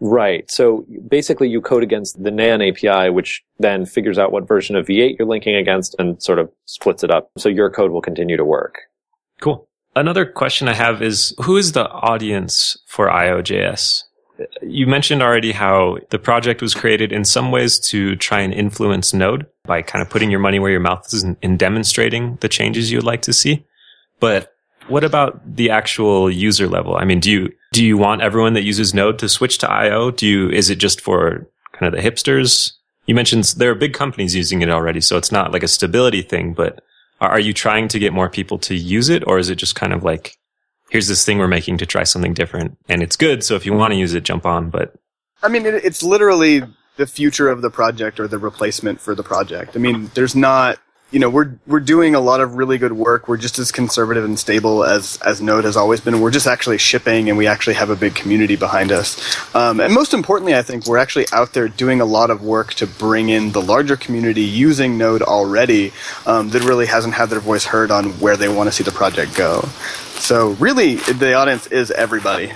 Right. 0.00 0.50
So 0.50 0.84
basically 1.08 1.48
you 1.48 1.60
code 1.60 1.82
against 1.82 2.22
the 2.22 2.30
NAN 2.30 2.62
API, 2.62 3.10
which 3.10 3.42
then 3.58 3.86
figures 3.86 4.18
out 4.18 4.32
what 4.32 4.46
version 4.46 4.76
of 4.76 4.86
V8 4.86 5.18
you're 5.18 5.28
linking 5.28 5.54
against 5.54 5.94
and 5.98 6.22
sort 6.22 6.38
of 6.38 6.50
splits 6.66 7.02
it 7.02 7.10
up. 7.10 7.30
So 7.38 7.48
your 7.48 7.70
code 7.70 7.90
will 7.90 8.02
continue 8.02 8.36
to 8.36 8.44
work. 8.44 8.80
Cool. 9.40 9.68
Another 9.96 10.24
question 10.24 10.68
I 10.68 10.74
have 10.74 11.02
is 11.02 11.34
who 11.42 11.56
is 11.56 11.72
the 11.72 11.88
audience 11.88 12.76
for 12.86 13.08
IOJS? 13.08 14.04
You 14.62 14.86
mentioned 14.86 15.22
already 15.22 15.52
how 15.52 15.98
the 16.10 16.18
project 16.18 16.62
was 16.62 16.74
created 16.74 17.12
in 17.12 17.24
some 17.24 17.50
ways 17.50 17.78
to 17.90 18.16
try 18.16 18.40
and 18.40 18.54
influence 18.54 19.12
Node 19.12 19.46
by 19.64 19.82
kind 19.82 20.00
of 20.00 20.08
putting 20.08 20.30
your 20.30 20.40
money 20.40 20.58
where 20.58 20.70
your 20.70 20.80
mouth 20.80 21.12
is 21.12 21.24
in 21.42 21.56
demonstrating 21.56 22.36
the 22.40 22.48
changes 22.48 22.90
you 22.90 22.98
would 22.98 23.04
like 23.04 23.22
to 23.22 23.32
see. 23.32 23.66
But 24.18 24.49
what 24.88 25.04
about 25.04 25.40
the 25.44 25.70
actual 25.70 26.30
user 26.30 26.68
level? 26.68 26.96
I 26.96 27.04
mean, 27.04 27.20
do 27.20 27.30
you 27.30 27.52
do 27.72 27.84
you 27.84 27.96
want 27.96 28.22
everyone 28.22 28.54
that 28.54 28.62
uses 28.62 28.94
Node 28.94 29.18
to 29.20 29.28
switch 29.28 29.58
to 29.58 29.70
IO? 29.70 30.10
Do 30.10 30.26
you 30.26 30.50
is 30.50 30.70
it 30.70 30.76
just 30.76 31.00
for 31.00 31.46
kind 31.72 31.92
of 31.92 31.92
the 31.92 32.08
hipsters? 32.08 32.72
You 33.06 33.14
mentioned 33.14 33.44
there 33.56 33.70
are 33.70 33.74
big 33.76 33.94
companies 33.94 34.34
using 34.34 34.62
it 34.62 34.70
already, 34.70 35.00
so 35.00 35.16
it's 35.16 35.32
not 35.32 35.52
like 35.52 35.62
a 35.62 35.68
stability 35.68 36.22
thing, 36.22 36.52
but 36.52 36.82
are 37.20 37.40
you 37.40 37.52
trying 37.52 37.88
to 37.88 37.98
get 37.98 38.12
more 38.12 38.30
people 38.30 38.58
to 38.58 38.74
use 38.74 39.08
it 39.08 39.22
or 39.26 39.38
is 39.38 39.50
it 39.50 39.56
just 39.56 39.74
kind 39.74 39.92
of 39.92 40.02
like 40.02 40.38
here's 40.88 41.06
this 41.06 41.24
thing 41.24 41.38
we're 41.38 41.46
making 41.46 41.76
to 41.76 41.84
try 41.84 42.02
something 42.02 42.32
different 42.32 42.78
and 42.88 43.02
it's 43.02 43.14
good 43.14 43.44
so 43.44 43.54
if 43.56 43.66
you 43.66 43.74
want 43.74 43.92
to 43.92 43.98
use 43.98 44.14
it 44.14 44.24
jump 44.24 44.46
on 44.46 44.70
but 44.70 44.94
I 45.42 45.48
mean, 45.48 45.66
it, 45.66 45.74
it's 45.84 46.02
literally 46.02 46.62
the 46.96 47.06
future 47.06 47.48
of 47.48 47.62
the 47.62 47.70
project 47.70 48.20
or 48.20 48.28
the 48.28 48.38
replacement 48.38 49.00
for 49.00 49.14
the 49.14 49.22
project. 49.22 49.76
I 49.76 49.78
mean, 49.78 50.10
there's 50.14 50.36
not, 50.36 50.78
you 51.10 51.18
know, 51.18 51.28
we're 51.28 51.58
we're 51.66 51.80
doing 51.80 52.14
a 52.14 52.20
lot 52.20 52.40
of 52.40 52.54
really 52.54 52.78
good 52.78 52.92
work. 52.92 53.28
We're 53.28 53.36
just 53.36 53.58
as 53.58 53.72
conservative 53.72 54.24
and 54.24 54.38
stable 54.38 54.84
as 54.84 55.18
as 55.24 55.40
Node 55.40 55.64
has 55.64 55.76
always 55.76 56.00
been. 56.00 56.20
We're 56.20 56.30
just 56.30 56.46
actually 56.46 56.78
shipping, 56.78 57.28
and 57.28 57.36
we 57.36 57.46
actually 57.46 57.74
have 57.74 57.90
a 57.90 57.96
big 57.96 58.14
community 58.14 58.56
behind 58.56 58.92
us. 58.92 59.54
Um, 59.54 59.80
and 59.80 59.92
most 59.92 60.14
importantly, 60.14 60.54
I 60.54 60.62
think 60.62 60.86
we're 60.86 60.98
actually 60.98 61.26
out 61.32 61.52
there 61.52 61.68
doing 61.68 62.00
a 62.00 62.04
lot 62.04 62.30
of 62.30 62.42
work 62.42 62.74
to 62.74 62.86
bring 62.86 63.28
in 63.28 63.52
the 63.52 63.62
larger 63.62 63.96
community 63.96 64.42
using 64.42 64.98
Node 64.98 65.22
already 65.22 65.92
um, 66.26 66.50
that 66.50 66.62
really 66.62 66.86
hasn't 66.86 67.14
had 67.14 67.30
their 67.30 67.40
voice 67.40 67.64
heard 67.64 67.90
on 67.90 68.10
where 68.20 68.36
they 68.36 68.48
want 68.48 68.68
to 68.68 68.72
see 68.72 68.84
the 68.84 68.92
project 68.92 69.34
go. 69.34 69.62
So 70.18 70.50
really, 70.52 70.96
the 70.96 71.34
audience 71.34 71.66
is 71.68 71.90
everybody. 71.90 72.52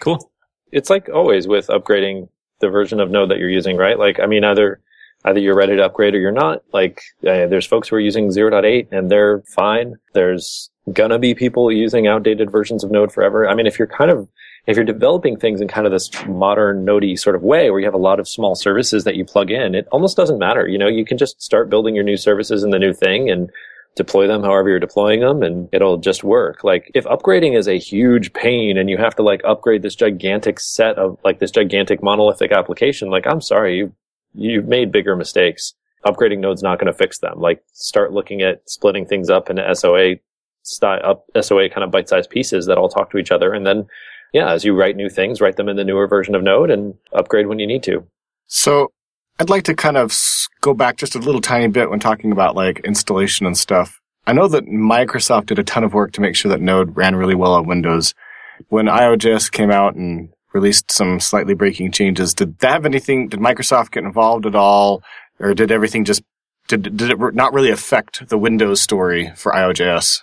cool 0.00 0.32
it's 0.72 0.90
like 0.90 1.08
always 1.10 1.46
with 1.46 1.68
upgrading 1.68 2.28
the 2.60 2.68
version 2.68 2.98
of 2.98 3.10
Node 3.10 3.30
that 3.30 3.38
you're 3.38 3.50
using, 3.50 3.76
right? 3.76 3.98
Like, 3.98 4.18
I 4.18 4.26
mean, 4.26 4.42
either 4.42 4.80
either 5.24 5.40
you're 5.40 5.56
ready 5.56 5.76
to 5.76 5.84
upgrade 5.84 6.14
or 6.14 6.18
you're 6.18 6.32
not. 6.32 6.62
Like, 6.72 7.00
uh, 7.26 7.46
there's 7.46 7.66
folks 7.66 7.88
who 7.88 7.96
are 7.96 8.00
using 8.00 8.28
0.8 8.28 8.88
and 8.90 9.10
they're 9.10 9.42
fine. 9.54 9.96
There's 10.14 10.70
gonna 10.92 11.18
be 11.18 11.34
people 11.34 11.70
using 11.70 12.06
outdated 12.06 12.50
versions 12.50 12.82
of 12.82 12.90
Node 12.90 13.12
forever. 13.12 13.48
I 13.48 13.54
mean, 13.54 13.66
if 13.66 13.78
you're 13.78 13.88
kind 13.88 14.10
of 14.10 14.28
if 14.66 14.76
you're 14.76 14.84
developing 14.84 15.36
things 15.36 15.60
in 15.60 15.68
kind 15.68 15.86
of 15.86 15.92
this 15.92 16.10
modern 16.26 16.86
nodey 16.86 17.18
sort 17.18 17.34
of 17.34 17.42
way 17.42 17.70
where 17.70 17.80
you 17.80 17.86
have 17.86 17.94
a 17.94 17.98
lot 17.98 18.20
of 18.20 18.28
small 18.28 18.54
services 18.54 19.02
that 19.04 19.16
you 19.16 19.24
plug 19.24 19.50
in, 19.50 19.74
it 19.74 19.88
almost 19.90 20.16
doesn't 20.16 20.38
matter. 20.38 20.68
You 20.68 20.78
know, 20.78 20.86
you 20.86 21.04
can 21.04 21.18
just 21.18 21.42
start 21.42 21.68
building 21.68 21.96
your 21.96 22.04
new 22.04 22.16
services 22.16 22.62
in 22.62 22.70
the 22.70 22.78
new 22.78 22.92
thing 22.92 23.28
and 23.28 23.50
deploy 23.94 24.26
them 24.26 24.42
however 24.42 24.70
you're 24.70 24.78
deploying 24.78 25.20
them 25.20 25.42
and 25.42 25.68
it'll 25.72 25.98
just 25.98 26.24
work. 26.24 26.64
Like 26.64 26.90
if 26.94 27.04
upgrading 27.04 27.58
is 27.58 27.68
a 27.68 27.78
huge 27.78 28.32
pain 28.32 28.78
and 28.78 28.88
you 28.88 28.96
have 28.96 29.16
to 29.16 29.22
like 29.22 29.42
upgrade 29.44 29.82
this 29.82 29.94
gigantic 29.94 30.60
set 30.60 30.96
of 30.96 31.18
like 31.24 31.40
this 31.40 31.50
gigantic 31.50 32.02
monolithic 32.02 32.52
application, 32.52 33.10
like 33.10 33.26
I'm 33.26 33.40
sorry, 33.40 33.78
you, 33.78 33.92
you've 34.34 34.66
made 34.66 34.92
bigger 34.92 35.16
mistakes. 35.16 35.74
Upgrading 36.04 36.38
node's 36.38 36.62
not 36.62 36.78
going 36.78 36.92
to 36.92 36.98
fix 36.98 37.18
them. 37.18 37.38
Like 37.38 37.62
start 37.72 38.12
looking 38.12 38.42
at 38.42 38.68
splitting 38.68 39.06
things 39.06 39.30
up 39.30 39.50
into 39.50 39.74
SOA 39.74 40.16
style 40.62 41.00
up 41.04 41.26
SOA 41.40 41.68
kind 41.68 41.84
of 41.84 41.90
bite-sized 41.90 42.30
pieces 42.30 42.66
that 42.66 42.78
all 42.78 42.88
talk 42.88 43.10
to 43.10 43.18
each 43.18 43.30
other. 43.30 43.52
And 43.52 43.66
then, 43.66 43.86
yeah, 44.32 44.52
as 44.52 44.64
you 44.64 44.74
write 44.74 44.96
new 44.96 45.08
things, 45.08 45.40
write 45.40 45.56
them 45.56 45.68
in 45.68 45.76
the 45.76 45.84
newer 45.84 46.06
version 46.06 46.34
of 46.34 46.42
Node 46.42 46.70
and 46.70 46.94
upgrade 47.12 47.46
when 47.46 47.58
you 47.58 47.66
need 47.66 47.82
to. 47.84 48.06
So 48.46 48.92
I'd 49.38 49.50
like 49.50 49.64
to 49.64 49.74
kind 49.74 49.96
of 49.96 50.16
go 50.60 50.74
back 50.74 50.96
just 50.96 51.14
a 51.14 51.18
little 51.18 51.40
tiny 51.40 51.68
bit 51.68 51.90
when 51.90 52.00
talking 52.00 52.32
about 52.32 52.54
like 52.54 52.80
installation 52.80 53.46
and 53.46 53.56
stuff. 53.56 54.00
I 54.26 54.32
know 54.32 54.46
that 54.48 54.66
Microsoft 54.66 55.46
did 55.46 55.58
a 55.58 55.64
ton 55.64 55.84
of 55.84 55.94
work 55.94 56.12
to 56.12 56.20
make 56.20 56.36
sure 56.36 56.48
that 56.50 56.60
Node 56.60 56.96
ran 56.96 57.16
really 57.16 57.34
well 57.34 57.54
on 57.54 57.66
Windows. 57.66 58.14
When 58.68 58.86
IOJS 58.86 59.50
came 59.50 59.72
out 59.72 59.96
and 59.96 60.28
released 60.54 60.90
some 60.90 61.20
slightly 61.20 61.54
breaking 61.54 61.92
changes, 61.92 62.34
did 62.34 62.58
that 62.58 62.72
have 62.72 62.86
anything, 62.86 63.28
did 63.28 63.40
Microsoft 63.40 63.92
get 63.92 64.04
involved 64.04 64.46
at 64.46 64.54
all? 64.54 65.02
Or 65.38 65.54
did 65.54 65.72
everything 65.72 66.04
just, 66.04 66.22
did, 66.68 66.96
did 66.96 67.10
it 67.10 67.34
not 67.34 67.52
really 67.52 67.70
affect 67.70 68.28
the 68.28 68.38
Windows 68.38 68.80
story 68.80 69.32
for 69.36 69.52
IOJS? 69.52 70.20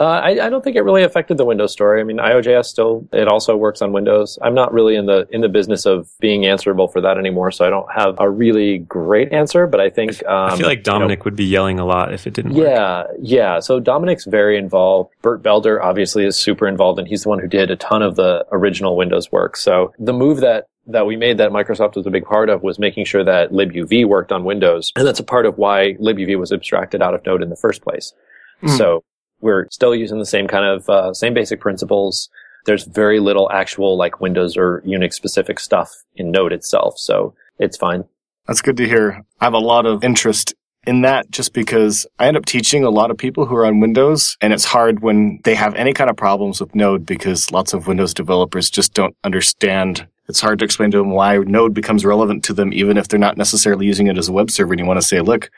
Uh, 0.00 0.04
I, 0.04 0.46
I, 0.46 0.48
don't 0.48 0.62
think 0.62 0.76
it 0.76 0.82
really 0.82 1.02
affected 1.02 1.38
the 1.38 1.44
Windows 1.44 1.72
story. 1.72 2.00
I 2.00 2.04
mean, 2.04 2.18
IOJS 2.18 2.66
still 2.66 3.08
it 3.12 3.26
also 3.26 3.56
works 3.56 3.82
on 3.82 3.92
Windows. 3.92 4.38
I'm 4.42 4.54
not 4.54 4.72
really 4.72 4.94
in 4.94 5.06
the 5.06 5.26
in 5.32 5.40
the 5.40 5.48
business 5.48 5.86
of 5.86 6.08
being 6.20 6.46
answerable 6.46 6.86
for 6.86 7.00
that 7.00 7.18
anymore, 7.18 7.50
so 7.50 7.66
I 7.66 7.70
don't 7.70 7.90
have 7.92 8.14
a 8.20 8.30
really 8.30 8.78
great 8.78 9.32
answer. 9.32 9.66
But 9.66 9.80
I 9.80 9.90
think 9.90 10.24
um, 10.24 10.52
I 10.52 10.56
feel 10.56 10.68
like 10.68 10.84
Domenic 10.84 11.10
you 11.10 11.16
know, 11.16 11.22
would 11.24 11.36
be 11.36 11.46
yelling 11.46 11.80
a 11.80 11.84
lot 11.84 12.14
if 12.14 12.28
it 12.28 12.34
didn't. 12.34 12.54
Yeah, 12.54 13.02
work. 13.02 13.16
yeah. 13.20 13.58
So 13.58 13.80
Domenic's 13.80 14.24
very 14.24 14.56
involved. 14.56 15.12
Bert 15.20 15.42
Belder 15.42 15.82
obviously 15.82 16.24
is 16.24 16.36
super 16.36 16.68
involved, 16.68 17.00
and 17.00 17.08
he's 17.08 17.24
the 17.24 17.28
one 17.28 17.40
who 17.40 17.48
did 17.48 17.70
a 17.72 17.76
ton 17.76 18.02
of 18.02 18.14
the 18.14 18.46
original 18.52 18.96
Windows 18.96 19.32
work. 19.32 19.56
So 19.56 19.92
the 19.98 20.12
move 20.12 20.40
that 20.40 20.68
that 20.86 21.06
we 21.06 21.16
made 21.16 21.38
that 21.38 21.50
Microsoft 21.50 21.96
was 21.96 22.06
a 22.06 22.10
big 22.10 22.24
part 22.24 22.48
of 22.48 22.62
was 22.62 22.78
making 22.78 23.04
sure 23.04 23.24
that 23.24 23.50
libuv 23.50 24.06
worked 24.06 24.30
on 24.30 24.44
Windows, 24.44 24.92
and 24.94 25.04
that's 25.04 25.18
a 25.18 25.24
part 25.24 25.44
of 25.44 25.58
why 25.58 25.94
libuv 25.94 26.38
was 26.38 26.52
abstracted 26.52 27.02
out 27.02 27.14
of 27.14 27.26
Node 27.26 27.42
in 27.42 27.50
the 27.50 27.56
first 27.56 27.82
place. 27.82 28.14
Mm. 28.62 28.78
So 28.78 29.04
we're 29.40 29.68
still 29.70 29.94
using 29.94 30.18
the 30.18 30.26
same 30.26 30.46
kind 30.48 30.64
of 30.64 30.88
uh, 30.88 31.14
same 31.14 31.34
basic 31.34 31.60
principles. 31.60 32.28
There's 32.66 32.84
very 32.84 33.20
little 33.20 33.50
actual 33.50 33.96
like 33.96 34.20
Windows 34.20 34.56
or 34.56 34.82
Unix 34.86 35.14
specific 35.14 35.60
stuff 35.60 35.92
in 36.16 36.30
Node 36.30 36.52
itself, 36.52 36.98
so 36.98 37.34
it's 37.58 37.76
fine. 37.76 38.04
That's 38.46 38.62
good 38.62 38.76
to 38.78 38.86
hear. 38.86 39.22
I 39.40 39.44
have 39.44 39.54
a 39.54 39.58
lot 39.58 39.86
of 39.86 40.02
interest 40.02 40.54
in 40.86 41.02
that 41.02 41.30
just 41.30 41.52
because 41.52 42.06
I 42.18 42.28
end 42.28 42.36
up 42.38 42.46
teaching 42.46 42.82
a 42.82 42.90
lot 42.90 43.10
of 43.10 43.18
people 43.18 43.44
who 43.44 43.54
are 43.56 43.66
on 43.66 43.80
Windows 43.80 44.38
and 44.40 44.54
it's 44.54 44.64
hard 44.64 45.00
when 45.00 45.40
they 45.44 45.54
have 45.54 45.74
any 45.74 45.92
kind 45.92 46.08
of 46.08 46.16
problems 46.16 46.60
with 46.60 46.74
Node 46.74 47.04
because 47.04 47.52
lots 47.52 47.74
of 47.74 47.86
Windows 47.86 48.14
developers 48.14 48.70
just 48.70 48.94
don't 48.94 49.14
understand. 49.22 50.06
It's 50.28 50.40
hard 50.40 50.58
to 50.60 50.64
explain 50.64 50.90
to 50.92 50.98
them 50.98 51.10
why 51.10 51.36
Node 51.36 51.74
becomes 51.74 52.06
relevant 52.06 52.42
to 52.44 52.54
them 52.54 52.72
even 52.72 52.96
if 52.96 53.08
they're 53.08 53.18
not 53.18 53.36
necessarily 53.36 53.84
using 53.84 54.06
it 54.06 54.16
as 54.16 54.28
a 54.28 54.32
web 54.32 54.50
server 54.50 54.72
and 54.72 54.80
you 54.80 54.86
want 54.86 55.00
to 55.00 55.06
say, 55.06 55.20
look, 55.20 55.50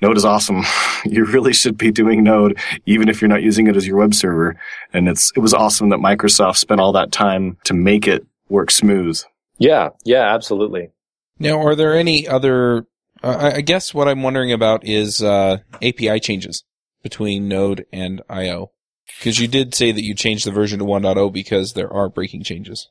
Node 0.00 0.16
is 0.16 0.24
awesome. 0.24 0.62
you 1.04 1.24
really 1.24 1.52
should 1.52 1.76
be 1.76 1.90
doing 1.90 2.22
Node, 2.22 2.58
even 2.86 3.08
if 3.08 3.20
you're 3.20 3.28
not 3.28 3.42
using 3.42 3.66
it 3.66 3.76
as 3.76 3.86
your 3.86 3.98
web 3.98 4.14
server. 4.14 4.56
And 4.92 5.08
it's, 5.08 5.32
it 5.36 5.40
was 5.40 5.54
awesome 5.54 5.90
that 5.90 5.98
Microsoft 5.98 6.56
spent 6.56 6.80
all 6.80 6.92
that 6.92 7.12
time 7.12 7.58
to 7.64 7.74
make 7.74 8.06
it 8.06 8.26
work 8.48 8.70
smooth. 8.70 9.20
Yeah. 9.58 9.90
Yeah, 10.04 10.34
absolutely. 10.34 10.90
Now, 11.38 11.60
are 11.60 11.74
there 11.74 11.94
any 11.94 12.26
other, 12.28 12.86
uh, 13.22 13.52
I 13.54 13.60
guess 13.60 13.94
what 13.94 14.08
I'm 14.08 14.22
wondering 14.22 14.52
about 14.52 14.86
is, 14.86 15.22
uh, 15.22 15.58
API 15.82 16.20
changes 16.20 16.64
between 17.02 17.48
Node 17.48 17.86
and 17.92 18.22
IO. 18.28 18.72
Because 19.18 19.38
you 19.38 19.48
did 19.48 19.74
say 19.74 19.92
that 19.92 20.04
you 20.04 20.14
changed 20.14 20.46
the 20.46 20.52
version 20.52 20.78
to 20.78 20.84
1.0 20.84 21.32
because 21.32 21.72
there 21.72 21.92
are 21.92 22.08
breaking 22.08 22.44
changes. 22.44 22.88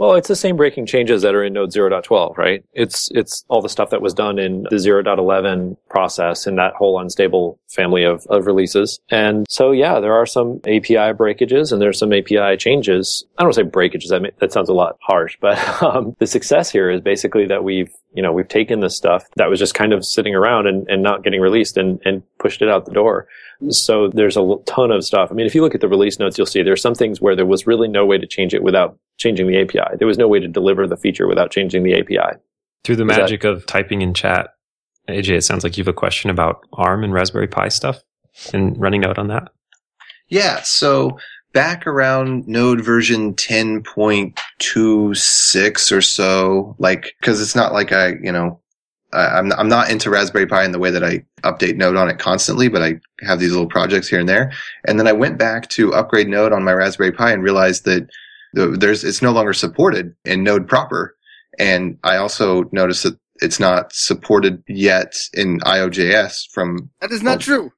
Well, 0.00 0.14
it's 0.14 0.28
the 0.28 0.34
same 0.34 0.56
breaking 0.56 0.86
changes 0.86 1.20
that 1.20 1.34
are 1.34 1.44
in 1.44 1.52
Node 1.52 1.72
0.12, 1.72 2.38
right? 2.38 2.64
It's, 2.72 3.10
it's 3.10 3.44
all 3.48 3.60
the 3.60 3.68
stuff 3.68 3.90
that 3.90 4.00
was 4.00 4.14
done 4.14 4.38
in 4.38 4.62
the 4.70 4.76
0.11 4.76 5.76
process 5.90 6.46
in 6.46 6.56
that 6.56 6.72
whole 6.72 6.98
unstable 6.98 7.58
family 7.68 8.04
of, 8.04 8.26
of 8.30 8.46
releases. 8.46 8.98
And 9.10 9.44
so, 9.50 9.72
yeah, 9.72 10.00
there 10.00 10.14
are 10.14 10.24
some 10.24 10.62
API 10.66 11.12
breakages 11.12 11.70
and 11.70 11.82
there's 11.82 11.98
some 11.98 12.14
API 12.14 12.56
changes. 12.56 13.26
I 13.36 13.42
don't 13.42 13.52
say 13.52 13.60
breakages. 13.60 14.10
Mean, 14.10 14.30
that 14.38 14.54
sounds 14.54 14.70
a 14.70 14.72
lot 14.72 14.96
harsh, 15.02 15.36
but 15.38 15.58
um, 15.82 16.16
the 16.18 16.26
success 16.26 16.70
here 16.70 16.90
is 16.90 17.02
basically 17.02 17.46
that 17.48 17.62
we've, 17.62 17.92
you 18.14 18.22
know, 18.22 18.32
we've 18.32 18.48
taken 18.48 18.80
this 18.80 18.96
stuff 18.96 19.26
that 19.36 19.50
was 19.50 19.58
just 19.58 19.74
kind 19.74 19.92
of 19.92 20.06
sitting 20.06 20.34
around 20.34 20.66
and, 20.66 20.88
and 20.88 21.02
not 21.02 21.24
getting 21.24 21.42
released 21.42 21.76
and, 21.76 22.00
and 22.06 22.22
pushed 22.38 22.62
it 22.62 22.70
out 22.70 22.86
the 22.86 22.92
door. 22.92 23.28
So 23.68 24.08
there's 24.08 24.36
a 24.36 24.56
ton 24.66 24.90
of 24.90 25.04
stuff. 25.04 25.28
I 25.30 25.34
mean, 25.34 25.46
if 25.46 25.54
you 25.54 25.62
look 25.62 25.74
at 25.74 25.80
the 25.80 25.88
release 25.88 26.18
notes, 26.18 26.38
you'll 26.38 26.46
see 26.46 26.62
there's 26.62 26.80
some 26.80 26.94
things 26.94 27.20
where 27.20 27.36
there 27.36 27.46
was 27.46 27.66
really 27.66 27.88
no 27.88 28.06
way 28.06 28.16
to 28.16 28.26
change 28.26 28.54
it 28.54 28.62
without 28.62 28.98
changing 29.18 29.46
the 29.46 29.60
API. 29.60 29.96
There 29.98 30.08
was 30.08 30.18
no 30.18 30.28
way 30.28 30.40
to 30.40 30.48
deliver 30.48 30.86
the 30.86 30.96
feature 30.96 31.26
without 31.26 31.50
changing 31.50 31.82
the 31.82 31.98
API. 31.98 32.38
Through 32.84 32.96
the 32.96 33.04
Is 33.04 33.18
magic 33.18 33.42
that, 33.42 33.50
of 33.50 33.66
typing 33.66 34.00
in 34.00 34.14
chat, 34.14 34.54
AJ, 35.08 35.36
it 35.36 35.44
sounds 35.44 35.64
like 35.64 35.76
you 35.76 35.82
have 35.82 35.88
a 35.88 35.92
question 35.92 36.30
about 36.30 36.64
ARM 36.72 37.04
and 37.04 37.12
Raspberry 37.12 37.48
Pi 37.48 37.68
stuff 37.68 38.02
and 38.54 38.80
running 38.80 39.02
Node 39.02 39.18
on 39.18 39.28
that. 39.28 39.52
Yeah. 40.28 40.62
So 40.62 41.18
back 41.52 41.86
around 41.86 42.48
Node 42.48 42.82
version 42.82 43.34
10.26 43.34 45.92
or 45.92 46.00
so, 46.00 46.76
like, 46.78 47.12
cause 47.22 47.42
it's 47.42 47.56
not 47.56 47.72
like 47.72 47.92
I, 47.92 48.14
you 48.22 48.32
know, 48.32 48.60
I'm 49.12 49.52
I'm 49.52 49.68
not 49.68 49.90
into 49.90 50.10
Raspberry 50.10 50.46
Pi 50.46 50.64
in 50.64 50.72
the 50.72 50.78
way 50.78 50.90
that 50.90 51.04
I 51.04 51.24
update 51.42 51.76
Node 51.76 51.96
on 51.96 52.08
it 52.08 52.18
constantly, 52.18 52.68
but 52.68 52.82
I 52.82 53.00
have 53.22 53.40
these 53.40 53.50
little 53.50 53.66
projects 53.66 54.08
here 54.08 54.20
and 54.20 54.28
there. 54.28 54.52
And 54.86 54.98
then 54.98 55.08
I 55.08 55.12
went 55.12 55.38
back 55.38 55.68
to 55.70 55.92
upgrade 55.92 56.28
Node 56.28 56.52
on 56.52 56.64
my 56.64 56.72
Raspberry 56.72 57.12
Pi 57.12 57.32
and 57.32 57.42
realized 57.42 57.84
that 57.86 58.08
there's 58.52 59.04
it's 59.04 59.22
no 59.22 59.32
longer 59.32 59.52
supported 59.52 60.14
in 60.24 60.44
Node 60.44 60.68
proper. 60.68 61.16
And 61.58 61.98
I 62.04 62.16
also 62.16 62.64
noticed 62.72 63.02
that 63.02 63.18
it's 63.36 63.58
not 63.58 63.92
supported 63.92 64.62
yet 64.68 65.14
in 65.34 65.60
IOJS 65.60 66.50
from. 66.52 66.90
That 67.00 67.10
is 67.10 67.22
not 67.22 67.30
well, 67.30 67.38
true. 67.38 67.72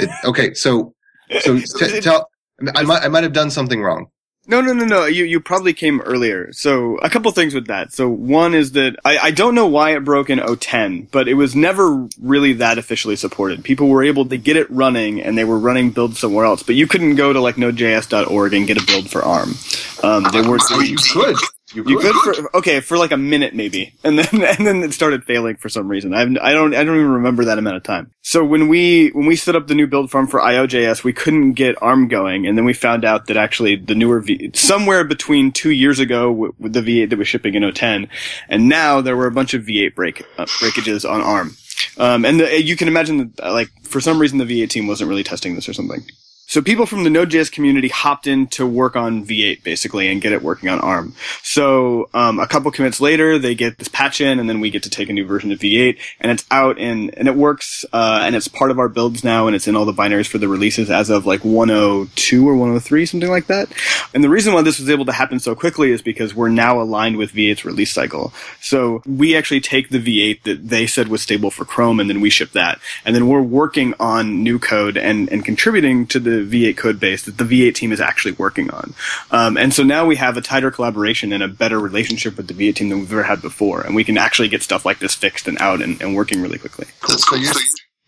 it, 0.00 0.10
okay, 0.24 0.54
so 0.54 0.94
so 1.40 1.58
t- 1.78 2.00
tell 2.00 2.30
I 2.74 2.82
might 2.82 3.02
I 3.02 3.08
might 3.08 3.24
have 3.24 3.32
done 3.32 3.50
something 3.50 3.82
wrong. 3.82 4.06
No, 4.46 4.60
no, 4.60 4.74
no, 4.74 4.84
no. 4.84 5.06
You 5.06 5.24
you 5.24 5.40
probably 5.40 5.72
came 5.72 6.00
earlier. 6.02 6.52
So 6.52 6.98
a 6.98 7.08
couple 7.08 7.30
things 7.32 7.54
with 7.54 7.66
that. 7.68 7.92
So 7.94 8.08
one 8.08 8.54
is 8.54 8.72
that 8.72 8.96
I, 9.04 9.18
I 9.18 9.30
don't 9.30 9.54
know 9.54 9.66
why 9.66 9.96
it 9.96 10.04
broke 10.04 10.28
in 10.28 10.38
010, 10.38 11.08
but 11.10 11.28
it 11.28 11.34
was 11.34 11.56
never 11.56 12.06
really 12.20 12.52
that 12.54 12.76
officially 12.76 13.16
supported. 13.16 13.64
People 13.64 13.88
were 13.88 14.04
able 14.04 14.26
to 14.26 14.36
get 14.36 14.56
it 14.56 14.70
running 14.70 15.22
and 15.22 15.38
they 15.38 15.44
were 15.44 15.58
running 15.58 15.90
builds 15.92 16.18
somewhere 16.18 16.44
else, 16.44 16.62
but 16.62 16.74
you 16.74 16.86
couldn't 16.86 17.16
go 17.16 17.32
to 17.32 17.40
like 17.40 17.56
nodejs.org 17.56 18.52
and 18.52 18.66
get 18.66 18.76
a 18.82 18.86
build 18.86 19.10
for 19.10 19.22
ARM. 19.22 19.54
Um, 20.02 20.24
they 20.30 20.42
weren't. 20.42 20.62
you 20.86 20.96
could. 20.96 21.36
You 21.74 21.82
could. 21.82 21.90
you 21.90 21.98
could 21.98 22.36
for 22.36 22.56
okay 22.58 22.80
for 22.80 22.96
like 22.96 23.10
a 23.10 23.16
minute 23.16 23.54
maybe, 23.54 23.94
and 24.04 24.18
then 24.18 24.28
and 24.32 24.66
then 24.66 24.82
it 24.82 24.92
started 24.92 25.24
failing 25.24 25.56
for 25.56 25.68
some 25.68 25.88
reason. 25.88 26.14
I 26.14 26.22
I 26.22 26.52
don't 26.52 26.74
I 26.74 26.84
don't 26.84 26.96
even 26.96 27.10
remember 27.10 27.44
that 27.46 27.58
amount 27.58 27.76
of 27.76 27.82
time. 27.82 28.12
So 28.22 28.44
when 28.44 28.68
we 28.68 29.08
when 29.10 29.26
we 29.26 29.36
set 29.36 29.56
up 29.56 29.66
the 29.66 29.74
new 29.74 29.86
build 29.86 30.10
farm 30.10 30.26
for 30.26 30.40
IOJS, 30.40 31.04
we 31.04 31.12
couldn't 31.12 31.52
get 31.52 31.80
ARM 31.82 32.08
going, 32.08 32.46
and 32.46 32.56
then 32.56 32.64
we 32.64 32.72
found 32.72 33.04
out 33.04 33.26
that 33.26 33.36
actually 33.36 33.76
the 33.76 33.94
newer 33.94 34.20
V 34.20 34.50
somewhere 34.54 35.04
between 35.04 35.52
two 35.52 35.70
years 35.70 35.98
ago 35.98 36.30
with, 36.30 36.52
with 36.58 36.72
the 36.72 36.80
V8 36.80 37.10
that 37.10 37.18
was 37.18 37.28
shipping 37.28 37.54
in 37.54 37.72
010, 37.72 38.08
and 38.48 38.68
now 38.68 39.00
there 39.00 39.16
were 39.16 39.26
a 39.26 39.32
bunch 39.32 39.54
of 39.54 39.62
V8 39.62 39.94
break 39.94 40.24
uh, 40.38 40.46
breakages 40.60 41.04
on 41.04 41.20
ARM. 41.20 41.56
Um, 41.98 42.24
and 42.24 42.40
the, 42.40 42.62
you 42.62 42.76
can 42.76 42.88
imagine 42.88 43.32
that, 43.36 43.52
like, 43.52 43.70
for 43.82 44.00
some 44.00 44.18
reason 44.18 44.38
the 44.38 44.44
V8 44.44 44.70
team 44.70 44.86
wasn't 44.86 45.08
really 45.08 45.24
testing 45.24 45.54
this 45.54 45.68
or 45.68 45.72
something. 45.72 46.02
So 46.46 46.60
people 46.60 46.86
from 46.86 47.04
the 47.04 47.10
Node.js 47.10 47.50
community 47.50 47.88
hopped 47.88 48.26
in 48.26 48.46
to 48.48 48.66
work 48.66 48.96
on 48.96 49.24
V8 49.24 49.64
basically 49.64 50.08
and 50.08 50.20
get 50.20 50.32
it 50.32 50.42
working 50.42 50.68
on 50.68 50.78
ARM. 50.78 51.14
So 51.42 52.08
um, 52.14 52.38
a 52.38 52.46
couple 52.46 52.70
commits 52.70 53.00
later, 53.00 53.38
they 53.38 53.54
get 53.54 53.78
this 53.78 53.88
patch 53.88 54.20
in, 54.20 54.38
and 54.38 54.48
then 54.48 54.60
we 54.60 54.70
get 54.70 54.82
to 54.84 54.90
take 54.90 55.08
a 55.08 55.12
new 55.12 55.26
version 55.26 55.50
of 55.52 55.58
V8, 55.58 55.98
and 56.20 56.30
it's 56.30 56.44
out 56.50 56.78
and 56.78 57.12
and 57.16 57.28
it 57.28 57.34
works, 57.34 57.84
uh, 57.92 58.20
and 58.22 58.36
it's 58.36 58.46
part 58.46 58.70
of 58.70 58.78
our 58.78 58.88
builds 58.88 59.24
now, 59.24 59.46
and 59.46 59.56
it's 59.56 59.66
in 59.66 59.74
all 59.74 59.84
the 59.84 59.92
binaries 59.92 60.26
for 60.26 60.38
the 60.38 60.48
releases 60.48 60.90
as 60.90 61.10
of 61.10 61.26
like 61.26 61.44
102 61.44 62.48
or 62.48 62.54
103, 62.54 63.06
something 63.06 63.30
like 63.30 63.46
that. 63.46 63.68
And 64.12 64.22
the 64.22 64.28
reason 64.28 64.52
why 64.52 64.62
this 64.62 64.78
was 64.78 64.90
able 64.90 65.06
to 65.06 65.12
happen 65.12 65.40
so 65.40 65.54
quickly 65.54 65.90
is 65.90 66.02
because 66.02 66.34
we're 66.34 66.48
now 66.48 66.80
aligned 66.80 67.16
with 67.16 67.32
V8's 67.32 67.64
release 67.64 67.92
cycle. 67.92 68.32
So 68.60 69.02
we 69.06 69.36
actually 69.36 69.60
take 69.60 69.88
the 69.88 69.98
V8 69.98 70.42
that 70.42 70.68
they 70.68 70.86
said 70.86 71.08
was 71.08 71.22
stable 71.22 71.50
for 71.50 71.64
Chrome, 71.64 72.00
and 72.00 72.08
then 72.08 72.20
we 72.20 72.30
ship 72.30 72.52
that, 72.52 72.78
and 73.04 73.16
then 73.16 73.28
we're 73.28 73.42
working 73.42 73.94
on 73.98 74.42
new 74.42 74.58
code 74.58 74.96
and 74.96 75.28
and 75.30 75.44
contributing 75.44 76.06
to 76.08 76.20
the 76.20 76.33
V8 76.42 76.76
code 76.76 77.00
base 77.00 77.22
that 77.24 77.38
the 77.38 77.44
V8 77.44 77.74
team 77.74 77.92
is 77.92 78.00
actually 78.00 78.32
working 78.32 78.70
on. 78.70 78.94
Um, 79.30 79.56
and 79.56 79.72
so 79.72 79.82
now 79.82 80.06
we 80.06 80.16
have 80.16 80.36
a 80.36 80.40
tighter 80.40 80.70
collaboration 80.70 81.32
and 81.32 81.42
a 81.42 81.48
better 81.48 81.78
relationship 81.78 82.36
with 82.36 82.48
the 82.48 82.54
V8 82.54 82.74
team 82.74 82.88
than 82.88 83.00
we've 83.00 83.12
ever 83.12 83.22
had 83.22 83.42
before, 83.42 83.82
and 83.82 83.94
we 83.94 84.04
can 84.04 84.18
actually 84.18 84.48
get 84.48 84.62
stuff 84.62 84.84
like 84.84 84.98
this 84.98 85.14
fixed 85.14 85.48
and 85.48 85.58
out 85.60 85.82
and, 85.82 86.00
and 86.00 86.14
working 86.14 86.42
really 86.42 86.58
quickly. 86.58 86.86
So 87.06 87.36
you're, 87.36 87.52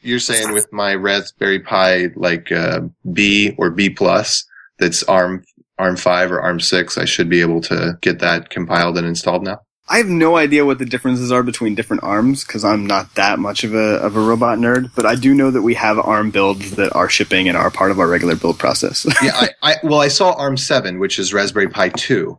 you're 0.02 0.18
saying 0.20 0.52
with 0.52 0.72
my 0.72 0.94
Raspberry 0.94 1.60
Pi 1.60 2.08
like 2.14 2.50
uh, 2.52 2.82
B 3.12 3.54
or 3.58 3.70
B 3.70 3.90
plus 3.90 4.44
that's 4.78 5.02
ARM 5.04 5.44
ARM 5.78 5.96
five 5.96 6.32
or 6.32 6.40
ARM 6.40 6.60
six, 6.60 6.96
I 6.96 7.04
should 7.04 7.28
be 7.28 7.40
able 7.40 7.60
to 7.62 7.98
get 8.00 8.20
that 8.20 8.50
compiled 8.50 8.96
and 8.96 9.06
installed 9.06 9.42
now. 9.42 9.60
I 9.88 9.98
have 9.98 10.08
no 10.08 10.36
idea 10.36 10.64
what 10.64 10.78
the 10.78 10.84
differences 10.84 11.30
are 11.30 11.44
between 11.44 11.76
different 11.76 12.02
arms 12.02 12.44
because 12.44 12.64
I'm 12.64 12.86
not 12.86 13.14
that 13.14 13.38
much 13.38 13.62
of 13.62 13.72
a 13.74 13.96
of 13.98 14.16
a 14.16 14.20
robot 14.20 14.58
nerd, 14.58 14.90
but 14.96 15.06
I 15.06 15.14
do 15.14 15.32
know 15.32 15.50
that 15.50 15.62
we 15.62 15.74
have 15.74 15.98
ARM 15.98 16.30
builds 16.30 16.72
that 16.72 16.94
are 16.94 17.08
shipping 17.08 17.48
and 17.48 17.56
are 17.56 17.70
part 17.70 17.92
of 17.92 18.00
our 18.00 18.08
regular 18.08 18.34
build 18.34 18.58
process. 18.58 19.06
yeah, 19.22 19.32
I, 19.34 19.48
I 19.62 19.76
well 19.84 20.00
I 20.00 20.08
saw 20.08 20.32
ARM 20.32 20.56
seven, 20.56 20.98
which 20.98 21.18
is 21.18 21.32
Raspberry 21.32 21.68
Pi 21.68 21.90
two. 21.90 22.38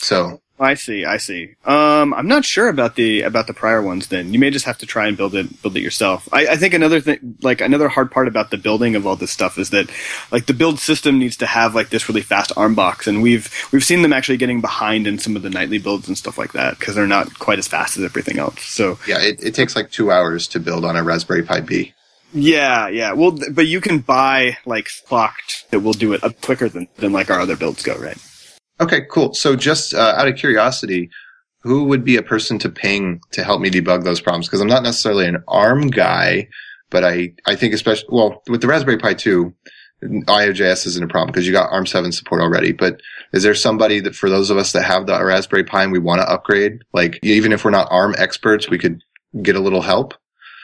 So 0.00 0.42
I 0.60 0.74
see, 0.74 1.04
I 1.04 1.18
see. 1.18 1.54
Um, 1.64 2.12
I'm 2.12 2.26
not 2.26 2.44
sure 2.44 2.68
about 2.68 2.96
the 2.96 3.22
about 3.22 3.46
the 3.46 3.54
prior 3.54 3.80
ones. 3.80 4.08
Then 4.08 4.32
you 4.32 4.38
may 4.38 4.50
just 4.50 4.64
have 4.64 4.78
to 4.78 4.86
try 4.86 5.06
and 5.06 5.16
build 5.16 5.34
it 5.34 5.62
build 5.62 5.76
it 5.76 5.82
yourself. 5.82 6.28
I, 6.32 6.48
I 6.48 6.56
think 6.56 6.74
another 6.74 7.00
thing, 7.00 7.36
like 7.42 7.60
another 7.60 7.88
hard 7.88 8.10
part 8.10 8.26
about 8.26 8.50
the 8.50 8.58
building 8.58 8.96
of 8.96 9.06
all 9.06 9.14
this 9.14 9.30
stuff, 9.30 9.58
is 9.58 9.70
that 9.70 9.90
like 10.32 10.46
the 10.46 10.54
build 10.54 10.80
system 10.80 11.18
needs 11.18 11.36
to 11.38 11.46
have 11.46 11.74
like 11.74 11.90
this 11.90 12.08
really 12.08 12.22
fast 12.22 12.52
ARM 12.56 12.74
box, 12.74 13.06
and 13.06 13.22
we've 13.22 13.52
we've 13.72 13.84
seen 13.84 14.02
them 14.02 14.12
actually 14.12 14.36
getting 14.36 14.60
behind 14.60 15.06
in 15.06 15.18
some 15.18 15.36
of 15.36 15.42
the 15.42 15.50
nightly 15.50 15.78
builds 15.78 16.08
and 16.08 16.18
stuff 16.18 16.38
like 16.38 16.52
that 16.52 16.78
because 16.78 16.94
they're 16.94 17.06
not 17.06 17.38
quite 17.38 17.58
as 17.58 17.68
fast 17.68 17.96
as 17.96 18.04
everything 18.04 18.38
else. 18.38 18.62
So 18.62 18.98
yeah, 19.06 19.20
it, 19.20 19.42
it 19.42 19.54
takes 19.54 19.76
like 19.76 19.90
two 19.90 20.10
hours 20.10 20.48
to 20.48 20.60
build 20.60 20.84
on 20.84 20.96
a 20.96 21.02
Raspberry 21.02 21.44
Pi 21.44 21.60
B. 21.60 21.94
Yeah, 22.32 22.88
yeah. 22.88 23.12
Well, 23.12 23.38
but 23.52 23.66
you 23.66 23.80
can 23.80 24.00
buy 24.00 24.58
like 24.66 24.88
clocked 25.06 25.70
that 25.70 25.80
will 25.80 25.92
do 25.92 26.12
it 26.12 26.24
up 26.24 26.40
quicker 26.40 26.68
than 26.68 26.88
than 26.96 27.12
like 27.12 27.30
our 27.30 27.40
other 27.40 27.56
builds 27.56 27.82
go, 27.82 27.96
right? 27.96 28.18
Okay, 28.80 29.02
cool. 29.10 29.34
So 29.34 29.56
just 29.56 29.94
uh, 29.94 30.14
out 30.16 30.28
of 30.28 30.36
curiosity, 30.36 31.10
who 31.62 31.84
would 31.84 32.04
be 32.04 32.16
a 32.16 32.22
person 32.22 32.58
to 32.60 32.68
ping 32.68 33.20
to 33.32 33.42
help 33.42 33.60
me 33.60 33.70
debug 33.70 34.04
those 34.04 34.20
problems? 34.20 34.46
Because 34.46 34.60
I'm 34.60 34.68
not 34.68 34.82
necessarily 34.82 35.26
an 35.26 35.42
ARM 35.48 35.88
guy, 35.88 36.48
but 36.90 37.04
I, 37.04 37.34
I 37.46 37.56
think 37.56 37.74
especially, 37.74 38.08
well, 38.10 38.42
with 38.48 38.60
the 38.60 38.68
Raspberry 38.68 38.98
Pi 38.98 39.14
2, 39.14 39.52
IOJS 40.02 40.86
isn't 40.86 41.02
a 41.02 41.08
problem 41.08 41.32
because 41.32 41.46
you 41.46 41.52
got 41.52 41.72
ARM 41.72 41.86
7 41.86 42.12
support 42.12 42.40
already. 42.40 42.72
But 42.72 43.00
is 43.32 43.42
there 43.42 43.54
somebody 43.54 44.00
that 44.00 44.14
for 44.14 44.30
those 44.30 44.50
of 44.50 44.56
us 44.56 44.72
that 44.72 44.84
have 44.84 45.06
the 45.06 45.22
Raspberry 45.24 45.64
Pi 45.64 45.82
and 45.82 45.92
we 45.92 45.98
want 45.98 46.20
to 46.20 46.30
upgrade, 46.30 46.82
like 46.92 47.18
even 47.22 47.52
if 47.52 47.64
we're 47.64 47.72
not 47.72 47.88
ARM 47.90 48.14
experts, 48.16 48.70
we 48.70 48.78
could 48.78 49.02
get 49.42 49.56
a 49.56 49.60
little 49.60 49.82
help? 49.82 50.14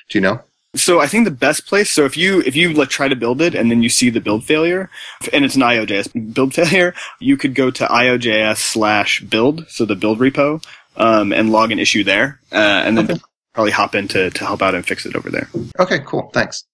Do 0.08 0.18
you 0.18 0.22
know? 0.22 0.40
So 0.74 1.00
I 1.00 1.06
think 1.06 1.24
the 1.24 1.30
best 1.30 1.66
place. 1.66 1.90
So 1.90 2.04
if 2.04 2.16
you 2.16 2.40
if 2.40 2.56
you 2.56 2.72
like 2.72 2.88
try 2.88 3.08
to 3.08 3.16
build 3.16 3.40
it 3.40 3.54
and 3.54 3.70
then 3.70 3.82
you 3.82 3.88
see 3.88 4.10
the 4.10 4.20
build 4.20 4.44
failure, 4.44 4.90
and 5.32 5.44
it's 5.44 5.56
an 5.56 5.62
IOJS 5.62 6.34
build 6.34 6.54
failure, 6.54 6.94
you 7.20 7.36
could 7.36 7.54
go 7.54 7.70
to 7.70 7.86
IOJS 7.86 8.56
slash 8.56 9.20
build, 9.20 9.66
so 9.68 9.84
the 9.84 9.96
build 9.96 10.18
repo, 10.18 10.64
um, 10.96 11.32
and 11.32 11.50
log 11.50 11.72
an 11.72 11.78
issue 11.78 12.04
there, 12.04 12.40
uh, 12.52 12.56
and 12.84 12.98
then 12.98 13.10
okay. 13.10 13.20
probably 13.52 13.72
hop 13.72 13.94
in 13.94 14.08
to, 14.08 14.30
to 14.30 14.44
help 14.44 14.62
out 14.62 14.74
and 14.74 14.86
fix 14.86 15.06
it 15.06 15.16
over 15.16 15.30
there. 15.30 15.48
Okay, 15.78 16.00
cool. 16.04 16.30
Thanks. 16.32 16.64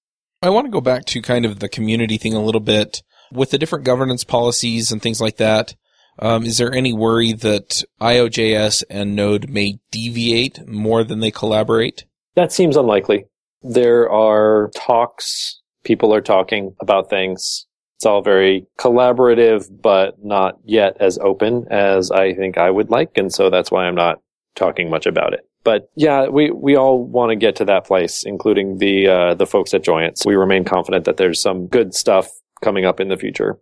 I 0.42 0.48
want 0.48 0.66
to 0.66 0.70
go 0.70 0.80
back 0.80 1.04
to 1.06 1.20
kind 1.20 1.44
of 1.44 1.58
the 1.58 1.68
community 1.68 2.16
thing 2.16 2.34
a 2.34 2.42
little 2.42 2.62
bit 2.62 3.02
with 3.30 3.50
the 3.50 3.58
different 3.58 3.84
governance 3.84 4.24
policies 4.24 4.90
and 4.90 5.02
things 5.02 5.20
like 5.20 5.36
that. 5.36 5.74
Um, 6.18 6.44
is 6.44 6.58
there 6.58 6.72
any 6.72 6.92
worry 6.92 7.32
that 7.32 7.82
IOJS 8.00 8.84
and 8.90 9.14
Node 9.16 9.48
may 9.48 9.80
deviate 9.90 10.66
more 10.66 11.04
than 11.04 11.20
they 11.20 11.30
collaborate? 11.30 12.04
That 12.34 12.52
seems 12.52 12.76
unlikely. 12.76 13.26
There 13.62 14.10
are 14.10 14.70
talks. 14.74 15.60
People 15.84 16.14
are 16.14 16.20
talking 16.20 16.74
about 16.80 17.10
things. 17.10 17.66
It's 17.96 18.06
all 18.06 18.22
very 18.22 18.66
collaborative, 18.78 19.68
but 19.82 20.24
not 20.24 20.58
yet 20.64 20.96
as 21.00 21.18
open 21.18 21.66
as 21.70 22.10
I 22.10 22.32
think 22.34 22.56
I 22.56 22.70
would 22.70 22.90
like. 22.90 23.16
And 23.16 23.32
so 23.32 23.50
that's 23.50 23.70
why 23.70 23.84
I'm 23.86 23.94
not 23.94 24.20
talking 24.54 24.88
much 24.88 25.06
about 25.06 25.34
it. 25.34 25.40
But 25.62 25.90
yeah, 25.94 26.28
we, 26.28 26.50
we 26.50 26.76
all 26.76 27.04
want 27.04 27.30
to 27.30 27.36
get 27.36 27.56
to 27.56 27.66
that 27.66 27.86
place, 27.86 28.24
including 28.24 28.78
the, 28.78 29.06
uh, 29.06 29.34
the 29.34 29.46
folks 29.46 29.74
at 29.74 29.84
Joyent. 29.84 30.22
We 30.24 30.34
remain 30.34 30.64
confident 30.64 31.04
that 31.04 31.18
there's 31.18 31.40
some 31.40 31.66
good 31.66 31.94
stuff 31.94 32.30
coming 32.62 32.86
up 32.86 33.00
in 33.00 33.08
the 33.08 33.18
future. 33.18 33.58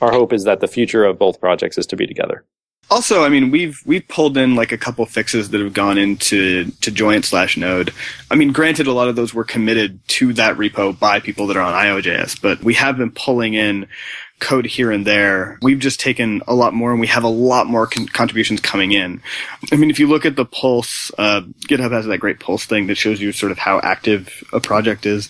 Our 0.00 0.10
hope 0.10 0.32
is 0.32 0.44
that 0.44 0.60
the 0.60 0.68
future 0.68 1.04
of 1.04 1.18
both 1.18 1.40
projects 1.40 1.78
is 1.78 1.86
to 1.86 1.96
be 1.96 2.06
together. 2.06 2.44
Also, 2.88 3.24
I 3.24 3.28
mean, 3.28 3.50
we've 3.50 3.80
we've 3.84 4.06
pulled 4.06 4.36
in 4.36 4.54
like 4.54 4.70
a 4.70 4.78
couple 4.78 5.04
fixes 5.06 5.50
that 5.50 5.60
have 5.60 5.72
gone 5.72 5.98
into 5.98 6.70
to 6.82 6.90
Joyent 6.92 7.24
slash 7.24 7.56
Node. 7.56 7.92
I 8.30 8.36
mean, 8.36 8.52
granted, 8.52 8.86
a 8.86 8.92
lot 8.92 9.08
of 9.08 9.16
those 9.16 9.34
were 9.34 9.42
committed 9.44 10.06
to 10.08 10.32
that 10.34 10.56
repo 10.56 10.96
by 10.96 11.18
people 11.18 11.48
that 11.48 11.56
are 11.56 11.62
on 11.62 11.74
IOJS, 11.74 12.40
but 12.40 12.62
we 12.62 12.74
have 12.74 12.96
been 12.96 13.10
pulling 13.10 13.54
in 13.54 13.88
code 14.38 14.66
here 14.66 14.92
and 14.92 15.04
there. 15.04 15.58
We've 15.62 15.78
just 15.80 15.98
taken 15.98 16.42
a 16.46 16.54
lot 16.54 16.74
more, 16.74 16.92
and 16.92 17.00
we 17.00 17.08
have 17.08 17.24
a 17.24 17.28
lot 17.28 17.66
more 17.66 17.88
con- 17.88 18.06
contributions 18.06 18.60
coming 18.60 18.92
in. 18.92 19.20
I 19.72 19.76
mean, 19.76 19.90
if 19.90 19.98
you 19.98 20.06
look 20.06 20.24
at 20.24 20.36
the 20.36 20.44
Pulse, 20.44 21.10
uh, 21.18 21.40
GitHub 21.66 21.90
has 21.90 22.06
that 22.06 22.18
great 22.18 22.38
Pulse 22.38 22.66
thing 22.66 22.86
that 22.86 22.96
shows 22.96 23.20
you 23.20 23.32
sort 23.32 23.50
of 23.50 23.58
how 23.58 23.80
active 23.80 24.44
a 24.52 24.60
project 24.60 25.06
is 25.06 25.28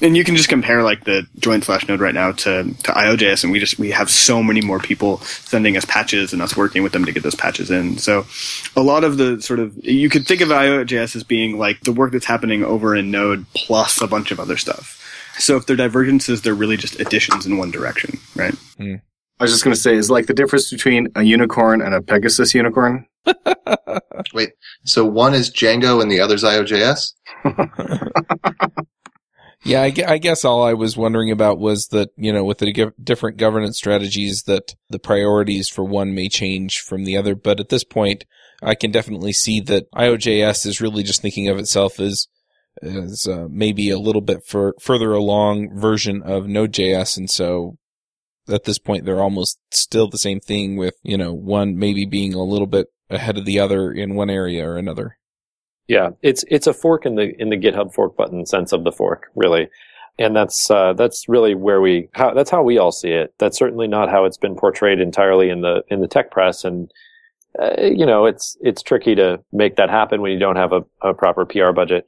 and 0.00 0.16
you 0.16 0.24
can 0.24 0.36
just 0.36 0.48
compare 0.48 0.82
like 0.82 1.04
the 1.04 1.26
Joyent 1.38 1.64
slash 1.64 1.88
node 1.88 2.00
right 2.00 2.14
now 2.14 2.32
to, 2.32 2.64
to 2.64 2.92
IOJS 2.92 3.42
and 3.42 3.52
we 3.52 3.58
just 3.58 3.78
we 3.78 3.90
have 3.90 4.10
so 4.10 4.42
many 4.42 4.60
more 4.60 4.78
people 4.78 5.18
sending 5.18 5.76
us 5.76 5.84
patches 5.84 6.32
and 6.32 6.42
us 6.42 6.56
working 6.56 6.82
with 6.82 6.92
them 6.92 7.04
to 7.04 7.12
get 7.12 7.22
those 7.22 7.34
patches 7.34 7.70
in. 7.70 7.98
So 7.98 8.26
a 8.76 8.82
lot 8.82 9.04
of 9.04 9.16
the 9.16 9.40
sort 9.40 9.60
of 9.60 9.76
you 9.84 10.08
could 10.08 10.26
think 10.26 10.40
of 10.40 10.48
IOJS 10.48 11.16
as 11.16 11.24
being 11.24 11.58
like 11.58 11.80
the 11.80 11.92
work 11.92 12.12
that's 12.12 12.26
happening 12.26 12.64
over 12.64 12.94
in 12.94 13.10
Node 13.10 13.46
plus 13.54 14.00
a 14.00 14.06
bunch 14.06 14.30
of 14.30 14.40
other 14.40 14.56
stuff. 14.56 14.94
So 15.38 15.56
if 15.56 15.66
they're 15.66 15.76
divergences, 15.76 16.42
they're 16.42 16.54
really 16.54 16.76
just 16.76 16.98
additions 17.00 17.46
in 17.46 17.58
one 17.58 17.70
direction, 17.70 18.18
right? 18.34 18.54
Mm. 18.78 19.00
I 19.40 19.44
was 19.44 19.52
just 19.52 19.62
going 19.62 19.74
to 19.74 19.80
say, 19.80 19.94
is 19.94 20.10
like 20.10 20.26
the 20.26 20.34
difference 20.34 20.68
between 20.68 21.08
a 21.14 21.22
unicorn 21.22 21.80
and 21.80 21.94
a 21.94 22.02
Pegasus 22.02 22.54
unicorn. 22.54 23.06
Wait, 24.34 24.50
so 24.84 25.04
one 25.04 25.32
is 25.32 25.48
Django 25.48 26.02
and 26.02 26.10
the 26.10 26.18
other's 26.18 26.42
IOJS? 26.42 27.12
Yeah, 29.64 29.82
I, 29.82 29.92
I, 30.06 30.18
guess 30.18 30.44
all 30.44 30.62
I 30.62 30.74
was 30.74 30.96
wondering 30.96 31.32
about 31.32 31.58
was 31.58 31.88
that, 31.88 32.10
you 32.16 32.32
know, 32.32 32.44
with 32.44 32.58
the 32.58 32.92
different 33.02 33.38
governance 33.38 33.76
strategies 33.76 34.44
that 34.44 34.76
the 34.88 35.00
priorities 35.00 35.68
for 35.68 35.84
one 35.84 36.14
may 36.14 36.28
change 36.28 36.78
from 36.78 37.04
the 37.04 37.16
other. 37.16 37.34
But 37.34 37.58
at 37.58 37.68
this 37.68 37.82
point, 37.82 38.24
I 38.62 38.76
can 38.76 38.92
definitely 38.92 39.32
see 39.32 39.60
that 39.62 39.90
IOJS 39.92 40.64
is 40.64 40.80
really 40.80 41.02
just 41.02 41.22
thinking 41.22 41.48
of 41.48 41.58
itself 41.58 41.98
as, 41.98 42.28
as 42.82 43.26
uh, 43.26 43.46
maybe 43.50 43.90
a 43.90 43.98
little 43.98 44.22
bit 44.22 44.44
for, 44.46 44.74
further 44.80 45.12
along 45.12 45.76
version 45.78 46.22
of 46.22 46.46
Node.js. 46.46 47.16
And 47.16 47.28
so 47.28 47.78
at 48.48 48.64
this 48.64 48.78
point, 48.78 49.04
they're 49.04 49.22
almost 49.22 49.58
still 49.72 50.08
the 50.08 50.18
same 50.18 50.38
thing 50.38 50.76
with, 50.76 50.94
you 51.02 51.18
know, 51.18 51.32
one 51.32 51.76
maybe 51.76 52.06
being 52.06 52.32
a 52.32 52.44
little 52.44 52.68
bit 52.68 52.86
ahead 53.10 53.36
of 53.36 53.44
the 53.44 53.58
other 53.58 53.90
in 53.90 54.14
one 54.14 54.30
area 54.30 54.66
or 54.66 54.76
another. 54.76 55.17
Yeah, 55.88 56.10
it's 56.22 56.44
it's 56.48 56.66
a 56.66 56.74
fork 56.74 57.06
in 57.06 57.14
the 57.14 57.34
in 57.40 57.48
the 57.48 57.56
GitHub 57.56 57.94
fork 57.94 58.14
button 58.14 58.44
sense 58.44 58.72
of 58.72 58.84
the 58.84 58.92
fork, 58.92 59.30
really, 59.34 59.68
and 60.18 60.36
that's 60.36 60.70
uh, 60.70 60.92
that's 60.92 61.24
really 61.28 61.54
where 61.54 61.80
we 61.80 62.10
how 62.12 62.34
that's 62.34 62.50
how 62.50 62.62
we 62.62 62.76
all 62.76 62.92
see 62.92 63.10
it. 63.10 63.32
That's 63.38 63.56
certainly 63.56 63.88
not 63.88 64.10
how 64.10 64.26
it's 64.26 64.36
been 64.36 64.54
portrayed 64.54 65.00
entirely 65.00 65.48
in 65.48 65.62
the 65.62 65.82
in 65.88 66.02
the 66.02 66.06
tech 66.06 66.30
press, 66.30 66.62
and 66.62 66.92
uh, 67.58 67.80
you 67.80 68.04
know 68.04 68.26
it's 68.26 68.56
it's 68.60 68.82
tricky 68.82 69.14
to 69.14 69.40
make 69.50 69.76
that 69.76 69.88
happen 69.88 70.20
when 70.20 70.30
you 70.30 70.38
don't 70.38 70.56
have 70.56 70.72
a, 70.72 70.84
a 71.00 71.14
proper 71.14 71.46
PR 71.46 71.72
budget. 71.72 72.06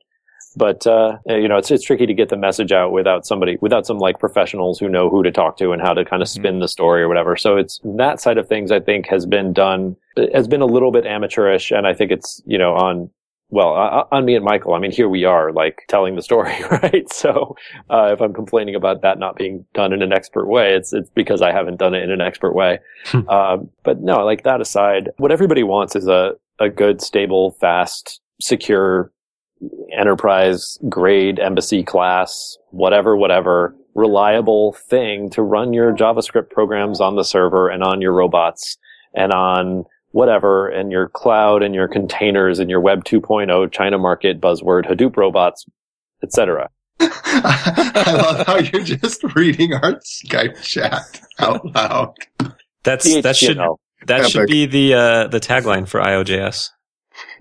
But 0.57 0.87
uh, 0.87 1.17
you 1.27 1.49
know 1.49 1.57
it's 1.57 1.71
it's 1.71 1.85
tricky 1.85 2.05
to 2.05 2.15
get 2.15 2.29
the 2.29 2.37
message 2.37 2.73
out 2.73 2.93
without 2.93 3.25
somebody 3.25 3.57
without 3.63 3.87
some 3.87 3.99
like 3.99 4.19
professionals 4.19 4.79
who 4.79 4.91
know 4.91 5.09
who 5.09 5.23
to 5.23 5.31
talk 5.31 5.57
to 5.57 5.71
and 5.73 5.81
how 5.81 5.95
to 5.95 6.05
kind 6.05 6.21
of 6.21 6.29
spin 6.29 6.59
the 6.59 6.69
story 6.69 7.01
or 7.01 7.09
whatever. 7.09 7.35
So 7.35 7.57
it's 7.57 7.81
that 7.97 8.21
side 8.21 8.37
of 8.37 8.47
things 8.47 8.73
I 8.73 8.81
think 8.81 9.07
has 9.07 9.25
been 9.25 9.55
done 9.55 9.97
has 10.35 10.49
been 10.49 10.61
a 10.61 10.67
little 10.67 10.93
bit 10.93 11.07
amateurish, 11.07 11.71
and 11.71 11.87
I 11.87 11.95
think 11.95 12.11
it's 12.11 12.43
you 12.45 12.59
know 12.59 12.75
on 12.75 13.09
well, 13.51 13.75
uh, 13.75 14.05
on 14.15 14.25
me 14.25 14.37
and 14.37 14.47
Mikeal, 14.47 14.77
I 14.77 14.79
mean, 14.79 14.93
here 14.93 15.09
we 15.09 15.25
are, 15.25 15.53
like 15.53 15.83
telling 15.89 16.15
the 16.15 16.23
story, 16.23 16.55
right? 16.71 17.13
So, 17.13 17.57
uh, 17.91 18.11
if 18.13 18.21
I'm 18.21 18.33
complaining 18.33 18.75
about 18.75 19.03
that 19.03 19.19
not 19.19 19.37
being 19.37 19.65
done 19.75 19.93
in 19.93 20.03
an 20.03 20.13
expert 20.13 20.47
way, 20.47 20.75
it's 20.75 20.93
it's 20.93 21.11
because 21.11 21.43
I 21.43 21.53
haven't 21.53 21.79
done 21.79 21.95
it 21.95 22.03
in 22.03 22.11
an 22.11 22.21
expert 22.21 22.55
way. 22.55 22.79
Hmm. 23.07 23.29
um, 23.29 23.71
but 23.83 24.01
no, 24.01 24.25
like 24.25 24.45
that 24.45 24.61
aside, 24.61 25.11
what 25.19 25.33
everybody 25.33 25.63
wants 25.63 25.97
is 25.97 26.07
a 26.07 26.33
a 26.61 26.69
good, 26.69 27.01
stable, 27.01 27.53
fast, 27.61 28.21
secure 28.41 29.11
enterprise 29.97 30.79
grade 30.89 31.39
embassy 31.39 31.83
class, 31.83 32.57
whatever, 32.71 33.17
whatever, 33.17 33.75
reliable 33.95 34.73
thing 34.89 35.29
to 35.31 35.43
run 35.43 35.73
your 35.73 35.93
JavaScript 35.95 36.51
programs 36.51 37.01
on 37.01 37.17
the 37.17 37.25
server 37.25 37.69
and 37.69 37.83
on 37.83 38.01
your 38.01 38.13
robots 38.13 38.79
and 39.15 39.33
on 39.33 39.85
whatever 40.13 40.69
and 40.69 40.91
your 40.91 41.09
cloud 41.09 41.63
and 41.63 41.75
your 41.75 41.89
containers 41.89 42.59
and 42.59 42.71
your 42.71 42.81
web 42.81 43.05
2.0 43.05 43.73
China 43.73 43.99
market 43.99 44.41
buzzword 44.41 44.87
Hadoop 44.87 45.17
robots, 45.17 45.67
etc. 46.23 46.69
I 47.01 48.13
love 48.13 48.47
how 48.47 48.59
you're 48.59 48.85
just 48.85 49.23
reading 49.35 49.73
our 49.75 49.95
Skype 50.01 50.61
chat 50.63 51.21
out 51.39 51.65
loud. 51.75 52.15
That's 52.83 53.23
that 53.23 53.37
should 53.37 53.59
that 54.07 54.21
Epic. 54.21 54.31
should 54.31 54.47
be 54.49 54.67
the 54.67 54.95
uh, 54.95 55.27
the 55.29 55.41
tagline 55.41 55.89
for 55.89 56.01
IOJS. 56.01 56.71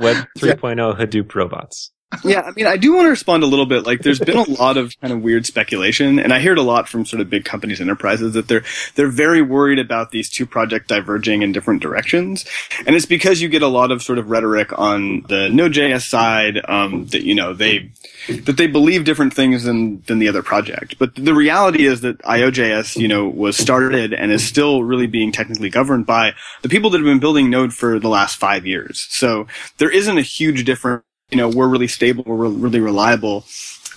Web 0.00 0.26
3.0 0.38 0.38
yeah. 0.38 1.04
Hadoop 1.04 1.34
robots. 1.34 1.92
Yeah, 2.24 2.42
I 2.42 2.50
mean, 2.52 2.66
I 2.66 2.76
do 2.76 2.94
want 2.94 3.06
to 3.06 3.10
respond 3.10 3.42
a 3.42 3.46
little 3.46 3.66
bit. 3.66 3.86
Like, 3.86 4.00
there's 4.00 4.18
been 4.18 4.36
a 4.36 4.50
lot 4.50 4.76
of 4.76 4.98
kind 5.00 5.12
of 5.12 5.22
weird 5.22 5.46
speculation, 5.46 6.18
and 6.18 6.32
I 6.32 6.40
hear 6.40 6.52
it 6.52 6.58
a 6.58 6.62
lot 6.62 6.88
from 6.88 7.04
sort 7.04 7.20
of 7.20 7.30
big 7.30 7.44
companies, 7.44 7.80
enterprises, 7.80 8.34
that 8.34 8.48
they're 8.48 8.64
they're 8.94 9.08
very 9.08 9.42
worried 9.42 9.78
about 9.78 10.10
these 10.10 10.28
two 10.28 10.46
projects 10.46 10.86
diverging 10.86 11.42
in 11.42 11.52
different 11.52 11.82
directions, 11.82 12.44
and 12.86 12.94
it's 12.94 13.06
because 13.06 13.40
you 13.40 13.48
get 13.48 13.62
a 13.62 13.68
lot 13.68 13.90
of 13.90 14.02
sort 14.02 14.18
of 14.18 14.30
rhetoric 14.30 14.76
on 14.78 15.22
the 15.28 15.48
Node.js 15.48 16.08
side 16.08 16.60
um, 16.68 17.06
that 17.06 17.22
you 17.22 17.34
know 17.34 17.54
they 17.54 17.90
that 18.28 18.56
they 18.56 18.66
believe 18.66 19.04
different 19.04 19.34
things 19.34 19.64
than 19.64 20.02
than 20.02 20.18
the 20.18 20.28
other 20.28 20.42
project. 20.42 20.98
But 20.98 21.14
the 21.14 21.34
reality 21.34 21.86
is 21.86 22.02
that 22.02 22.18
IOJS, 22.22 22.96
you 22.96 23.08
know, 23.08 23.28
was 23.28 23.56
started 23.56 24.12
and 24.12 24.30
is 24.30 24.44
still 24.44 24.84
really 24.84 25.06
being 25.06 25.32
technically 25.32 25.70
governed 25.70 26.06
by 26.06 26.34
the 26.62 26.68
people 26.68 26.90
that 26.90 26.98
have 26.98 27.06
been 27.06 27.20
building 27.20 27.50
Node 27.50 27.72
for 27.72 27.98
the 27.98 28.08
last 28.08 28.36
five 28.36 28.66
years. 28.66 29.06
So 29.10 29.46
there 29.78 29.90
isn't 29.90 30.18
a 30.18 30.22
huge 30.22 30.64
difference 30.64 31.04
you 31.32 31.38
know, 31.38 31.48
we're 31.48 31.66
really 31.66 31.88
stable, 31.88 32.22
we're 32.24 32.48
really 32.48 32.80
reliable. 32.80 33.44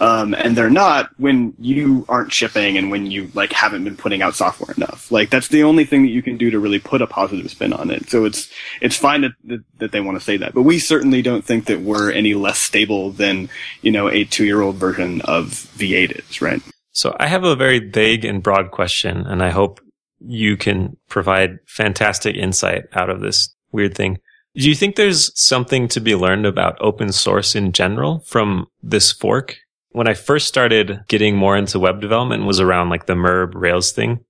Um, 0.02 0.34
and 0.34 0.58
they're 0.58 0.70
not 0.70 1.10
when 1.18 1.54
you 1.58 2.06
aren't 2.10 2.34
shipping 2.34 2.78
and 2.78 2.92
when 2.92 3.10
you 3.12 3.32
like 3.34 3.54
haven't 3.54 3.86
been 3.86 3.96
putting 3.96 4.22
out 4.22 4.36
software 4.36 4.74
enough. 4.76 5.10
Like 5.10 5.30
that's 5.30 5.48
the 5.48 5.64
only 5.64 5.86
thing 5.86 6.02
that 6.04 6.10
you 6.10 6.22
can 6.22 6.38
do 6.38 6.50
to 6.50 6.60
really 6.60 6.80
put 6.80 7.02
a 7.02 7.08
positive 7.08 7.50
spin 7.50 7.72
on 7.72 7.92
it. 7.92 8.10
So 8.10 8.26
it's 8.26 8.50
it's 8.82 8.98
fine 8.98 9.22
that 9.22 9.32
that, 9.46 9.64
that 9.78 9.92
they 9.94 10.02
want 10.02 10.18
to 10.18 10.24
say 10.24 10.36
that, 10.38 10.54
but 10.54 10.64
we 10.64 10.80
certainly 10.80 11.22
don't 11.22 11.46
think 11.46 11.66
that 11.66 11.80
we're 11.80 12.12
any 12.12 12.34
less 12.34 12.60
stable 12.60 13.12
than 13.12 13.48
you 13.84 13.92
know 13.92 14.10
a 14.10 14.26
two 14.26 14.44
year 14.44 14.62
old 14.62 14.76
version 14.76 15.22
of 15.22 15.52
V8 15.78 16.30
is, 16.30 16.42
right? 16.42 16.62
So 16.92 17.16
I 17.18 17.28
have 17.28 17.46
a 17.46 17.56
very 17.56 17.80
vague 17.80 18.26
and 18.26 18.44
broad 18.44 18.72
question, 18.72 19.26
and 19.26 19.42
I 19.42 19.50
hope 19.50 19.80
you 20.20 20.58
can 20.58 20.98
provide 21.08 21.60
fantastic 21.68 22.36
insight 22.36 22.84
out 22.94 23.10
of 23.10 23.22
this 23.22 23.56
weird 23.72 23.96
thing. 23.96 24.20
Do 24.56 24.70
you 24.70 24.76
think 24.76 24.96
there's 24.96 25.38
something 25.40 25.88
to 25.90 26.00
be 26.00 26.16
learned 26.16 26.46
about 26.46 26.82
open 26.82 27.12
source 27.12 27.56
in 27.56 27.74
general 27.74 28.20
from 28.20 28.68
this 28.82 29.12
fork? 29.12 29.58
When 29.92 30.08
I 30.08 30.14
first 30.14 30.48
started 30.48 31.04
getting 31.08 31.36
more 31.36 31.58
into 31.58 31.80
web 31.80 32.02
development 32.02 32.46
was 32.46 32.60
around 32.60 32.90
like 32.90 33.06
the 33.06 33.16
MERB 33.16 33.54
Rails 33.54 33.92
thing. 33.92 34.24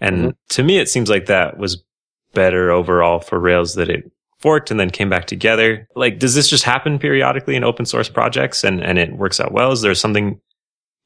And 0.00 0.16
mm-hmm. 0.18 0.30
to 0.50 0.62
me, 0.62 0.78
it 0.78 0.88
seems 0.88 1.08
like 1.08 1.26
that 1.26 1.58
was 1.58 1.82
better 2.34 2.70
overall 2.70 3.20
for 3.20 3.38
Rails 3.38 3.74
that 3.74 3.88
it 3.88 4.10
forked 4.38 4.70
and 4.70 4.78
then 4.78 4.90
came 4.90 5.10
back 5.10 5.26
together. 5.26 5.88
Like, 5.94 6.18
does 6.18 6.34
this 6.34 6.48
just 6.48 6.64
happen 6.64 6.98
periodically 6.98 7.56
in 7.56 7.64
open 7.64 7.84
source 7.84 8.08
projects 8.08 8.64
and, 8.64 8.82
and 8.82 8.98
it 8.98 9.12
works 9.12 9.40
out 9.40 9.52
well? 9.52 9.72
Is 9.72 9.82
there 9.82 9.94
something, 9.94 10.40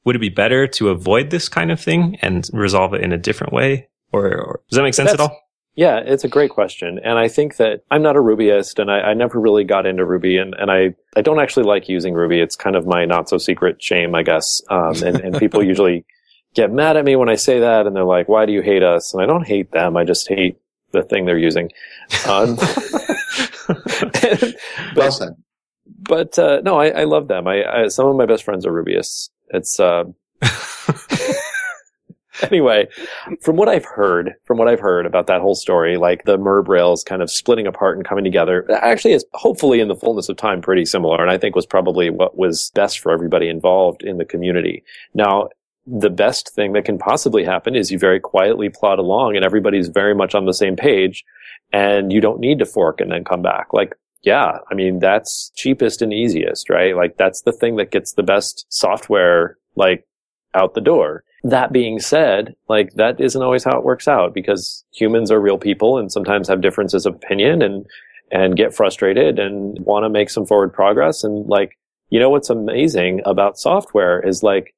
would 0.03 0.15
it 0.15 0.19
be 0.19 0.29
better 0.29 0.67
to 0.67 0.89
avoid 0.89 1.29
this 1.29 1.49
kind 1.49 1.71
of 1.71 1.79
thing 1.79 2.17
and 2.21 2.47
resolve 2.53 2.93
it 2.93 3.01
in 3.01 3.11
a 3.11 3.17
different 3.17 3.53
way? 3.53 3.87
Or, 4.11 4.25
or 4.25 4.61
does 4.69 4.77
that 4.77 4.83
make 4.83 4.93
sense 4.93 5.11
That's, 5.11 5.21
at 5.21 5.29
all? 5.29 5.42
Yeah, 5.75 5.97
it's 5.97 6.23
a 6.23 6.27
great 6.27 6.51
question. 6.51 6.99
And 7.03 7.17
I 7.17 7.27
think 7.27 7.57
that 7.57 7.83
I'm 7.89 8.03
not 8.03 8.15
a 8.15 8.19
Rubyist 8.19 8.77
and 8.77 8.91
I, 8.91 8.99
I, 8.99 9.13
never 9.15 9.39
really 9.39 9.63
got 9.63 9.87
into 9.87 10.05
Ruby 10.05 10.37
and, 10.37 10.53
and 10.53 10.69
I, 10.69 10.93
I 11.15 11.21
don't 11.21 11.39
actually 11.39 11.63
like 11.63 11.89
using 11.89 12.13
Ruby. 12.13 12.39
It's 12.39 12.55
kind 12.55 12.75
of 12.75 12.85
my 12.85 13.05
not 13.05 13.27
so 13.27 13.39
secret 13.39 13.81
shame, 13.81 14.13
I 14.13 14.21
guess. 14.21 14.61
Um, 14.69 15.01
and, 15.03 15.19
and 15.19 15.37
people 15.37 15.63
usually 15.65 16.05
get 16.53 16.71
mad 16.71 16.95
at 16.95 17.05
me 17.05 17.15
when 17.15 17.27
I 17.27 17.35
say 17.35 17.59
that 17.59 17.87
and 17.87 17.95
they're 17.95 18.03
like, 18.03 18.29
why 18.29 18.45
do 18.45 18.53
you 18.53 18.61
hate 18.61 18.83
us? 18.83 19.15
And 19.15 19.23
I 19.23 19.25
don't 19.25 19.47
hate 19.47 19.71
them. 19.71 19.97
I 19.97 20.03
just 20.03 20.27
hate 20.27 20.57
the 20.91 21.01
thing 21.01 21.25
they're 21.25 21.39
using. 21.39 21.71
Um, 22.27 22.55
but, 23.67 24.55
well. 24.95 25.37
But, 25.85 26.37
uh, 26.37 26.61
no, 26.63 26.77
I, 26.79 26.89
I 26.89 27.03
love 27.05 27.27
them. 27.27 27.47
I, 27.47 27.63
I, 27.63 27.87
some 27.87 28.07
of 28.07 28.15
my 28.15 28.27
best 28.27 28.43
friends 28.43 28.67
are 28.67 28.71
Rubyists. 28.71 29.29
It's, 29.49 29.79
uh, 29.79 30.03
anyway, 32.43 32.87
from 33.41 33.57
what 33.57 33.69
I've 33.69 33.85
heard, 33.85 34.33
from 34.45 34.57
what 34.57 34.67
I've 34.67 34.79
heard 34.79 35.05
about 35.05 35.27
that 35.27 35.41
whole 35.41 35.55
story, 35.55 35.97
like 35.97 36.23
the 36.25 36.37
MERB 36.37 36.67
rails 36.67 37.03
kind 37.03 37.21
of 37.21 37.29
splitting 37.29 37.67
apart 37.67 37.97
and 37.97 38.07
coming 38.07 38.23
together, 38.23 38.69
actually 38.71 39.13
is 39.13 39.25
hopefully 39.33 39.79
in 39.79 39.87
the 39.87 39.95
fullness 39.95 40.29
of 40.29 40.37
time 40.37 40.61
pretty 40.61 40.85
similar, 40.85 41.21
and 41.21 41.29
I 41.29 41.37
think 41.37 41.55
was 41.55 41.65
probably 41.65 42.09
what 42.09 42.37
was 42.37 42.71
best 42.73 42.99
for 42.99 43.11
everybody 43.11 43.49
involved 43.49 44.03
in 44.03 44.17
the 44.17 44.25
community. 44.25 44.83
Now, 45.13 45.49
the 45.85 46.09
best 46.09 46.53
thing 46.53 46.73
that 46.73 46.85
can 46.85 46.97
possibly 46.97 47.43
happen 47.43 47.75
is 47.75 47.91
you 47.91 47.99
very 47.99 48.19
quietly 48.19 48.69
plod 48.69 48.99
along 48.99 49.35
and 49.35 49.45
everybody's 49.45 49.89
very 49.89 50.15
much 50.15 50.33
on 50.33 50.45
the 50.45 50.53
same 50.53 50.77
page 50.77 51.25
and 51.73 52.13
you 52.13 52.21
don't 52.21 52.39
need 52.39 52.57
to 52.59 52.65
fork 52.65 53.01
and 53.01 53.11
then 53.11 53.25
come 53.25 53.41
back. 53.41 53.73
Like, 53.73 53.93
yeah, 54.21 54.59
I 54.71 54.75
mean, 54.75 54.99
that's 54.99 55.51
cheapest 55.55 56.01
and 56.01 56.13
easiest, 56.13 56.69
right? 56.69 56.95
Like 56.95 57.17
that's 57.17 57.41
the 57.41 57.51
thing 57.51 57.75
that 57.75 57.91
gets 57.91 58.13
the 58.13 58.23
best 58.23 58.65
software, 58.69 59.57
like 59.75 60.07
out 60.53 60.73
the 60.73 60.79
door 60.79 61.25
that 61.43 61.73
being 61.73 61.99
said, 61.99 62.55
like 62.69 62.93
that 62.93 63.19
isn't 63.19 63.41
always 63.41 63.63
how 63.63 63.77
it 63.77 63.83
works 63.83 64.07
out 64.07 64.33
because 64.33 64.85
humans 64.93 65.29
are 65.31 65.41
real 65.41 65.57
people 65.57 65.97
and 65.97 66.11
sometimes 66.11 66.47
have 66.47 66.61
differences 66.61 67.05
of 67.05 67.15
opinion 67.15 67.61
and, 67.61 67.85
and 68.31 68.55
get 68.55 68.73
frustrated 68.73 69.39
and 69.39 69.77
want 69.79 70.03
to 70.05 70.09
make 70.09 70.29
some 70.29 70.45
forward 70.45 70.73
progress. 70.73 71.23
And 71.23 71.45
like, 71.47 71.77
you 72.09 72.19
know, 72.19 72.29
what's 72.29 72.49
amazing 72.49 73.21
about 73.25 73.57
software 73.57 74.25
is 74.25 74.41
like, 74.41 74.73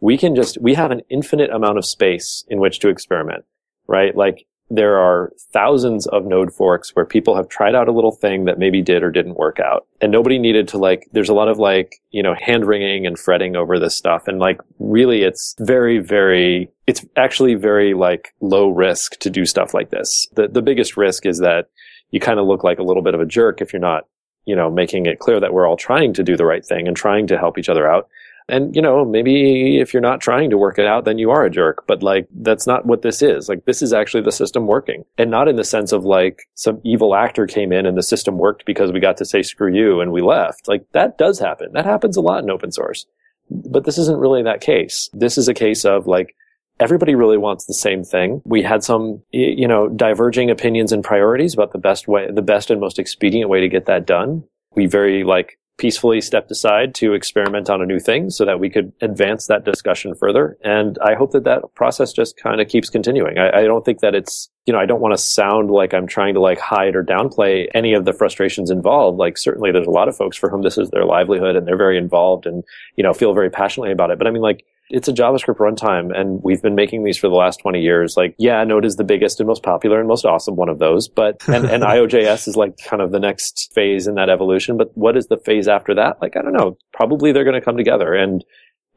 we 0.00 0.16
can 0.16 0.36
just, 0.36 0.60
we 0.60 0.74
have 0.74 0.90
an 0.90 1.02
infinite 1.08 1.50
amount 1.50 1.78
of 1.78 1.84
space 1.84 2.44
in 2.48 2.60
which 2.60 2.78
to 2.80 2.88
experiment, 2.88 3.44
right? 3.88 4.14
Like 4.14 4.46
there 4.76 4.98
are 4.98 5.32
thousands 5.52 6.06
of 6.08 6.24
node 6.24 6.52
forks 6.52 6.90
where 6.94 7.04
people 7.04 7.36
have 7.36 7.48
tried 7.48 7.74
out 7.74 7.88
a 7.88 7.92
little 7.92 8.12
thing 8.12 8.44
that 8.44 8.58
maybe 8.58 8.82
did 8.82 9.02
or 9.02 9.10
didn't 9.10 9.36
work 9.36 9.60
out. 9.60 9.86
And 10.00 10.10
nobody 10.10 10.38
needed 10.38 10.68
to 10.68 10.78
like, 10.78 11.08
there's 11.12 11.28
a 11.28 11.34
lot 11.34 11.48
of 11.48 11.58
like, 11.58 12.00
you 12.10 12.22
know, 12.22 12.34
hand 12.34 12.66
wringing 12.66 13.06
and 13.06 13.18
fretting 13.18 13.56
over 13.56 13.78
this 13.78 13.96
stuff. 13.96 14.26
And 14.28 14.38
like, 14.38 14.60
really, 14.78 15.22
it's 15.22 15.54
very, 15.60 15.98
very, 15.98 16.70
it's 16.86 17.04
actually 17.16 17.54
very 17.54 17.94
like 17.94 18.34
low 18.40 18.68
risk 18.68 19.18
to 19.20 19.30
do 19.30 19.46
stuff 19.46 19.74
like 19.74 19.90
this. 19.90 20.26
The, 20.34 20.48
the 20.48 20.62
biggest 20.62 20.96
risk 20.96 21.26
is 21.26 21.38
that 21.38 21.68
you 22.10 22.20
kind 22.20 22.38
of 22.38 22.46
look 22.46 22.64
like 22.64 22.78
a 22.78 22.84
little 22.84 23.02
bit 23.02 23.14
of 23.14 23.20
a 23.20 23.26
jerk 23.26 23.60
if 23.60 23.72
you're 23.72 23.80
not, 23.80 24.04
you 24.44 24.54
know, 24.54 24.70
making 24.70 25.06
it 25.06 25.18
clear 25.18 25.40
that 25.40 25.52
we're 25.52 25.66
all 25.66 25.76
trying 25.76 26.12
to 26.14 26.22
do 26.22 26.36
the 26.36 26.44
right 26.44 26.64
thing 26.64 26.86
and 26.86 26.96
trying 26.96 27.26
to 27.28 27.38
help 27.38 27.58
each 27.58 27.68
other 27.68 27.90
out. 27.90 28.08
And, 28.46 28.76
you 28.76 28.82
know, 28.82 29.04
maybe 29.06 29.80
if 29.80 29.94
you're 29.94 30.02
not 30.02 30.20
trying 30.20 30.50
to 30.50 30.58
work 30.58 30.78
it 30.78 30.86
out, 30.86 31.06
then 31.06 31.16
you 31.16 31.30
are 31.30 31.44
a 31.44 31.50
jerk. 31.50 31.86
But 31.86 32.02
like, 32.02 32.28
that's 32.30 32.66
not 32.66 32.84
what 32.84 33.00
this 33.00 33.22
is. 33.22 33.48
Like, 33.48 33.64
this 33.64 33.80
is 33.80 33.94
actually 33.94 34.22
the 34.22 34.32
system 34.32 34.66
working. 34.66 35.04
And 35.16 35.30
not 35.30 35.48
in 35.48 35.56
the 35.56 35.64
sense 35.64 35.92
of 35.92 36.04
like 36.04 36.42
some 36.54 36.80
evil 36.84 37.14
actor 37.14 37.46
came 37.46 37.72
in 37.72 37.86
and 37.86 37.96
the 37.96 38.02
system 38.02 38.36
worked 38.36 38.66
because 38.66 38.92
we 38.92 39.00
got 39.00 39.16
to 39.16 39.24
say 39.24 39.42
screw 39.42 39.72
you 39.72 40.00
and 40.00 40.12
we 40.12 40.20
left. 40.20 40.68
Like, 40.68 40.84
that 40.92 41.16
does 41.16 41.38
happen. 41.38 41.72
That 41.72 41.86
happens 41.86 42.18
a 42.18 42.20
lot 42.20 42.42
in 42.42 42.50
open 42.50 42.70
source. 42.70 43.06
But 43.50 43.84
this 43.84 43.96
isn't 43.96 44.20
really 44.20 44.42
that 44.42 44.60
case. 44.60 45.08
This 45.14 45.38
is 45.38 45.48
a 45.48 45.54
case 45.54 45.86
of 45.86 46.06
like, 46.06 46.34
everybody 46.80 47.14
really 47.14 47.38
wants 47.38 47.64
the 47.64 47.74
same 47.74 48.04
thing. 48.04 48.42
We 48.44 48.62
had 48.62 48.84
some, 48.84 49.22
you 49.30 49.68
know, 49.68 49.88
diverging 49.88 50.50
opinions 50.50 50.92
and 50.92 51.04
priorities 51.04 51.54
about 51.54 51.72
the 51.72 51.78
best 51.78 52.08
way, 52.08 52.30
the 52.30 52.42
best 52.42 52.70
and 52.70 52.80
most 52.80 52.98
expedient 52.98 53.48
way 53.48 53.60
to 53.60 53.68
get 53.68 53.86
that 53.86 54.06
done. 54.06 54.44
We 54.74 54.86
very 54.86 55.24
like 55.24 55.58
peacefully 55.76 56.20
stepped 56.20 56.50
aside 56.50 56.94
to 56.94 57.14
experiment 57.14 57.68
on 57.68 57.82
a 57.82 57.86
new 57.86 57.98
thing 57.98 58.30
so 58.30 58.44
that 58.44 58.60
we 58.60 58.70
could 58.70 58.92
advance 59.00 59.48
that 59.48 59.64
discussion 59.64 60.14
further. 60.14 60.56
And 60.62 60.98
I 61.04 61.14
hope 61.14 61.32
that 61.32 61.44
that 61.44 61.62
process 61.74 62.12
just 62.12 62.36
kind 62.36 62.60
of 62.60 62.68
keeps 62.68 62.88
continuing. 62.88 63.38
I, 63.38 63.60
I 63.60 63.62
don't 63.64 63.84
think 63.84 64.00
that 64.00 64.14
it's, 64.14 64.48
you 64.66 64.72
know, 64.72 64.78
I 64.78 64.86
don't 64.86 65.00
want 65.00 65.14
to 65.14 65.18
sound 65.18 65.70
like 65.70 65.92
I'm 65.92 66.06
trying 66.06 66.34
to 66.34 66.40
like 66.40 66.58
hide 66.58 66.94
or 66.94 67.02
downplay 67.02 67.68
any 67.74 67.92
of 67.92 68.04
the 68.04 68.12
frustrations 68.12 68.70
involved. 68.70 69.18
Like 69.18 69.36
certainly 69.36 69.72
there's 69.72 69.86
a 69.86 69.90
lot 69.90 70.08
of 70.08 70.16
folks 70.16 70.36
for 70.36 70.48
whom 70.48 70.62
this 70.62 70.78
is 70.78 70.90
their 70.90 71.04
livelihood 71.04 71.56
and 71.56 71.66
they're 71.66 71.76
very 71.76 71.98
involved 71.98 72.46
and, 72.46 72.62
you 72.96 73.02
know, 73.02 73.12
feel 73.12 73.34
very 73.34 73.50
passionately 73.50 73.92
about 73.92 74.10
it. 74.10 74.18
But 74.18 74.28
I 74.28 74.30
mean, 74.30 74.42
like, 74.42 74.64
it's 74.90 75.08
a 75.08 75.12
JavaScript 75.12 75.56
runtime 75.56 76.16
and 76.16 76.42
we've 76.42 76.62
been 76.62 76.74
making 76.74 77.04
these 77.04 77.16
for 77.16 77.28
the 77.28 77.34
last 77.34 77.58
20 77.60 77.80
years. 77.80 78.16
Like, 78.16 78.34
yeah, 78.38 78.62
Node 78.64 78.84
is 78.84 78.96
the 78.96 79.04
biggest 79.04 79.40
and 79.40 79.46
most 79.46 79.62
popular 79.62 79.98
and 79.98 80.08
most 80.08 80.24
awesome 80.24 80.56
one 80.56 80.68
of 80.68 80.78
those, 80.78 81.08
but, 81.08 81.36
and, 81.48 81.64
and 81.64 81.82
IOJS 81.82 82.48
is 82.48 82.56
like 82.56 82.76
kind 82.78 83.02
of 83.02 83.10
the 83.10 83.20
next 83.20 83.72
phase 83.74 84.06
in 84.06 84.14
that 84.16 84.28
evolution. 84.28 84.76
But 84.76 84.96
what 84.96 85.16
is 85.16 85.26
the 85.28 85.38
phase 85.38 85.68
after 85.68 85.94
that? 85.94 86.20
Like, 86.20 86.36
I 86.36 86.42
don't 86.42 86.52
know. 86.52 86.76
Probably 86.92 87.32
they're 87.32 87.44
going 87.44 87.54
to 87.54 87.64
come 87.64 87.76
together 87.76 88.14
and, 88.14 88.44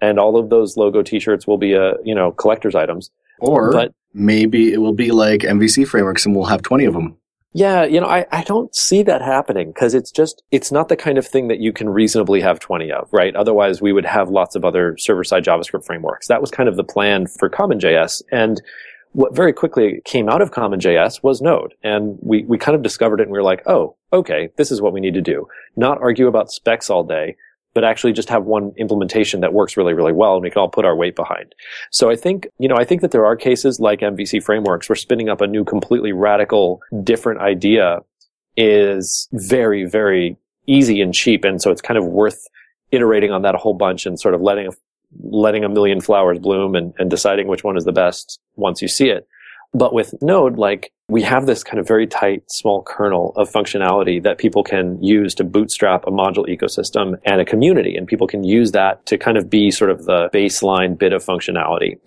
and 0.01 0.19
all 0.19 0.37
of 0.37 0.49
those 0.49 0.77
logo 0.77 1.01
t-shirts 1.01 1.47
will 1.47 1.57
be, 1.57 1.75
uh, 1.75 1.93
you 2.03 2.13
know, 2.13 2.31
collector's 2.31 2.75
items. 2.75 3.09
Or 3.39 3.71
but, 3.71 3.93
maybe 4.13 4.73
it 4.73 4.77
will 4.77 4.93
be 4.93 5.11
like 5.11 5.41
MVC 5.41 5.87
frameworks 5.87 6.25
and 6.25 6.35
we'll 6.35 6.45
have 6.45 6.61
20 6.61 6.85
of 6.85 6.93
them. 6.93 7.17
Yeah, 7.57 7.85
you 7.85 7.99
know, 7.99 8.05
I, 8.05 8.27
I 8.31 8.43
don't 8.43 8.75
see 8.75 9.01
that 9.01 9.19
happening 9.19 9.69
because 9.69 9.95
it's 9.95 10.11
just, 10.11 10.43
it's 10.51 10.71
not 10.71 10.89
the 10.89 10.95
kind 10.95 11.17
of 11.17 11.25
thing 11.25 11.47
that 11.47 11.59
you 11.59 11.73
can 11.73 11.89
reasonably 11.89 12.39
have 12.39 12.59
20 12.59 12.91
of, 12.91 13.09
right? 13.11 13.35
Otherwise, 13.35 13.81
we 13.81 13.91
would 13.91 14.05
have 14.05 14.29
lots 14.29 14.55
of 14.55 14.63
other 14.63 14.95
server 14.99 15.23
side 15.23 15.43
JavaScript 15.43 15.83
frameworks. 15.83 16.27
That 16.27 16.39
was 16.39 16.51
kind 16.51 16.69
of 16.69 16.75
the 16.75 16.83
plan 16.83 17.25
for 17.25 17.49
CommonJS. 17.49 18.21
And 18.31 18.61
what 19.13 19.35
very 19.35 19.53
quickly 19.53 20.01
came 20.05 20.29
out 20.29 20.43
of 20.43 20.51
CommonJS 20.51 21.23
was 21.23 21.41
Node. 21.41 21.73
And 21.81 22.19
we, 22.21 22.43
we 22.43 22.59
kind 22.59 22.75
of 22.75 22.83
discovered 22.83 23.21
it 23.21 23.23
and 23.23 23.31
we 23.31 23.39
were 23.39 23.43
like, 23.43 23.63
oh, 23.65 23.95
okay, 24.13 24.49
this 24.57 24.69
is 24.69 24.79
what 24.79 24.93
we 24.93 25.01
need 25.01 25.15
to 25.15 25.21
do. 25.21 25.47
Not 25.75 25.99
argue 25.99 26.27
about 26.27 26.51
specs 26.51 26.91
all 26.91 27.03
day, 27.03 27.37
but 27.77 27.83
actually 27.83 28.11
just 28.11 28.27
have 28.27 28.45
one 28.45 28.73
implementation 28.77 29.39
that 29.41 29.53
works 29.53 29.77
really, 29.77 29.93
really 29.93 30.11
well 30.11 30.33
and 30.33 30.41
we 30.41 30.49
can 30.49 30.59
all 30.59 30.67
put 30.67 30.83
our 30.83 30.95
weight 30.95 31.15
behind. 31.15 31.53
So 31.91 32.09
I 32.09 32.15
think, 32.15 32.47
you 32.57 32.67
know, 32.67 32.75
I 32.75 32.83
think 32.83 33.01
that 33.01 33.11
there 33.11 33.23
are 33.23 33.35
cases 33.35 33.79
like 33.79 33.99
MVC 33.99 34.41
frameworks 34.41 34.89
where 34.89 34.95
spinning 34.95 35.29
up 35.29 35.41
a 35.41 35.45
new, 35.45 35.63
completely 35.63 36.11
radical, 36.11 36.81
different 37.03 37.39
idea 37.39 37.99
is 38.55 39.29
very, 39.31 39.85
very 39.85 40.37
easy 40.65 41.01
and 41.01 41.13
cheap. 41.13 41.45
And 41.45 41.61
so 41.61 41.69
it's 41.69 41.83
kind 41.83 41.99
of 41.99 42.05
worth 42.05 42.47
iterating 42.89 43.29
on 43.31 43.43
that 43.43 43.53
a 43.53 43.59
whole 43.59 43.75
bunch 43.75 44.07
and 44.07 44.19
sort 44.19 44.33
of 44.33 44.41
letting, 44.41 44.71
letting 45.21 45.63
a 45.63 45.69
million 45.69 46.01
flowers 46.01 46.39
bloom 46.39 46.73
and, 46.73 46.95
and 46.97 47.11
deciding 47.11 47.45
which 47.45 47.63
one 47.63 47.77
is 47.77 47.85
the 47.85 47.91
best 47.91 48.39
once 48.55 48.81
you 48.81 48.87
see 48.87 49.09
it. 49.09 49.27
But 49.71 49.93
with 49.93 50.15
Node, 50.19 50.57
like, 50.57 50.91
we 51.09 51.21
have 51.21 51.45
this 51.45 51.63
kind 51.63 51.79
of 51.79 51.87
very 51.87 52.05
tight, 52.05 52.43
small 52.51 52.83
kernel 52.83 53.31
of 53.37 53.49
functionality 53.49 54.21
that 54.23 54.37
people 54.37 54.61
can 54.61 55.01
use 55.01 55.33
to 55.35 55.43
bootstrap 55.45 56.05
a 56.05 56.11
module 56.11 56.47
ecosystem 56.47 57.17
and 57.23 57.39
a 57.39 57.45
community. 57.45 57.95
And 57.95 58.05
people 58.05 58.27
can 58.27 58.43
use 58.43 58.71
that 58.73 59.05
to 59.05 59.17
kind 59.17 59.37
of 59.37 59.49
be 59.49 59.71
sort 59.71 59.89
of 59.89 60.03
the 60.03 60.29
baseline 60.33 60.97
bit 60.97 61.13
of 61.13 61.23
functionality. 61.23 61.97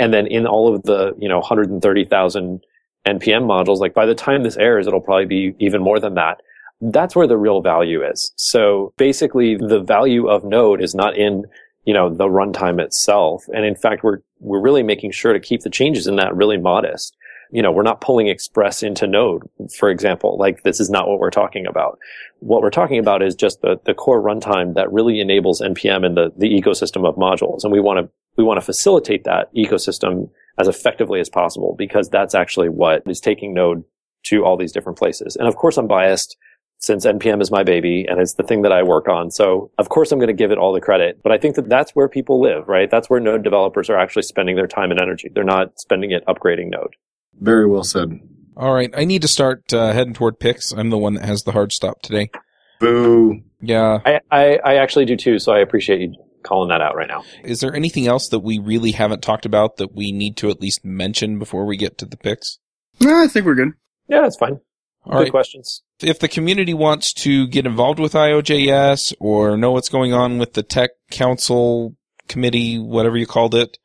And 0.00 0.12
then 0.12 0.26
in 0.26 0.44
all 0.44 0.74
of 0.74 0.82
the, 0.82 1.14
you 1.18 1.28
know, 1.28 1.38
130,000 1.38 2.64
NPM 3.06 3.42
modules, 3.42 3.78
like 3.78 3.94
by 3.94 4.06
the 4.06 4.14
time 4.14 4.42
this 4.42 4.56
airs, 4.56 4.88
it'll 4.88 5.00
probably 5.00 5.26
be 5.26 5.54
even 5.60 5.80
more 5.80 6.00
than 6.00 6.14
that. 6.14 6.40
That's 6.80 7.14
where 7.14 7.28
the 7.28 7.36
real 7.36 7.60
value 7.60 8.04
is. 8.04 8.32
So 8.36 8.92
basically 8.96 9.56
the 9.56 9.80
value 9.80 10.28
of 10.28 10.44
Node 10.44 10.82
is 10.82 10.96
not 10.96 11.16
in, 11.16 11.44
you 11.84 11.94
know, 11.94 12.12
the 12.12 12.26
runtime 12.26 12.80
itself. 12.80 13.44
And 13.54 13.64
in 13.64 13.76
fact, 13.76 14.02
we're, 14.02 14.18
we're 14.40 14.60
really 14.60 14.82
making 14.82 15.12
sure 15.12 15.32
to 15.32 15.40
keep 15.40 15.62
the 15.62 15.70
changes 15.70 16.08
in 16.08 16.16
that 16.16 16.34
really 16.34 16.58
modest 16.58 17.16
you 17.50 17.62
know, 17.62 17.72
we're 17.72 17.82
not 17.82 18.00
pulling 18.00 18.28
Express 18.28 18.82
into 18.82 19.06
Node, 19.06 19.42
for 19.78 19.88
example. 19.90 20.36
Like 20.38 20.62
this 20.62 20.80
is 20.80 20.90
not 20.90 21.08
what 21.08 21.18
we're 21.18 21.30
talking 21.30 21.66
about. 21.66 21.98
What 22.40 22.62
we're 22.62 22.70
talking 22.70 22.98
about 22.98 23.22
is 23.22 23.34
just 23.34 23.62
the, 23.62 23.80
the 23.84 23.94
core 23.94 24.20
runtime 24.20 24.74
that 24.74 24.92
really 24.92 25.20
enables 25.20 25.60
NPM 25.60 26.04
and 26.04 26.16
the, 26.16 26.32
the 26.36 26.48
ecosystem 26.48 27.08
of 27.08 27.16
modules. 27.16 27.64
And 27.64 27.72
we 27.72 27.80
want 27.80 27.98
to, 27.98 28.10
we 28.36 28.44
want 28.44 28.58
to 28.58 28.64
facilitate 28.64 29.24
that 29.24 29.52
ecosystem 29.54 30.30
as 30.58 30.68
effectively 30.68 31.20
as 31.20 31.28
possible 31.28 31.74
because 31.78 32.08
that's 32.08 32.34
actually 32.34 32.68
what 32.68 33.02
is 33.06 33.20
taking 33.20 33.54
Node 33.54 33.84
to 34.24 34.44
all 34.44 34.56
these 34.56 34.72
different 34.72 34.98
places. 34.98 35.36
And 35.36 35.48
of 35.48 35.56
course 35.56 35.76
I'm 35.76 35.86
biased 35.86 36.36
since 36.80 37.06
NPM 37.06 37.40
is 37.40 37.50
my 37.50 37.62
baby 37.62 38.06
and 38.08 38.20
it's 38.20 38.34
the 38.34 38.42
thing 38.42 38.62
that 38.62 38.72
I 38.72 38.82
work 38.82 39.08
on. 39.08 39.30
So 39.30 39.70
of 39.78 39.88
course 39.88 40.12
I'm 40.12 40.18
going 40.18 40.28
to 40.28 40.32
give 40.32 40.50
it 40.50 40.58
all 40.58 40.72
the 40.72 40.80
credit, 40.80 41.20
but 41.22 41.32
I 41.32 41.38
think 41.38 41.56
that 41.56 41.68
that's 41.68 41.92
where 41.92 42.08
people 42.08 42.40
live, 42.40 42.68
right? 42.68 42.90
That's 42.90 43.08
where 43.08 43.20
Node 43.20 43.42
developers 43.42 43.88
are 43.90 43.98
actually 43.98 44.22
spending 44.22 44.56
their 44.56 44.66
time 44.66 44.90
and 44.90 45.00
energy. 45.00 45.30
They're 45.32 45.44
not 45.44 45.78
spending 45.78 46.10
it 46.10 46.24
upgrading 46.26 46.70
Node. 46.70 46.94
Very 47.40 47.66
well 47.66 47.84
said. 47.84 48.20
All 48.56 48.74
right. 48.74 48.90
I 48.96 49.04
need 49.04 49.22
to 49.22 49.28
start 49.28 49.72
uh, 49.72 49.92
heading 49.92 50.14
toward 50.14 50.40
picks. 50.40 50.72
I'm 50.72 50.90
the 50.90 50.98
one 50.98 51.14
that 51.14 51.24
has 51.24 51.44
the 51.44 51.52
hard 51.52 51.72
stop 51.72 52.02
today. 52.02 52.30
Boo. 52.80 53.42
Yeah. 53.60 54.00
I, 54.04 54.20
I, 54.30 54.58
I 54.64 54.74
actually 54.76 55.04
do 55.04 55.16
too, 55.16 55.38
so 55.38 55.52
I 55.52 55.60
appreciate 55.60 56.00
you 56.00 56.14
calling 56.42 56.68
that 56.70 56.80
out 56.80 56.96
right 56.96 57.08
now. 57.08 57.24
Is 57.44 57.60
there 57.60 57.74
anything 57.74 58.06
else 58.06 58.28
that 58.28 58.40
we 58.40 58.58
really 58.58 58.92
haven't 58.92 59.22
talked 59.22 59.46
about 59.46 59.76
that 59.76 59.94
we 59.94 60.12
need 60.12 60.36
to 60.38 60.50
at 60.50 60.60
least 60.60 60.84
mention 60.84 61.38
before 61.38 61.66
we 61.66 61.76
get 61.76 61.98
to 61.98 62.06
the 62.06 62.16
picks? 62.16 62.58
No, 63.00 63.22
I 63.22 63.28
think 63.28 63.46
we're 63.46 63.54
good. 63.54 63.72
Yeah, 64.08 64.22
that's 64.22 64.36
fine. 64.36 64.60
All 65.04 65.12
Good 65.12 65.24
right. 65.24 65.30
questions. 65.30 65.82
If 66.00 66.18
the 66.18 66.28
community 66.28 66.74
wants 66.74 67.12
to 67.14 67.46
get 67.46 67.66
involved 67.66 67.98
with 67.98 68.12
IOJS 68.12 69.14
or 69.20 69.56
know 69.56 69.72
what's 69.72 69.88
going 69.88 70.12
on 70.12 70.38
with 70.38 70.54
the 70.54 70.62
tech 70.62 70.90
council 71.10 71.96
committee, 72.28 72.78
whatever 72.78 73.16
you 73.16 73.26
called 73.26 73.54
it, 73.54 73.78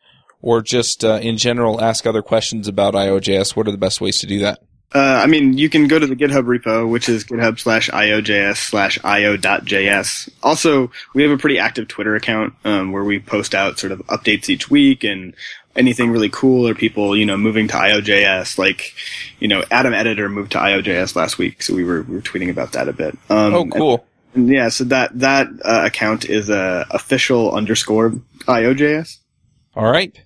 or 0.44 0.62
just 0.62 1.04
uh, 1.04 1.20
in 1.22 1.38
general 1.38 1.82
ask 1.82 2.06
other 2.06 2.22
questions 2.22 2.68
about 2.68 2.94
IOJS, 2.94 3.56
what 3.56 3.68
are 3.68 3.72
the 3.72 3.78
best 3.78 4.02
ways 4.02 4.20
to 4.20 4.28
do 4.28 4.40
that? 4.40 4.60
Uh, 4.94 5.22
I 5.24 5.26
mean, 5.26 5.58
you 5.58 5.70
can 5.70 5.88
go 5.88 5.98
to 5.98 6.06
the 6.06 6.16
GitHub 6.16 6.44
repo, 6.44 6.88
which 6.88 7.10
is 7.10 7.24
github 7.24 7.58
slash 7.58 7.90
iojs 7.90 8.58
slash 8.58 9.00
io.js. 9.04 10.30
Also, 10.44 10.92
we 11.16 11.24
have 11.24 11.32
a 11.32 11.38
pretty 11.38 11.58
active 11.58 11.88
Twitter 11.88 12.16
account 12.16 12.54
um, 12.64 12.92
where 12.92 13.04
we 13.04 13.18
post 13.20 13.56
out 13.56 13.80
sort 13.80 13.92
of 13.92 14.06
updates 14.08 14.50
each 14.50 14.70
week 14.70 15.04
and 15.04 15.34
anything 15.76 16.12
really 16.12 16.30
cool 16.30 16.68
or 16.68 16.76
people, 16.76 17.18
you 17.18 17.26
know, 17.26 17.38
moving 17.38 17.68
to 17.70 17.74
IOJS. 17.74 18.60
Like, 18.60 18.94
you 19.40 19.48
know, 19.48 19.64
Atom 19.72 19.96
Editor 19.96 20.30
moved 20.30 20.52
to 20.52 20.60
IOJS 20.60 21.16
last 21.16 21.40
week, 21.40 21.64
so 21.64 21.74
we 21.74 21.84
were, 21.84 22.04
we 22.04 22.16
were 22.16 22.22
tweeting 22.22 22.52
about 22.52 22.74
that 22.74 22.88
a 22.88 22.94
bit. 22.94 23.18
Um, 23.30 23.54
oh, 23.56 23.66
cool. 23.66 24.06
and- 24.36 24.50
yeah, 24.50 24.70
so 24.70 24.84
that 24.86 25.18
that 25.20 25.48
uh, 25.64 25.84
account 25.86 26.26
is 26.26 26.50
uh, 26.50 26.86
official 26.92 27.52
underscore 27.52 28.12
IOJS. 28.46 29.18
All 29.76 29.92
right. 29.92 30.20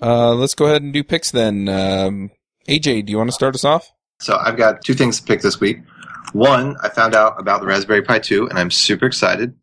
Uh, 0.00 0.34
let's 0.34 0.54
go 0.54 0.66
ahead 0.66 0.82
and 0.82 0.92
do 0.92 1.04
picks 1.04 1.30
then. 1.30 1.68
Um, 1.68 2.30
AJ, 2.68 3.06
do 3.06 3.10
you 3.10 3.18
want 3.18 3.28
to 3.28 3.34
start 3.34 3.54
us 3.54 3.64
off? 3.64 3.92
So 4.20 4.36
I've 4.36 4.56
got 4.56 4.84
two 4.84 4.94
things 4.94 5.20
to 5.20 5.26
pick 5.26 5.42
this 5.42 5.60
week. 5.60 5.80
One, 6.32 6.76
I 6.82 6.88
found 6.88 7.14
out 7.14 7.40
about 7.40 7.60
the 7.60 7.66
Raspberry 7.66 8.02
Pi 8.02 8.18
2 8.18 8.48
and 8.48 8.58
I'm 8.58 8.70
super 8.70 9.06
excited. 9.06 9.54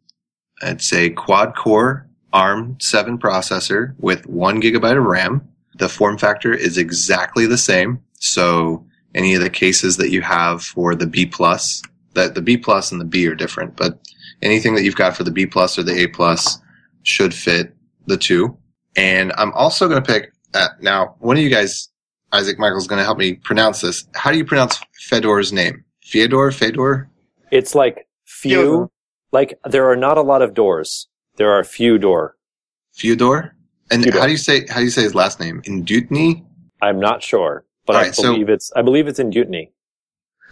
It's 0.62 0.92
a 0.92 1.12
quad 1.12 1.56
core 1.56 2.08
ARM 2.34 2.78
7 2.80 3.18
processor 3.18 3.96
with 4.00 4.28
one 4.28 4.62
gigabyte 4.62 4.98
of 4.98 5.06
RAM. 5.06 5.48
The 5.76 5.90
form 5.90 6.18
factor 6.18 6.54
is 6.54 6.78
exactly 6.78 7.46
the 7.46 7.58
same. 7.58 8.02
So 8.20 8.86
any 9.16 9.36
of 9.36 9.42
the 9.42 9.50
cases 9.50 9.98
that 9.98 10.10
you 10.10 10.22
have 10.22 10.64
for 10.64 10.96
the 10.96 11.08
B 11.08 11.26
plus, 11.26 11.82
that 12.14 12.36
the 12.36 12.42
B 12.42 12.58
plus 12.58 12.92
and 12.92 13.00
the 13.00 13.06
B 13.06 13.28
are 13.28 13.36
different, 13.36 13.76
but 13.76 14.00
anything 14.42 14.76
that 14.76 14.84
you've 14.84 14.96
got 14.96 15.16
for 15.16 15.24
the 15.24 15.32
B 15.32 15.46
plus 15.46 15.78
or 15.78 15.84
the 15.84 15.98
A 16.02 16.08
plus 16.08 16.60
should 17.04 17.34
fit 17.34 17.76
the 18.08 18.18
two. 18.18 18.58
And 18.96 19.32
I'm 19.38 19.52
also 19.54 19.88
going 19.88 20.02
to 20.02 20.14
pick, 20.14 20.32
uh, 20.54 20.70
now, 20.82 21.16
one 21.20 21.38
of 21.38 21.44
you 21.44 21.50
guys 21.50 21.90
Isaac 22.34 22.60
Mikeal's 22.60 22.88
going 22.88 22.98
to 23.00 23.04
help 23.06 23.18
me 23.18 23.36
pronounce 23.36 23.82
this. 23.82 24.06
How 24.16 24.32
do 24.32 24.38
you 24.38 24.46
pronounce 24.46 24.80
Fedor's 25.08 25.54
name? 25.54 25.84
Fyodor? 26.04 26.52
Fedor? 26.52 27.10
It's 27.52 27.76
like 27.76 28.08
few, 28.26 28.56
Fyodor. 28.56 28.90
like 29.32 29.60
there 29.66 29.90
are 29.90 29.96
not 29.96 30.18
a 30.18 30.22
lot 30.22 30.42
of 30.42 30.54
doors. 30.54 31.08
There 31.38 31.52
are 31.52 31.64
few 31.64 31.98
door. 31.98 32.36
Fyodor? 32.94 33.56
And 33.92 34.04
Fyodor. 34.04 34.20
how 34.20 34.26
do 34.26 34.32
you 34.32 34.38
say 34.38 34.66
how 34.68 34.78
do 34.80 34.84
you 34.84 34.90
say 34.90 35.04
his 35.04 35.16
last 35.16 35.40
name? 35.40 35.62
Indutny? 35.64 36.44
I'm 36.82 37.00
not 37.00 37.24
sure, 37.24 37.66
but 37.86 37.96
All 37.96 38.02
I 38.02 38.06
right, 38.06 38.16
so- 38.16 38.34
believe 38.34 38.50
it's 38.50 38.72
I 38.76 38.82
believe 38.82 39.08
it's 39.08 39.20
in 39.20 39.30
Dutiny. 39.30 39.72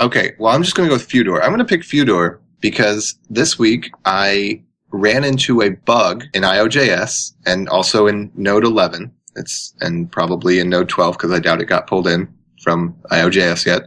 Okay, 0.01 0.33
well 0.39 0.53
I'm 0.53 0.61
just 0.63 0.75
going 0.75 0.87
to 0.87 0.89
go 0.89 0.95
with 0.95 1.09
Fyodor. 1.09 1.41
I'm 1.41 1.49
going 1.49 1.59
to 1.59 1.65
pick 1.65 1.83
Fyodor 1.83 2.41
because 2.59 3.17
this 3.29 3.57
week 3.59 3.89
I 4.05 4.63
ran 4.95 5.23
into 5.23 5.61
a 5.61 5.69
bug 5.69 6.25
in 6.33 6.43
IOJS 6.43 7.33
and 7.45 7.67
also 7.69 8.07
in 8.07 8.31
Node 8.35 8.63
11. 8.63 9.11
It's 9.35 9.73
and 9.81 10.09
probably 10.11 10.59
in 10.59 10.69
Node 10.69 10.89
12 10.89 11.17
because 11.17 11.31
I 11.31 11.39
doubt 11.39 11.61
it 11.61 11.65
got 11.65 11.87
pulled 11.87 12.07
in 12.07 12.27
from 12.61 12.95
IOJS 13.11 13.65
yet. 13.65 13.83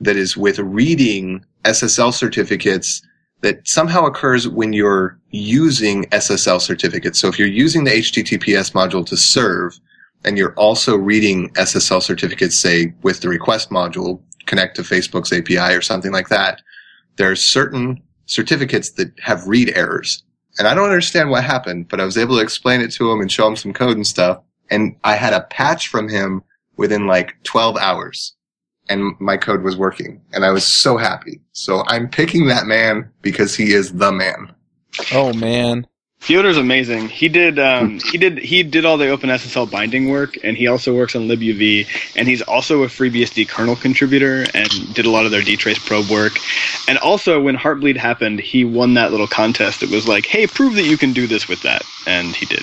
That 0.00 0.16
is 0.16 0.36
with 0.36 0.58
reading 0.58 1.44
SSL 1.64 2.12
certificates 2.12 3.02
that 3.42 3.66
somehow 3.68 4.06
occurs 4.06 4.48
when 4.48 4.72
you're 4.72 5.18
using 5.30 6.04
SSL 6.06 6.60
certificates. 6.60 7.18
So 7.18 7.28
if 7.28 7.38
you're 7.38 7.48
using 7.48 7.84
the 7.84 7.90
HTTPS 7.90 8.72
module 8.72 9.04
to 9.06 9.16
serve 9.16 9.78
and 10.24 10.38
you're 10.38 10.54
also 10.54 10.96
reading 10.96 11.50
SSL 11.50 12.02
certificates, 12.02 12.56
say 12.56 12.94
with 13.02 13.20
the 13.20 13.28
request 13.28 13.70
module, 13.70 14.20
connect 14.46 14.76
to 14.76 14.82
Facebook's 14.82 15.32
API 15.32 15.74
or 15.74 15.82
something 15.82 16.12
like 16.12 16.28
that, 16.28 16.62
there 17.16 17.30
are 17.30 17.36
certain 17.36 18.00
certificates 18.24 18.90
that 18.92 19.12
have 19.20 19.46
read 19.46 19.72
errors. 19.76 20.24
And 20.58 20.66
I 20.66 20.74
don't 20.74 20.84
understand 20.84 21.30
what 21.30 21.44
happened, 21.44 21.88
but 21.88 22.00
I 22.00 22.04
was 22.04 22.16
able 22.16 22.36
to 22.36 22.42
explain 22.42 22.80
it 22.80 22.92
to 22.92 23.10
him 23.10 23.20
and 23.20 23.30
show 23.30 23.46
him 23.46 23.56
some 23.56 23.72
code 23.72 23.96
and 23.96 24.06
stuff. 24.06 24.40
And 24.70 24.96
I 25.04 25.14
had 25.14 25.32
a 25.32 25.42
patch 25.42 25.88
from 25.88 26.08
him 26.08 26.42
within 26.76 27.06
like 27.06 27.34
12 27.44 27.76
hours 27.76 28.34
and 28.88 29.14
my 29.20 29.36
code 29.36 29.62
was 29.62 29.76
working 29.76 30.20
and 30.32 30.44
I 30.44 30.50
was 30.50 30.66
so 30.66 30.96
happy. 30.96 31.40
So 31.52 31.84
I'm 31.86 32.08
picking 32.08 32.46
that 32.46 32.66
man 32.66 33.10
because 33.22 33.54
he 33.54 33.72
is 33.72 33.92
the 33.92 34.12
man. 34.12 34.54
Oh 35.12 35.32
man. 35.32 35.86
Fyodor's 36.18 36.56
amazing. 36.56 37.08
He 37.08 37.28
did 37.28 37.58
um, 37.58 38.00
he 38.10 38.18
did 38.18 38.38
he 38.38 38.62
did 38.62 38.84
all 38.84 38.96
the 38.96 39.06
OpenSSL 39.06 39.70
binding 39.70 40.08
work, 40.08 40.36
and 40.42 40.56
he 40.56 40.66
also 40.66 40.94
works 40.94 41.14
on 41.14 41.28
libuv, 41.28 41.86
and 42.16 42.26
he's 42.26 42.42
also 42.42 42.82
a 42.82 42.86
FreeBSD 42.86 43.48
kernel 43.48 43.76
contributor 43.76 44.44
and 44.54 44.68
did 44.94 45.06
a 45.06 45.10
lot 45.10 45.24
of 45.24 45.30
their 45.30 45.42
dtrace 45.42 45.84
probe 45.86 46.10
work. 46.10 46.32
And 46.88 46.98
also, 46.98 47.40
when 47.40 47.56
Heartbleed 47.56 47.96
happened, 47.96 48.40
he 48.40 48.64
won 48.64 48.94
that 48.94 49.10
little 49.10 49.28
contest 49.28 49.82
It 49.82 49.90
was 49.90 50.08
like, 50.08 50.26
"Hey, 50.26 50.46
prove 50.46 50.74
that 50.74 50.86
you 50.86 50.96
can 50.96 51.12
do 51.12 51.26
this 51.26 51.48
with 51.48 51.62
that," 51.62 51.82
and 52.06 52.34
he 52.34 52.46
did. 52.46 52.62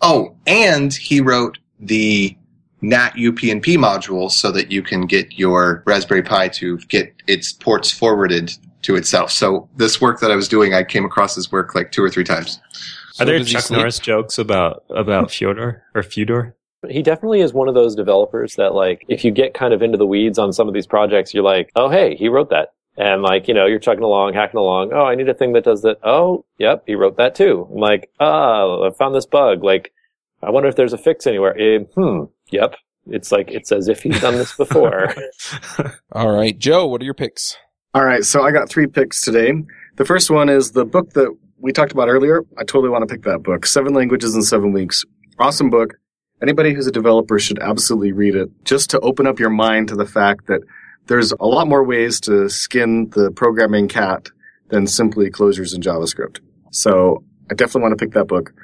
Oh, 0.00 0.34
and 0.46 0.92
he 0.92 1.20
wrote 1.20 1.58
the 1.78 2.36
NAT 2.80 3.14
UPnP 3.14 3.76
module 3.76 4.30
so 4.30 4.50
that 4.50 4.72
you 4.72 4.82
can 4.82 5.06
get 5.06 5.38
your 5.38 5.84
Raspberry 5.86 6.22
Pi 6.22 6.48
to 6.48 6.78
get 6.78 7.14
its 7.28 7.52
ports 7.52 7.92
forwarded 7.92 8.52
to 8.82 8.96
itself. 8.96 9.30
So 9.30 9.68
this 9.76 10.00
work 10.00 10.20
that 10.20 10.30
I 10.30 10.36
was 10.36 10.48
doing, 10.48 10.74
I 10.74 10.84
came 10.84 11.04
across 11.04 11.34
his 11.34 11.50
work 11.50 11.74
like 11.74 11.92
two 11.92 12.02
or 12.02 12.10
three 12.10 12.24
times. 12.24 12.60
So 13.12 13.22
Are 13.22 13.26
there 13.26 13.44
Chuck? 13.44 13.70
Norris 13.70 13.98
jokes 13.98 14.38
about 14.38 14.84
about 14.90 15.30
Fyodor 15.30 15.82
or 15.94 16.02
Fyodor? 16.02 16.56
He 16.88 17.02
definitely 17.02 17.40
is 17.40 17.52
one 17.52 17.68
of 17.68 17.74
those 17.74 17.94
developers 17.94 18.56
that 18.56 18.74
like 18.74 19.04
if 19.08 19.24
you 19.24 19.30
get 19.30 19.54
kind 19.54 19.72
of 19.72 19.82
into 19.82 19.98
the 19.98 20.06
weeds 20.06 20.38
on 20.38 20.52
some 20.52 20.68
of 20.68 20.74
these 20.74 20.86
projects, 20.86 21.32
you're 21.32 21.44
like, 21.44 21.70
oh 21.76 21.88
hey, 21.88 22.16
he 22.16 22.28
wrote 22.28 22.50
that. 22.50 22.72
And 22.96 23.22
like, 23.22 23.48
you 23.48 23.54
know, 23.54 23.66
you're 23.66 23.78
chugging 23.78 24.04
along, 24.04 24.34
hacking 24.34 24.58
along. 24.58 24.92
Oh, 24.92 25.04
I 25.04 25.14
need 25.14 25.28
a 25.28 25.34
thing 25.34 25.52
that 25.54 25.64
does 25.64 25.82
that. 25.82 25.98
Oh, 26.02 26.44
yep, 26.58 26.82
he 26.86 26.94
wrote 26.94 27.16
that 27.16 27.34
too. 27.34 27.66
I'm 27.70 27.78
like, 27.80 28.10
oh, 28.20 28.86
I 28.86 28.90
found 28.90 29.14
this 29.14 29.24
bug. 29.24 29.64
Like, 29.64 29.92
I 30.42 30.50
wonder 30.50 30.68
if 30.68 30.76
there's 30.76 30.92
a 30.92 30.98
fix 30.98 31.26
anywhere. 31.26 31.58
Eh, 31.58 31.78
hmm. 31.94 32.24
Yep. 32.50 32.74
It's 33.06 33.32
like, 33.32 33.50
it's 33.50 33.72
as 33.72 33.88
if 33.88 34.02
he's 34.02 34.20
done 34.20 34.34
this 34.34 34.54
before. 34.56 35.14
All 36.12 36.30
right, 36.30 36.56
Joe, 36.56 36.86
what 36.86 37.00
are 37.00 37.04
your 37.04 37.14
picks? 37.14 37.56
All 37.94 38.06
right, 38.06 38.24
so 38.24 38.42
I 38.42 38.52
got 38.52 38.70
three 38.70 38.86
picks 38.86 39.20
today. 39.20 39.52
The 39.96 40.06
first 40.06 40.30
one 40.30 40.48
is 40.48 40.70
the 40.70 40.86
book 40.86 41.10
that 41.12 41.28
we 41.58 41.72
talked 41.72 41.92
about 41.92 42.08
earlier. 42.08 42.40
I 42.56 42.64
totally 42.64 42.88
want 42.88 43.06
to 43.06 43.14
pick 43.14 43.24
that 43.24 43.42
book. 43.42 43.66
Seven 43.66 43.92
Languages 43.92 44.34
in 44.34 44.40
Seven 44.40 44.72
Weeks. 44.72 45.04
Awesome 45.38 45.68
book. 45.68 45.98
Anybody 46.40 46.72
who's 46.72 46.86
a 46.86 46.90
developer 46.90 47.38
should 47.38 47.58
absolutely 47.58 48.12
read 48.12 48.34
it 48.34 48.48
just 48.64 48.88
to 48.90 49.00
open 49.00 49.26
up 49.26 49.38
your 49.38 49.50
mind 49.50 49.88
to 49.88 49.94
the 49.94 50.06
fact 50.06 50.46
that 50.46 50.62
there's 51.06 51.32
a 51.32 51.44
lot 51.44 51.68
more 51.68 51.84
ways 51.84 52.18
to 52.20 52.48
skin 52.48 53.10
the 53.10 53.30
programming 53.30 53.88
cat 53.88 54.30
than 54.70 54.86
simply 54.86 55.28
closures 55.30 55.74
in 55.74 55.82
JavaScript. 55.82 56.40
So 56.70 57.22
I 57.50 57.54
definitely 57.54 57.82
want 57.82 57.98
to 57.98 58.02
pick 58.02 58.14
that 58.14 58.24
book. 58.24 58.54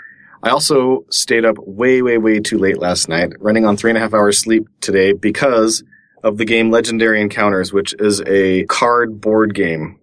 I 0.43 0.49
also 0.49 1.05
stayed 1.11 1.45
up 1.45 1.57
way, 1.59 2.01
way, 2.01 2.17
way 2.17 2.41
too 2.41 2.57
late 2.57 2.79
last 2.79 3.11
night, 3.11 3.35
running 3.41 3.67
on 3.67 3.77
three 3.77 3.91
and 3.91 3.99
a 3.99 4.01
half 4.01 4.15
hours 4.15 4.39
sleep 4.39 4.67
today 4.81 5.13
because 5.13 5.85
of 6.23 6.39
the 6.39 6.45
game 6.45 6.71
Legendary 6.71 7.21
Encounters, 7.21 7.73
which 7.73 7.95
is 7.99 8.21
a 8.27 8.65
card 8.67 9.21
board 9.21 9.55
game 9.55 9.99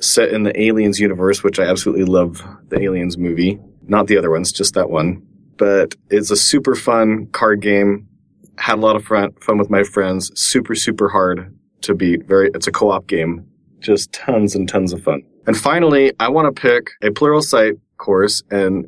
set 0.00 0.30
in 0.30 0.42
the 0.42 0.60
Aliens 0.60 0.98
universe, 0.98 1.42
which 1.42 1.58
I 1.58 1.64
absolutely 1.64 2.04
love 2.04 2.42
the 2.68 2.80
Aliens 2.80 3.18
movie. 3.18 3.58
Not 3.82 4.06
the 4.06 4.16
other 4.16 4.30
ones, 4.30 4.52
just 4.52 4.74
that 4.74 4.90
one. 4.90 5.26
But 5.56 5.94
it's 6.10 6.30
a 6.30 6.36
super 6.36 6.74
fun 6.74 7.26
card 7.32 7.60
game. 7.60 8.08
Had 8.58 8.78
a 8.78 8.80
lot 8.80 8.96
of 8.96 9.04
fun, 9.04 9.32
fun 9.40 9.58
with 9.58 9.70
my 9.70 9.82
friends. 9.82 10.30
Super, 10.34 10.74
super 10.74 11.08
hard 11.08 11.56
to 11.82 11.94
beat. 11.94 12.26
Very, 12.26 12.50
it's 12.54 12.66
a 12.66 12.72
co-op 12.72 13.06
game. 13.06 13.46
Just 13.78 14.12
tons 14.12 14.54
and 14.54 14.68
tons 14.68 14.92
of 14.92 15.02
fun. 15.02 15.22
And 15.46 15.56
finally, 15.56 16.12
I 16.20 16.28
want 16.28 16.54
to 16.54 16.60
pick 16.60 16.90
a 17.02 17.10
plural 17.10 17.40
Pluralsight 17.40 17.80
course 17.96 18.42
and 18.50 18.86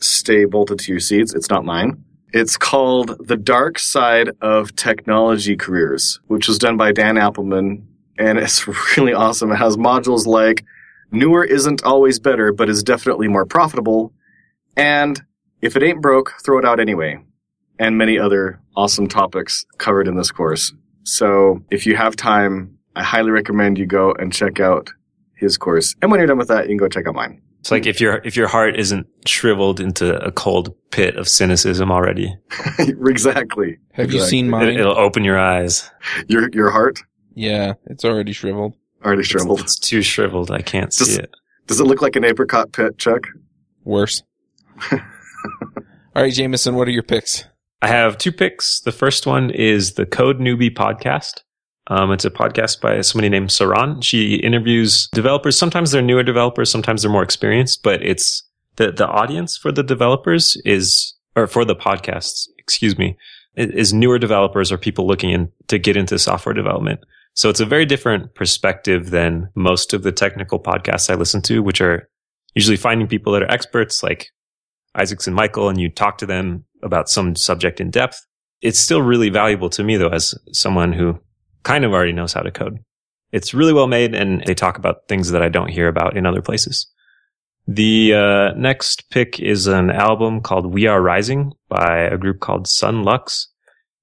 stay 0.00 0.44
bolted 0.44 0.78
to 0.80 0.92
your 0.92 1.00
seats. 1.00 1.34
It's 1.34 1.50
not 1.50 1.64
mine. 1.64 2.04
It's 2.32 2.58
called 2.58 3.26
The 3.26 3.38
Dark 3.38 3.78
Side 3.78 4.30
of 4.42 4.76
Technology 4.76 5.56
Careers, 5.56 6.20
which 6.26 6.46
was 6.46 6.58
done 6.58 6.76
by 6.76 6.92
Dan 6.92 7.16
Appleman. 7.16 7.86
And 8.18 8.38
it's 8.38 8.68
really 8.96 9.14
awesome. 9.14 9.50
It 9.50 9.56
has 9.56 9.76
modules 9.78 10.26
like 10.26 10.64
newer 11.10 11.42
isn't 11.42 11.84
always 11.84 12.18
better, 12.18 12.52
but 12.52 12.68
is 12.68 12.82
definitely 12.82 13.28
more 13.28 13.46
profitable. 13.46 14.12
And 14.76 15.20
if 15.62 15.74
it 15.74 15.82
ain't 15.82 16.02
broke, 16.02 16.34
throw 16.44 16.58
it 16.58 16.66
out 16.66 16.80
anyway. 16.80 17.18
And 17.78 17.96
many 17.96 18.18
other 18.18 18.60
awesome 18.76 19.08
topics 19.08 19.64
covered 19.78 20.06
in 20.06 20.16
this 20.16 20.30
course. 20.30 20.74
So 21.04 21.64
if 21.70 21.86
you 21.86 21.96
have 21.96 22.14
time, 22.14 22.78
I 22.94 23.04
highly 23.04 23.30
recommend 23.30 23.78
you 23.78 23.86
go 23.86 24.12
and 24.12 24.32
check 24.32 24.60
out 24.60 24.90
his 25.34 25.56
course. 25.56 25.94
And 26.02 26.10
when 26.10 26.20
you're 26.20 26.26
done 26.26 26.38
with 26.38 26.48
that, 26.48 26.64
you 26.64 26.70
can 26.70 26.76
go 26.76 26.88
check 26.88 27.06
out 27.06 27.14
mine. 27.14 27.40
It's 27.60 27.70
like 27.70 27.86
if 27.86 28.00
your 28.00 28.20
if 28.24 28.36
your 28.36 28.46
heart 28.48 28.78
isn't 28.78 29.06
shriveled 29.26 29.80
into 29.80 30.16
a 30.24 30.30
cold 30.30 30.74
pit 30.90 31.16
of 31.16 31.28
cynicism 31.28 31.90
already, 31.90 32.34
exactly. 32.78 33.78
Have 33.92 34.12
you 34.12 34.20
seen 34.20 34.46
it, 34.46 34.50
mine? 34.50 34.68
it'll 34.68 34.96
open 34.98 35.24
your 35.24 35.38
eyes. 35.38 35.90
Your 36.28 36.48
your 36.52 36.70
heart 36.70 37.00
yeah, 37.34 37.74
it's 37.86 38.04
already 38.04 38.32
shriveled. 38.32 38.74
already 39.04 39.20
It's, 39.20 39.28
shriveled. 39.28 39.60
it's 39.60 39.78
too 39.78 40.02
shriveled. 40.02 40.50
I 40.50 40.60
can't 40.60 40.92
see 40.92 41.14
it. 41.20 41.30
Does 41.68 41.78
it 41.78 41.84
look 41.84 42.02
like 42.02 42.16
an 42.16 42.24
apricot 42.24 42.72
pit, 42.72 42.98
Chuck? 42.98 43.28
Worse. 43.84 44.22
All 44.92 44.98
right, 46.16 46.32
Jameson, 46.32 46.74
what 46.74 46.88
are 46.88 46.92
your 46.92 47.04
picks? 47.04 47.44
I 47.80 47.86
have 47.88 48.18
two 48.18 48.32
picks. 48.32 48.80
The 48.80 48.90
first 48.90 49.24
one 49.24 49.50
is 49.50 49.92
the 49.92 50.04
Code 50.04 50.40
Newbie 50.40 50.74
podcast. 50.74 51.42
Um, 51.88 52.12
it's 52.12 52.24
a 52.24 52.30
podcast 52.30 52.80
by 52.80 53.00
somebody 53.00 53.28
named 53.30 53.48
Saron. 53.48 54.02
She 54.02 54.34
interviews 54.36 55.08
developers. 55.12 55.56
Sometimes 55.56 55.90
they're 55.90 56.02
newer 56.02 56.22
developers, 56.22 56.70
sometimes 56.70 57.02
they're 57.02 57.10
more 57.10 57.22
experienced, 57.22 57.82
but 57.82 58.02
it's 58.02 58.42
the, 58.76 58.92
the 58.92 59.08
audience 59.08 59.56
for 59.56 59.72
the 59.72 59.82
developers 59.82 60.56
is, 60.64 61.14
or 61.34 61.46
for 61.46 61.64
the 61.64 61.74
podcasts, 61.74 62.46
excuse 62.58 62.98
me, 62.98 63.16
is 63.56 63.92
newer 63.92 64.18
developers 64.18 64.70
or 64.70 64.78
people 64.78 65.06
looking 65.06 65.30
in 65.30 65.50
to 65.68 65.78
get 65.78 65.96
into 65.96 66.18
software 66.18 66.54
development. 66.54 67.00
So 67.34 67.48
it's 67.48 67.60
a 67.60 67.66
very 67.66 67.86
different 67.86 68.34
perspective 68.34 69.10
than 69.10 69.48
most 69.54 69.94
of 69.94 70.02
the 70.02 70.12
technical 70.12 70.60
podcasts 70.60 71.10
I 71.10 71.14
listen 71.14 71.40
to, 71.42 71.62
which 71.62 71.80
are 71.80 72.08
usually 72.54 72.76
finding 72.76 73.08
people 73.08 73.32
that 73.32 73.42
are 73.42 73.50
experts 73.50 74.02
like 74.02 74.28
Isaacs 74.94 75.26
and 75.26 75.36
Mikeal, 75.36 75.70
and 75.70 75.80
you 75.80 75.88
talk 75.88 76.18
to 76.18 76.26
them 76.26 76.64
about 76.82 77.08
some 77.08 77.34
subject 77.34 77.80
in 77.80 77.90
depth. 77.90 78.26
It's 78.60 78.78
still 78.78 79.02
really 79.02 79.30
valuable 79.30 79.70
to 79.70 79.84
me 79.84 79.96
though, 79.96 80.08
as 80.08 80.34
someone 80.52 80.92
who 80.92 81.18
kind 81.62 81.84
of 81.84 81.92
already 81.92 82.12
knows 82.12 82.32
how 82.32 82.42
to 82.42 82.50
code. 82.50 82.78
It's 83.32 83.52
really 83.52 83.72
well 83.72 83.86
made 83.86 84.14
and 84.14 84.42
they 84.46 84.54
talk 84.54 84.78
about 84.78 85.06
things 85.08 85.30
that 85.30 85.42
I 85.42 85.48
don't 85.48 85.68
hear 85.68 85.88
about 85.88 86.16
in 86.16 86.26
other 86.26 86.42
places. 86.42 86.86
The 87.66 88.14
uh, 88.14 88.52
next 88.56 89.10
pick 89.10 89.38
is 89.38 89.66
an 89.66 89.90
album 89.90 90.40
called 90.40 90.72
We 90.72 90.86
Are 90.86 91.02
Rising 91.02 91.52
by 91.68 91.98
a 91.98 92.16
group 92.16 92.40
called 92.40 92.66
Son 92.66 93.02
Lux. 93.02 93.48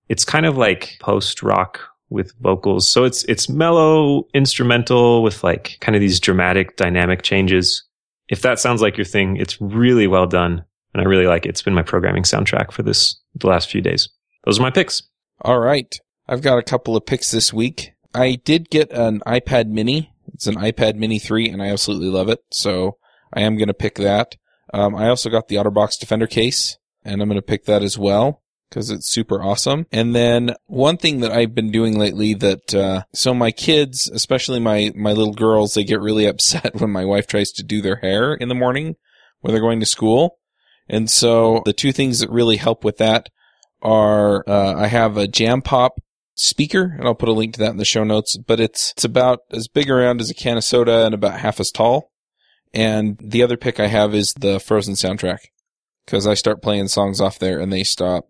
It's 0.08 0.24
kind 0.24 0.46
of 0.46 0.56
like 0.56 0.98
post 1.00 1.42
rock 1.42 1.80
with 2.12 2.32
vocals. 2.40 2.88
So 2.88 3.06
it's, 3.06 3.24
it's 3.24 3.50
mellow 3.50 4.28
instrumental 4.36 5.24
with 5.24 5.44
like 5.44 5.78
kind 5.82 5.96
of 5.96 6.00
these 6.00 6.20
dramatic 6.20 6.78
dynamic 6.78 7.24
changes. 7.24 7.84
If 8.30 8.44
that 8.44 8.60
sounds 8.60 8.84
like 8.84 8.98
your 8.98 9.06
thing, 9.06 9.38
it's 9.38 9.60
really 9.60 10.06
well 10.06 10.28
done. 10.28 10.64
And 10.94 11.02
I 11.02 11.06
really 11.06 11.26
like 11.26 11.48
it. 11.48 11.50
It's 11.50 11.64
been 11.64 11.74
my 11.74 11.82
programming 11.82 12.24
soundtrack 12.24 12.72
for 12.72 12.84
this, 12.84 13.20
the 13.34 13.48
last 13.48 13.70
few 13.70 13.82
days. 13.82 14.08
Those 14.46 14.60
are 14.60 14.62
my 14.62 14.70
picks. 14.70 15.02
All 15.42 15.60
right. 15.60 16.00
I've 16.28 16.42
got 16.42 16.58
a 16.58 16.64
couple 16.64 16.96
of 16.96 17.06
picks 17.06 17.32
this 17.32 17.54
week. 17.54 17.94
I 18.14 18.36
did 18.44 18.70
get 18.70 18.92
an 18.92 19.22
iPad 19.28 19.68
mini. 19.68 20.12
It's 20.34 20.48
an 20.48 20.56
iPad 20.56 20.96
mini 20.96 21.20
3 21.20 21.50
and 21.50 21.62
I 21.62 21.68
absolutely 21.68 22.10
love 22.10 22.30
it. 22.30 22.40
So 22.52 22.98
I 23.34 23.42
am 23.42 23.58
going 23.58 23.68
to 23.68 23.74
pick 23.74 23.96
that. 23.96 24.36
Um, 24.74 24.96
I 24.96 25.08
also 25.10 25.30
got 25.30 25.48
the 25.48 25.58
OtterBox 25.58 26.00
Defender 26.00 26.28
case 26.28 26.78
and 27.04 27.22
I'm 27.22 27.30
going 27.30 27.38
to 27.38 27.46
pick 27.46 27.66
that 27.66 27.84
as 27.84 27.98
well 27.98 28.42
because 28.70 28.90
it's 28.90 29.10
super 29.10 29.44
awesome. 29.44 29.86
And 29.92 30.16
then 30.16 30.56
one 30.66 30.98
thing 30.98 31.20
that 31.20 31.32
I've 31.32 31.54
been 31.54 31.72
doing 31.72 31.98
lately 32.00 32.34
that, 32.34 32.74
uh, 32.74 33.04
so 33.14 33.34
my 33.34 33.52
kids, 33.52 34.10
especially 34.12 34.60
my, 34.60 34.92
my 34.96 35.14
little 35.14 35.34
girls, 35.34 35.74
they 35.74 35.84
get 35.84 36.02
really 36.02 36.26
upset 36.28 36.76
when 36.76 36.90
my 36.90 37.06
wife 37.06 37.28
tries 37.28 37.52
to 37.52 37.64
do 37.64 37.82
their 37.82 37.98
hair 37.98 38.34
in 38.34 38.50
the 38.50 38.56
morning 38.56 38.96
when 39.42 39.54
they're 39.54 39.62
going 39.62 39.80
to 39.80 39.86
school. 39.86 40.40
And 40.90 41.10
so 41.10 41.62
the 41.66 41.74
two 41.74 41.92
things 41.92 42.20
that 42.20 42.32
really 42.32 42.58
help 42.58 42.84
with 42.84 42.98
that 42.98 43.30
are, 43.82 44.44
uh, 44.48 44.74
I 44.76 44.88
have 44.88 45.18
a 45.18 45.28
Jam 45.28 45.62
Pop 45.62 46.00
speaker, 46.36 46.96
and 46.98 47.08
I'll 47.08 47.16
put 47.16 47.30
a 47.30 47.34
link 47.34 47.54
to 47.56 47.60
that 47.62 47.72
in 47.72 47.78
the 47.78 47.86
show 47.86 48.04
notes. 48.04 48.38
But 48.38 48.60
it's 48.60 48.92
it's 48.92 49.04
about 49.04 49.40
as 49.52 49.68
big 49.68 49.90
around 49.90 50.22
as 50.22 50.30
a 50.30 50.36
can 50.36 50.58
of 50.58 50.64
soda 50.64 51.06
and 51.06 51.14
about 51.14 51.40
half 51.40 51.60
as 51.60 51.72
tall. 51.72 52.12
And 52.74 53.18
the 53.22 53.42
other 53.42 53.58
pick 53.58 53.80
I 53.80 53.88
have 53.88 54.14
is 54.14 54.34
the 54.34 54.60
Frozen 54.60 54.96
soundtrack 54.96 55.40
because 56.06 56.28
I 56.28 56.34
start 56.34 56.62
playing 56.62 56.90
songs 56.90 57.22
off 57.22 57.40
there 57.40 57.60
and 57.60 57.72
they 57.72 57.84
stop 57.84 58.28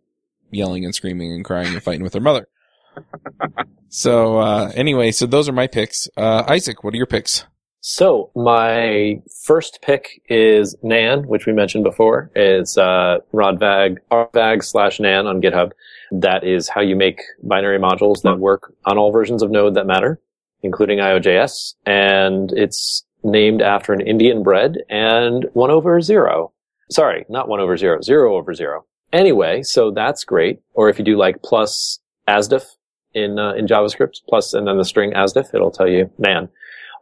yelling 0.51 0.85
and 0.85 0.93
screaming 0.93 1.33
and 1.33 1.43
crying 1.43 1.73
and 1.73 1.83
fighting 1.83 2.03
with 2.03 2.13
their 2.13 2.21
mother. 2.21 2.47
so 3.89 4.37
uh, 4.37 4.71
anyway, 4.75 5.11
so 5.11 5.25
those 5.25 5.49
are 5.49 5.53
my 5.53 5.67
picks. 5.67 6.07
Uh, 6.15 6.43
Isaac, 6.47 6.83
what 6.83 6.93
are 6.93 6.97
your 6.97 7.07
picks? 7.07 7.45
So 7.81 8.31
my 8.35 9.21
first 9.43 9.79
pick 9.83 10.21
is 10.27 10.75
Nan, 10.81 11.27
which 11.27 11.45
we 11.45 11.53
mentioned 11.53 11.83
before. 11.83 12.31
It's 12.35 12.77
uh, 12.77 13.19
Rodvag, 13.33 13.97
rvagg 14.11 14.63
slash 14.63 14.99
Nan 14.99 15.27
on 15.27 15.41
GitHub. 15.41 15.71
That 16.11 16.43
is 16.43 16.69
how 16.69 16.81
you 16.81 16.95
make 16.95 17.19
binary 17.43 17.79
modules 17.79 18.21
that 18.23 18.39
work 18.39 18.73
on 18.85 18.97
all 18.97 19.11
versions 19.11 19.41
of 19.41 19.51
Node 19.51 19.75
that 19.75 19.87
matter, 19.87 20.19
including 20.61 20.99
IOJS. 20.99 21.75
And 21.85 22.51
it's 22.53 23.05
named 23.23 23.61
after 23.61 23.91
an 23.91 24.01
Indian 24.01 24.43
bread 24.43 24.77
and 24.89 25.47
one 25.53 25.71
over 25.71 25.99
zero. 26.01 26.53
Sorry, 26.89 27.25
not 27.27 27.47
one 27.47 27.59
over 27.59 27.75
zero, 27.75 28.01
zero 28.01 28.35
over 28.35 28.53
zero. 28.53 28.85
Anyway, 29.11 29.63
so 29.63 29.91
that's 29.91 30.23
great. 30.23 30.61
Or 30.73 30.89
if 30.89 30.99
you 30.99 31.05
do 31.05 31.17
like 31.17 31.41
plus 31.41 31.99
asdif 32.27 32.65
in 33.13 33.39
uh, 33.39 33.53
in 33.53 33.65
JavaScript, 33.65 34.21
plus 34.27 34.53
and 34.53 34.67
then 34.67 34.77
the 34.77 34.85
string 34.85 35.13
asdif, 35.13 35.53
it'll 35.53 35.71
tell 35.71 35.87
you 35.87 36.11
man. 36.17 36.49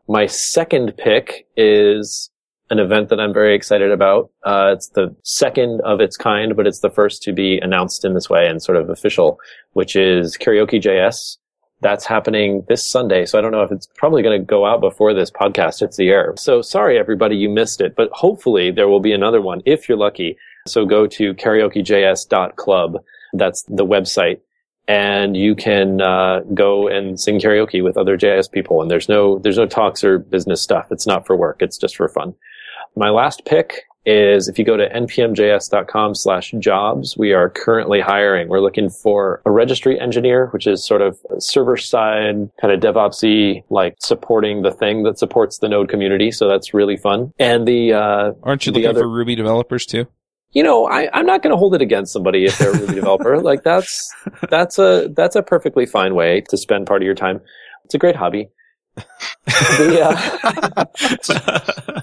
My 0.07 0.25
second 0.25 0.97
pick 0.97 1.47
is 1.55 2.29
an 2.73 2.79
event 2.79 3.09
that 3.09 3.19
I'm 3.19 3.33
very 3.33 3.55
excited 3.55 3.91
about. 3.91 4.31
Uh, 4.43 4.71
it's 4.73 4.89
the 4.89 5.15
second 5.23 5.79
of 5.81 6.01
its 6.01 6.17
kind, 6.17 6.55
but 6.55 6.65
it's 6.65 6.79
the 6.79 6.89
first 6.89 7.21
to 7.23 7.31
be 7.31 7.59
announced 7.59 8.03
in 8.03 8.15
this 8.15 8.29
way 8.31 8.47
and 8.47 8.61
sort 8.61 8.77
of 8.77 8.89
official, 8.89 9.39
which 9.73 9.95
is 9.95 10.35
Karaoke 10.37 10.81
JS. 10.81 11.37
That's 11.81 12.05
happening 12.05 12.65
this 12.67 12.85
Sunday. 12.85 13.25
So 13.25 13.37
I 13.37 13.41
don't 13.41 13.51
know 13.51 13.61
if 13.61 13.71
it's 13.71 13.87
probably 13.95 14.23
going 14.23 14.41
to 14.41 14.45
go 14.45 14.65
out 14.65 14.81
before 14.81 15.13
this 15.13 15.29
podcast 15.29 15.81
hits 15.81 15.97
the 15.97 16.09
air. 16.09 16.33
So 16.35 16.63
sorry, 16.63 16.97
everybody, 16.97 17.35
you 17.35 17.49
missed 17.49 17.79
it, 17.79 17.95
but 17.95 18.09
hopefully 18.11 18.71
there 18.71 18.87
will 18.87 19.01
be 19.01 19.13
another 19.13 19.41
one 19.41 19.61
if 19.65 19.87
you're 19.87 19.97
lucky. 19.97 20.35
So 20.67 20.85
go 20.85 21.05
to 21.07 21.35
karaokejs.club. 21.35 23.03
That's 23.33 23.63
the 23.63 23.85
website 23.85 24.39
and 24.87 25.37
you 25.37 25.55
can 25.55 26.01
uh, 26.01 26.41
go 26.53 26.87
and 26.87 27.19
sing 27.19 27.39
karaoke 27.39 27.83
with 27.83 27.97
other 27.97 28.17
JS 28.17 28.51
people. 28.51 28.81
And 28.81 28.91
there's 28.91 29.07
no 29.07 29.39
there's 29.39 29.57
no 29.57 29.65
talks 29.65 30.03
or 30.03 30.19
business 30.19 30.61
stuff. 30.61 30.87
It's 30.91 31.07
not 31.07 31.25
for 31.25 31.35
work. 31.37 31.61
It's 31.61 31.77
just 31.77 31.95
for 31.95 32.09
fun. 32.09 32.35
My 32.95 33.09
last 33.09 33.43
pick 33.45 33.83
is 34.05 34.49
if 34.49 34.59
you 34.59 34.65
go 34.65 34.75
to 34.75 34.87
npmjs.com 34.89 36.13
slash 36.15 36.53
jobs, 36.59 37.17
we 37.17 37.31
are 37.31 37.49
currently 37.49 38.01
hiring. 38.01 38.49
We're 38.49 38.59
looking 38.59 38.89
for 38.89 39.41
a 39.45 39.51
registry 39.51 39.97
engineer, 39.99 40.47
which 40.47 40.67
is 40.67 40.85
sort 40.85 41.01
of 41.01 41.17
server 41.39 41.77
side, 41.77 42.49
kind 42.59 42.73
of 42.73 42.81
DevOpsy, 42.81 43.63
like 43.69 43.95
supporting 43.99 44.61
the 44.61 44.71
thing 44.71 45.03
that 45.03 45.17
supports 45.17 45.59
the 45.59 45.69
node 45.69 45.89
community. 45.89 46.31
So 46.31 46.49
that's 46.49 46.73
really 46.73 46.97
fun. 46.97 47.31
And 47.39 47.65
the, 47.67 47.93
uh, 47.93 48.31
Aren't 48.43 48.65
you 48.65 48.73
The 48.73 48.79
looking 48.79 48.89
other- 48.89 49.01
for 49.03 49.09
Ruby 49.09 49.35
developers 49.35 49.85
too? 49.85 50.05
you 50.51 50.61
know, 50.61 50.85
I, 50.87 51.09
I'm 51.13 51.25
not 51.25 51.41
going 51.41 51.49
to 51.51 51.57
hold 51.57 51.73
it 51.73 51.81
against 51.81 52.13
somebody 52.13 52.45
if 52.45 52.59
they're 52.59 52.69
a 52.71 52.77
Ruby 52.77 52.93
developer. 52.93 53.39
Like 53.41 53.63
that's 53.63 54.13
that's 54.51 54.77
a 54.77 55.09
that's 55.15 55.35
a 55.35 55.41
perfectly 55.41 55.87
fine 55.87 56.13
way 56.13 56.41
to 56.49 56.57
spend 56.57 56.85
part 56.85 57.01
of 57.01 57.05
your 57.07 57.15
time. 57.15 57.41
It's 57.85 57.95
a 57.95 57.97
great 57.97 58.15
hobby. 58.15 58.49
The, 59.45 60.01
uh, 60.75 62.01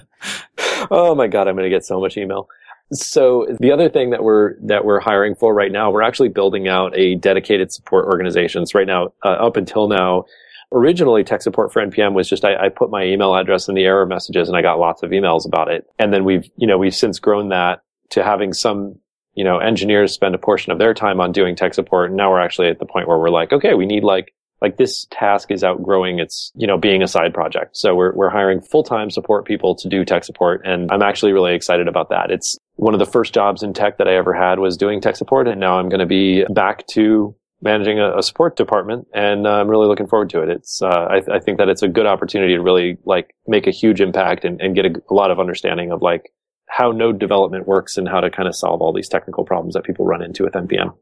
oh 0.91 1.15
my 1.15 1.27
god, 1.27 1.47
I'm 1.47 1.55
going 1.55 1.69
to 1.69 1.75
get 1.75 1.85
so 1.85 1.99
much 1.99 2.17
email. 2.17 2.47
So 2.93 3.47
the 3.59 3.71
other 3.71 3.89
thing 3.89 4.09
that 4.09 4.23
we're 4.23 4.55
that 4.63 4.83
we're 4.83 4.99
hiring 4.99 5.35
for 5.35 5.53
right 5.53 5.71
now, 5.71 5.91
we're 5.91 6.01
actually 6.01 6.29
building 6.29 6.67
out 6.67 6.97
a 6.97 7.15
dedicated 7.15 7.71
support 7.71 8.05
organization. 8.05 8.65
So 8.65 8.79
right 8.79 8.87
now, 8.87 9.13
uh, 9.23 9.29
up 9.29 9.55
until 9.55 9.87
now, 9.87 10.25
originally 10.71 11.23
tech 11.23 11.41
support 11.41 11.71
for 11.71 11.85
npm 11.85 12.13
was 12.13 12.29
just 12.29 12.45
I, 12.45 12.65
I 12.65 12.69
put 12.69 12.89
my 12.89 13.03
email 13.03 13.35
address 13.35 13.67
in 13.67 13.75
the 13.75 13.83
error 13.83 14.05
messages 14.05 14.47
and 14.47 14.57
i 14.57 14.61
got 14.61 14.79
lots 14.79 15.03
of 15.03 15.11
emails 15.11 15.45
about 15.45 15.69
it 15.69 15.85
and 15.99 16.13
then 16.13 16.23
we've 16.23 16.49
you 16.55 16.65
know 16.65 16.77
we've 16.77 16.95
since 16.95 17.19
grown 17.19 17.49
that 17.49 17.83
to 18.11 18.23
having 18.23 18.53
some 18.53 18.97
you 19.33 19.43
know 19.43 19.57
engineers 19.57 20.13
spend 20.13 20.33
a 20.33 20.37
portion 20.37 20.71
of 20.71 20.79
their 20.79 20.93
time 20.93 21.19
on 21.19 21.31
doing 21.31 21.55
tech 21.55 21.73
support 21.73 22.09
and 22.09 22.17
now 22.17 22.31
we're 22.31 22.39
actually 22.39 22.67
at 22.67 22.79
the 22.79 22.85
point 22.85 23.07
where 23.07 23.17
we're 23.17 23.29
like 23.29 23.51
okay 23.51 23.73
we 23.73 23.85
need 23.85 24.03
like 24.03 24.33
like 24.61 24.77
this 24.77 25.07
task 25.09 25.49
is 25.51 25.63
outgrowing 25.63 26.19
its, 26.19 26.51
you 26.55 26.67
know, 26.67 26.77
being 26.77 27.01
a 27.01 27.07
side 27.07 27.33
project. 27.33 27.75
So 27.75 27.95
we're, 27.95 28.13
we're 28.13 28.29
hiring 28.29 28.61
full-time 28.61 29.09
support 29.09 29.45
people 29.45 29.75
to 29.75 29.89
do 29.89 30.05
tech 30.05 30.23
support. 30.23 30.61
And 30.63 30.91
I'm 30.91 31.01
actually 31.01 31.33
really 31.33 31.55
excited 31.55 31.87
about 31.87 32.09
that. 32.09 32.29
It's 32.29 32.57
one 32.75 32.93
of 32.93 32.99
the 32.99 33.05
first 33.05 33.33
jobs 33.33 33.63
in 33.63 33.73
tech 33.73 33.97
that 33.97 34.07
I 34.07 34.15
ever 34.15 34.33
had 34.33 34.59
was 34.59 34.77
doing 34.77 35.01
tech 35.01 35.15
support. 35.15 35.47
And 35.47 35.59
now 35.59 35.79
I'm 35.79 35.89
going 35.89 35.99
to 35.99 36.05
be 36.05 36.45
back 36.45 36.85
to 36.91 37.35
managing 37.61 37.99
a, 37.99 38.17
a 38.17 38.23
support 38.23 38.55
department 38.55 39.07
and 39.13 39.45
uh, 39.45 39.51
I'm 39.51 39.67
really 39.67 39.87
looking 39.87 40.07
forward 40.07 40.29
to 40.31 40.41
it. 40.41 40.49
It's, 40.49 40.81
uh, 40.81 40.87
I, 40.87 41.21
I, 41.35 41.39
think 41.39 41.59
that 41.59 41.69
it's 41.69 41.83
a 41.83 41.87
good 41.87 42.07
opportunity 42.07 42.55
to 42.55 42.61
really 42.61 42.97
like 43.05 43.35
make 43.45 43.67
a 43.67 43.71
huge 43.71 44.01
impact 44.01 44.45
and, 44.45 44.59
and 44.59 44.73
get 44.73 44.85
a, 44.85 45.01
a 45.11 45.13
lot 45.13 45.29
of 45.29 45.39
understanding 45.39 45.91
of 45.91 46.01
like 46.01 46.33
how 46.67 46.91
node 46.91 47.19
development 47.19 47.67
works 47.67 47.97
and 47.97 48.07
how 48.07 48.19
to 48.19 48.31
kind 48.31 48.47
of 48.47 48.55
solve 48.55 48.81
all 48.81 48.93
these 48.93 49.09
technical 49.09 49.43
problems 49.43 49.75
that 49.75 49.83
people 49.83 50.05
run 50.05 50.23
into 50.23 50.43
with 50.43 50.53
NPM. 50.53 50.95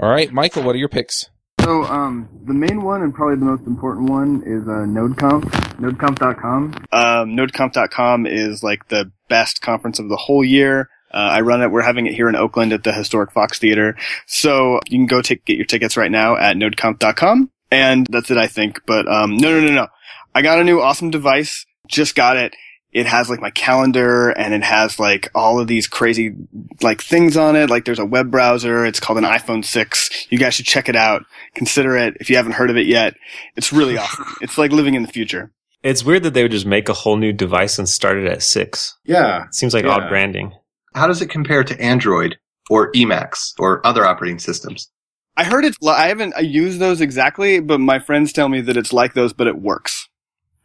All 0.00 0.08
right, 0.08 0.30
Mikeal, 0.30 0.64
what 0.64 0.74
are 0.74 0.78
your 0.78 0.88
picks? 0.88 1.28
So 1.66 1.82
um, 1.82 2.28
the 2.44 2.54
main 2.54 2.84
one 2.84 3.02
and 3.02 3.12
probably 3.12 3.34
the 3.34 3.44
most 3.44 3.66
important 3.66 4.08
one 4.08 4.40
is 4.46 4.68
uh, 4.68 4.86
NodeConf, 4.86 5.42
NodeConf.com. 5.80 6.74
Um, 6.92 7.36
NodeConf.com 7.36 8.24
is 8.24 8.62
like 8.62 8.86
the 8.86 9.10
best 9.28 9.62
conference 9.62 9.98
of 9.98 10.08
the 10.08 10.14
whole 10.14 10.44
year. 10.44 10.88
Uh, 11.12 11.16
I 11.16 11.40
run 11.40 11.62
it. 11.62 11.72
We're 11.72 11.82
having 11.82 12.06
it 12.06 12.14
here 12.14 12.28
in 12.28 12.36
Oakland 12.36 12.72
at 12.72 12.84
the 12.84 12.92
historic 12.92 13.32
Fox 13.32 13.58
Theater. 13.58 13.96
So 14.28 14.78
you 14.88 14.96
can 14.96 15.06
go 15.06 15.22
get 15.22 15.40
your 15.48 15.64
tickets 15.64 15.96
right 15.96 16.08
now 16.08 16.36
at 16.36 16.56
NodeConf.com. 16.56 17.50
And 17.72 18.06
that's 18.10 18.30
it, 18.30 18.38
I 18.38 18.46
think. 18.46 18.82
But 18.86 19.08
um, 19.08 19.36
no, 19.36 19.50
no, 19.50 19.66
no, 19.66 19.72
no. 19.72 19.88
I 20.36 20.42
got 20.42 20.60
a 20.60 20.64
new 20.64 20.80
awesome 20.80 21.10
device. 21.10 21.66
Just 21.88 22.14
got 22.14 22.36
it 22.36 22.54
it 22.96 23.06
has 23.06 23.28
like 23.28 23.40
my 23.40 23.50
calendar 23.50 24.30
and 24.30 24.54
it 24.54 24.62
has 24.64 24.98
like 24.98 25.28
all 25.34 25.60
of 25.60 25.66
these 25.66 25.86
crazy 25.86 26.34
like 26.82 27.02
things 27.02 27.36
on 27.36 27.54
it. 27.54 27.68
Like 27.68 27.84
there's 27.84 27.98
a 27.98 28.06
web 28.06 28.30
browser. 28.30 28.86
It's 28.86 29.00
called 29.00 29.18
an 29.18 29.24
iPhone 29.24 29.64
6. 29.64 30.26
You 30.30 30.38
guys 30.38 30.54
should 30.54 30.64
check 30.66 30.88
it 30.88 30.96
out. 30.96 31.24
Consider 31.54 31.96
it 31.96 32.16
if 32.20 32.30
you 32.30 32.36
haven't 32.36 32.52
heard 32.52 32.70
of 32.70 32.76
it 32.76 32.86
yet. 32.86 33.14
It's 33.54 33.72
really 33.72 33.98
awesome. 34.02 34.24
It's 34.40 34.56
like 34.56 34.72
living 34.72 34.94
in 34.94 35.02
the 35.02 35.12
future. 35.12 35.52
It's 35.82 36.04
weird 36.04 36.22
that 36.22 36.32
they 36.34 36.42
would 36.42 36.52
just 36.52 36.64
make 36.66 36.88
a 36.88 36.94
whole 36.94 37.16
new 37.16 37.32
device 37.34 37.78
and 37.78 37.88
start 37.88 38.16
it 38.18 38.26
at 38.26 38.42
six. 38.42 38.96
Yeah. 39.04 39.44
It 39.44 39.54
seems 39.54 39.74
like 39.74 39.84
Yeah. 39.84 39.90
odd 39.90 40.08
branding. 40.08 40.52
How 40.94 41.06
does 41.06 41.20
it 41.20 41.28
compare 41.28 41.62
to 41.64 41.78
Android 41.80 42.38
or 42.70 42.90
Emacs 42.92 43.52
or 43.58 43.86
other 43.86 44.06
operating 44.06 44.38
systems? 44.38 44.90
I 45.36 45.44
heard 45.44 45.66
it's, 45.66 45.76
li- 45.82 45.92
I 45.92 46.08
haven't 46.08 46.32
used 46.42 46.78
those 46.80 47.02
exactly, 47.02 47.60
but 47.60 47.78
my 47.78 47.98
friends 47.98 48.32
tell 48.32 48.48
me 48.48 48.62
that 48.62 48.78
it's 48.78 48.94
like 48.94 49.12
those, 49.12 49.34
but 49.34 49.46
it 49.46 49.58
works. 49.60 50.08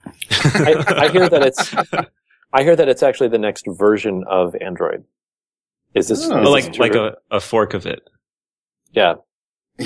I, 0.32 0.84
I 0.88 1.10
hear 1.10 1.28
that 1.30 1.44
it's, 1.44 1.76
I 2.54 2.64
hear 2.64 2.76
that 2.76 2.90
it's 2.90 3.04
actually 3.04 3.30
the 3.30 3.38
next 3.38 3.66
version 3.68 4.24
of 4.30 4.56
Android. 4.62 5.04
Is 5.94 6.08
this, 6.08 6.20
Oh. 6.22 6.24
is 6.24 6.30
Well, 6.30 6.54
this 6.54 6.66
like 6.66 6.74
true? 6.74 6.82
like 6.86 6.96
a, 6.96 7.36
a 7.36 7.40
fork 7.40 7.74
of 7.74 7.86
it. 7.86 8.02
yeah. 8.92 9.16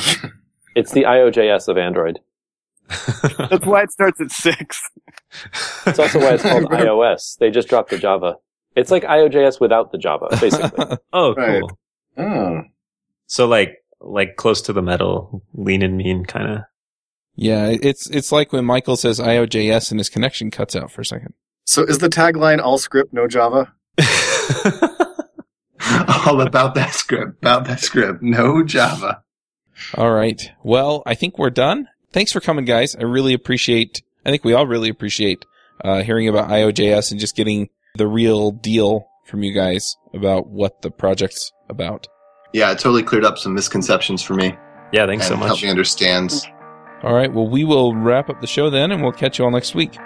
It's 0.76 0.92
the 0.92 1.04
IOJS 1.04 1.70
of 1.70 1.78
Android. 1.78 2.20
That's 2.90 3.66
why 3.66 3.84
it 3.84 3.92
starts 3.92 4.20
at 4.20 4.30
six. 4.30 4.78
It's 5.86 5.98
also 5.98 6.20
why 6.20 6.34
it's 6.34 6.44
called 6.52 6.66
iOS. 6.66 7.38
They 7.38 7.50
just 7.50 7.70
dropped 7.70 7.92
the 7.92 7.98
Java. 7.98 8.36
It's 8.76 8.92
like 8.92 9.04
IOJS 9.04 9.62
without 9.62 9.94
the 9.94 9.98
Java, 9.98 10.28
basically. 10.42 10.98
oh, 11.14 11.34
cool. 11.34 11.36
Right. 11.38 11.64
Oh. 12.18 12.62
So 13.28 13.48
like 13.48 13.78
like 14.02 14.36
close 14.36 14.62
to 14.64 14.74
the 14.74 14.82
metal, 14.82 15.42
lean 15.54 15.82
and 15.82 15.96
mean 15.96 16.26
kind 16.26 16.52
of. 16.52 16.60
yeah, 17.36 17.68
it's 17.82 18.10
it's 18.10 18.34
like 18.34 18.52
when 18.52 18.66
Mikeal 18.66 18.98
says 18.98 19.18
IOJS 19.22 19.92
and 19.92 20.00
his 20.02 20.10
connection 20.10 20.52
cuts 20.52 20.76
out 20.76 20.92
for 20.92 21.00
a 21.02 21.06
second. 21.06 21.34
So 21.66 21.84
is 21.84 21.98
the 22.00 22.10
tagline 22.10 22.62
all 22.62 22.78
script, 22.78 23.14
no 23.14 23.28
Java? 23.28 23.74
All 26.26 26.42
about 26.42 26.74
that 26.76 26.94
script, 26.94 27.38
about 27.42 27.66
that 27.66 27.80
script. 27.80 28.24
No 28.24 28.64
Java. 28.64 29.24
All 29.94 30.12
right. 30.12 30.52
Well, 30.64 31.04
I 31.06 31.14
think 31.14 31.38
we're 31.38 31.52
done. 31.52 31.88
Thanks 32.12 32.32
for 32.32 32.40
coming, 32.40 32.66
guys. 32.66 32.96
I 32.96 33.04
really 33.04 33.34
appreciate. 33.34 34.02
I 34.26 34.32
think 34.32 34.44
we 34.44 34.54
all 34.54 34.66
really 34.66 34.90
appreciate 34.90 35.46
uh, 35.84 36.02
hearing 36.02 36.28
about 36.28 36.50
IOJS 36.50 37.12
and 37.12 37.20
just 37.20 37.36
getting 37.36 37.70
the 37.96 38.08
real 38.08 38.50
deal 38.52 39.08
from 39.26 39.44
you 39.44 39.54
guys 39.54 39.96
about 40.14 40.48
what 40.48 40.82
the 40.82 40.90
project's 40.90 41.52
about. 41.70 42.08
Yeah, 42.54 42.72
it 42.72 42.80
totally 42.80 43.04
cleared 43.04 43.26
up 43.26 43.38
some 43.38 43.54
misconceptions 43.54 44.24
for 44.24 44.34
me 44.34 44.58
yeah, 44.92 45.06
thanks 45.06 45.26
and 45.26 45.34
so 45.34 45.38
much. 45.38 45.48
helped 45.48 45.64
me 45.64 45.70
understand. 45.70 46.34
All 47.04 47.14
right. 47.14 47.32
Well, 47.32 47.48
we 47.48 47.64
will 47.64 47.96
wrap 47.96 48.30
up 48.30 48.42
the 48.42 48.48
show 48.48 48.70
then, 48.70 48.92
and 48.92 49.02
we'll 49.02 49.12
catch 49.12 49.38
you 49.38 49.46
all 49.46 49.52
next 49.52 49.76
week. 49.76 49.98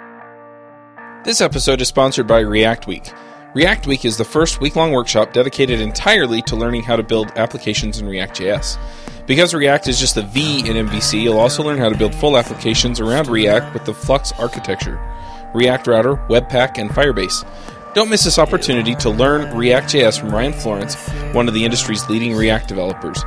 This 1.22 1.42
episode 1.42 1.82
is 1.82 1.88
sponsored 1.88 2.26
by 2.26 2.40
React 2.40 2.86
Week. 2.86 3.12
React 3.52 3.86
Week 3.88 4.06
is 4.06 4.16
the 4.16 4.24
first 4.24 4.62
week 4.62 4.74
long 4.74 4.92
workshop 4.92 5.34
dedicated 5.34 5.78
entirely 5.78 6.40
to 6.42 6.56
learning 6.56 6.82
how 6.82 6.96
to 6.96 7.02
build 7.02 7.30
applications 7.36 7.98
in 7.98 8.08
React.js. 8.08 8.78
Because 9.26 9.52
React 9.52 9.88
is 9.88 10.00
just 10.00 10.14
the 10.14 10.22
V 10.22 10.60
in 10.60 10.86
MVC, 10.88 11.22
you'll 11.22 11.38
also 11.38 11.62
learn 11.62 11.76
how 11.76 11.90
to 11.90 11.98
build 11.98 12.14
full 12.14 12.38
applications 12.38 13.00
around 13.00 13.28
React 13.28 13.74
with 13.74 13.84
the 13.84 13.92
Flux 13.92 14.32
architecture, 14.38 14.98
React 15.52 15.88
Router, 15.88 16.16
Webpack, 16.30 16.78
and 16.78 16.88
Firebase. 16.88 17.46
Don't 17.92 18.08
miss 18.08 18.24
this 18.24 18.38
opportunity 18.38 18.94
to 18.94 19.10
learn 19.10 19.54
React.js 19.54 20.18
from 20.18 20.30
Ryan 20.30 20.54
Florence, 20.54 20.94
one 21.34 21.48
of 21.48 21.52
the 21.52 21.66
industry's 21.66 22.08
leading 22.08 22.34
React 22.34 22.66
developers. 22.66 23.22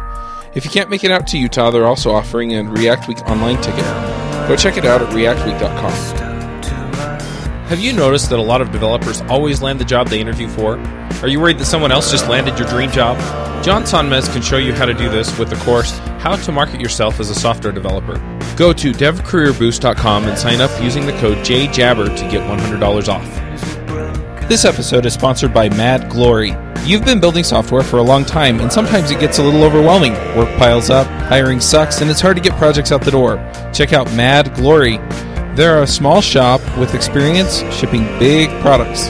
If 0.55 0.65
you 0.65 0.71
can't 0.71 0.89
make 0.89 1.03
it 1.03 1.11
out 1.11 1.27
to 1.27 1.37
Utah, 1.37 1.69
they're 1.69 1.85
also 1.85 2.11
offering 2.11 2.55
a 2.55 2.63
React 2.63 3.07
Week 3.07 3.21
online 3.27 3.61
ticket. 3.61 3.85
Go 4.47 4.55
check 4.55 4.77
it 4.77 4.85
out 4.85 5.03
at 5.03 5.09
reactweek.com. 5.09 6.22
Have 7.67 7.79
you 7.79 7.93
noticed 7.93 8.29
that 8.29 8.39
a 8.39 8.41
lot 8.41 8.61
of 8.61 8.71
developers 8.71 9.21
always 9.21 9.61
land 9.61 9.79
the 9.79 9.85
job 9.85 10.09
they 10.09 10.19
interview 10.19 10.49
for? 10.49 10.77
Are 11.21 11.29
you 11.29 11.39
worried 11.39 11.57
that 11.59 11.65
someone 11.65 11.93
else 11.93 12.11
just 12.11 12.27
landed 12.27 12.59
your 12.59 12.67
dream 12.67 12.91
job? 12.91 13.17
John 13.63 13.83
Sonmez 13.83 14.31
can 14.33 14.41
show 14.41 14.57
you 14.57 14.73
how 14.73 14.85
to 14.85 14.93
do 14.93 15.09
this 15.09 15.39
with 15.39 15.49
the 15.49 15.55
course 15.57 15.97
How 16.19 16.35
to 16.35 16.51
Market 16.51 16.81
Yourself 16.81 17.21
as 17.21 17.29
a 17.29 17.35
Software 17.35 17.71
Developer. 17.71 18.15
Go 18.57 18.73
to 18.73 18.91
devcareerboost.com 18.91 20.25
and 20.25 20.37
sign 20.37 20.59
up 20.59 20.69
using 20.83 21.05
the 21.05 21.13
code 21.13 21.37
JJabber 21.37 22.15
to 22.17 22.29
get 22.29 22.41
$100 22.41 23.07
off. 23.07 24.49
This 24.49 24.65
episode 24.65 25.05
is 25.05 25.13
sponsored 25.13 25.53
by 25.53 25.69
Mad 25.69 26.11
Glory. 26.11 26.53
You've 26.83 27.05
been 27.05 27.21
building 27.21 27.45
software 27.45 27.81
for 27.81 27.97
a 27.97 28.03
long 28.03 28.25
time, 28.25 28.59
and 28.59 28.71
sometimes 28.71 29.09
it 29.09 29.21
gets 29.21 29.39
a 29.39 29.43
little 29.43 29.63
overwhelming. 29.63 30.13
Work 30.37 30.49
piles 30.57 30.89
up, 30.89 31.07
hiring 31.07 31.61
sucks, 31.61 32.01
and 32.01 32.11
it's 32.11 32.19
hard 32.19 32.35
to 32.35 32.43
get 32.43 32.57
projects 32.57 32.91
out 32.91 33.01
the 33.03 33.11
door. 33.11 33.37
Check 33.73 33.93
out 33.93 34.13
Mad 34.13 34.53
Glory. 34.53 34.99
They're 35.55 35.83
a 35.83 35.87
small 35.87 36.21
shop 36.21 36.61
with 36.77 36.95
experience 36.95 37.59
shipping 37.73 38.05
big 38.17 38.49
products. 38.61 39.07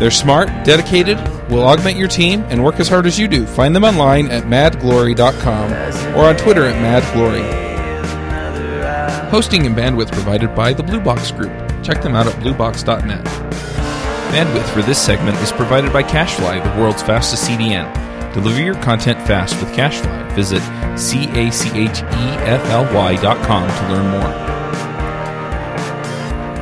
They're 0.00 0.10
smart, 0.10 0.48
dedicated, 0.64 1.18
will 1.48 1.62
augment 1.62 1.96
your 1.96 2.08
team, 2.08 2.42
and 2.48 2.64
work 2.64 2.80
as 2.80 2.88
hard 2.88 3.06
as 3.06 3.16
you 3.18 3.28
do. 3.28 3.46
Find 3.46 3.76
them 3.76 3.84
online 3.84 4.28
at 4.28 4.42
madglory.com 4.44 5.72
or 6.16 6.24
on 6.24 6.36
Twitter 6.36 6.64
at 6.66 6.74
madglory. 6.82 7.64
Hosting 9.30 9.66
and 9.66 9.76
bandwidth 9.76 10.10
provided 10.12 10.54
by 10.54 10.72
the 10.72 10.82
Blue 10.82 11.00
Box 11.00 11.30
Group. 11.30 11.52
Check 11.84 12.02
them 12.02 12.16
out 12.16 12.26
at 12.26 12.34
bluebox.net. 12.42 13.24
Bandwidth 14.32 14.68
for 14.74 14.82
this 14.82 15.00
segment 15.00 15.36
is 15.38 15.52
provided 15.52 15.92
by 15.92 16.02
CacheFly, 16.02 16.62
the 16.62 16.80
world's 16.80 17.02
fastest 17.02 17.48
CDN. 17.48 17.92
Deliver 18.34 18.60
your 18.60 18.74
content 18.82 19.24
fast 19.28 19.54
with 19.60 19.72
CacheFly. 19.74 20.32
Visit 20.32 20.60
C-A-C-H-E-F-L-Y 20.98 21.56
dot 23.22 23.46
com 23.46 23.68
to 23.68 23.88
learn 23.92 24.10
more. 24.10 24.53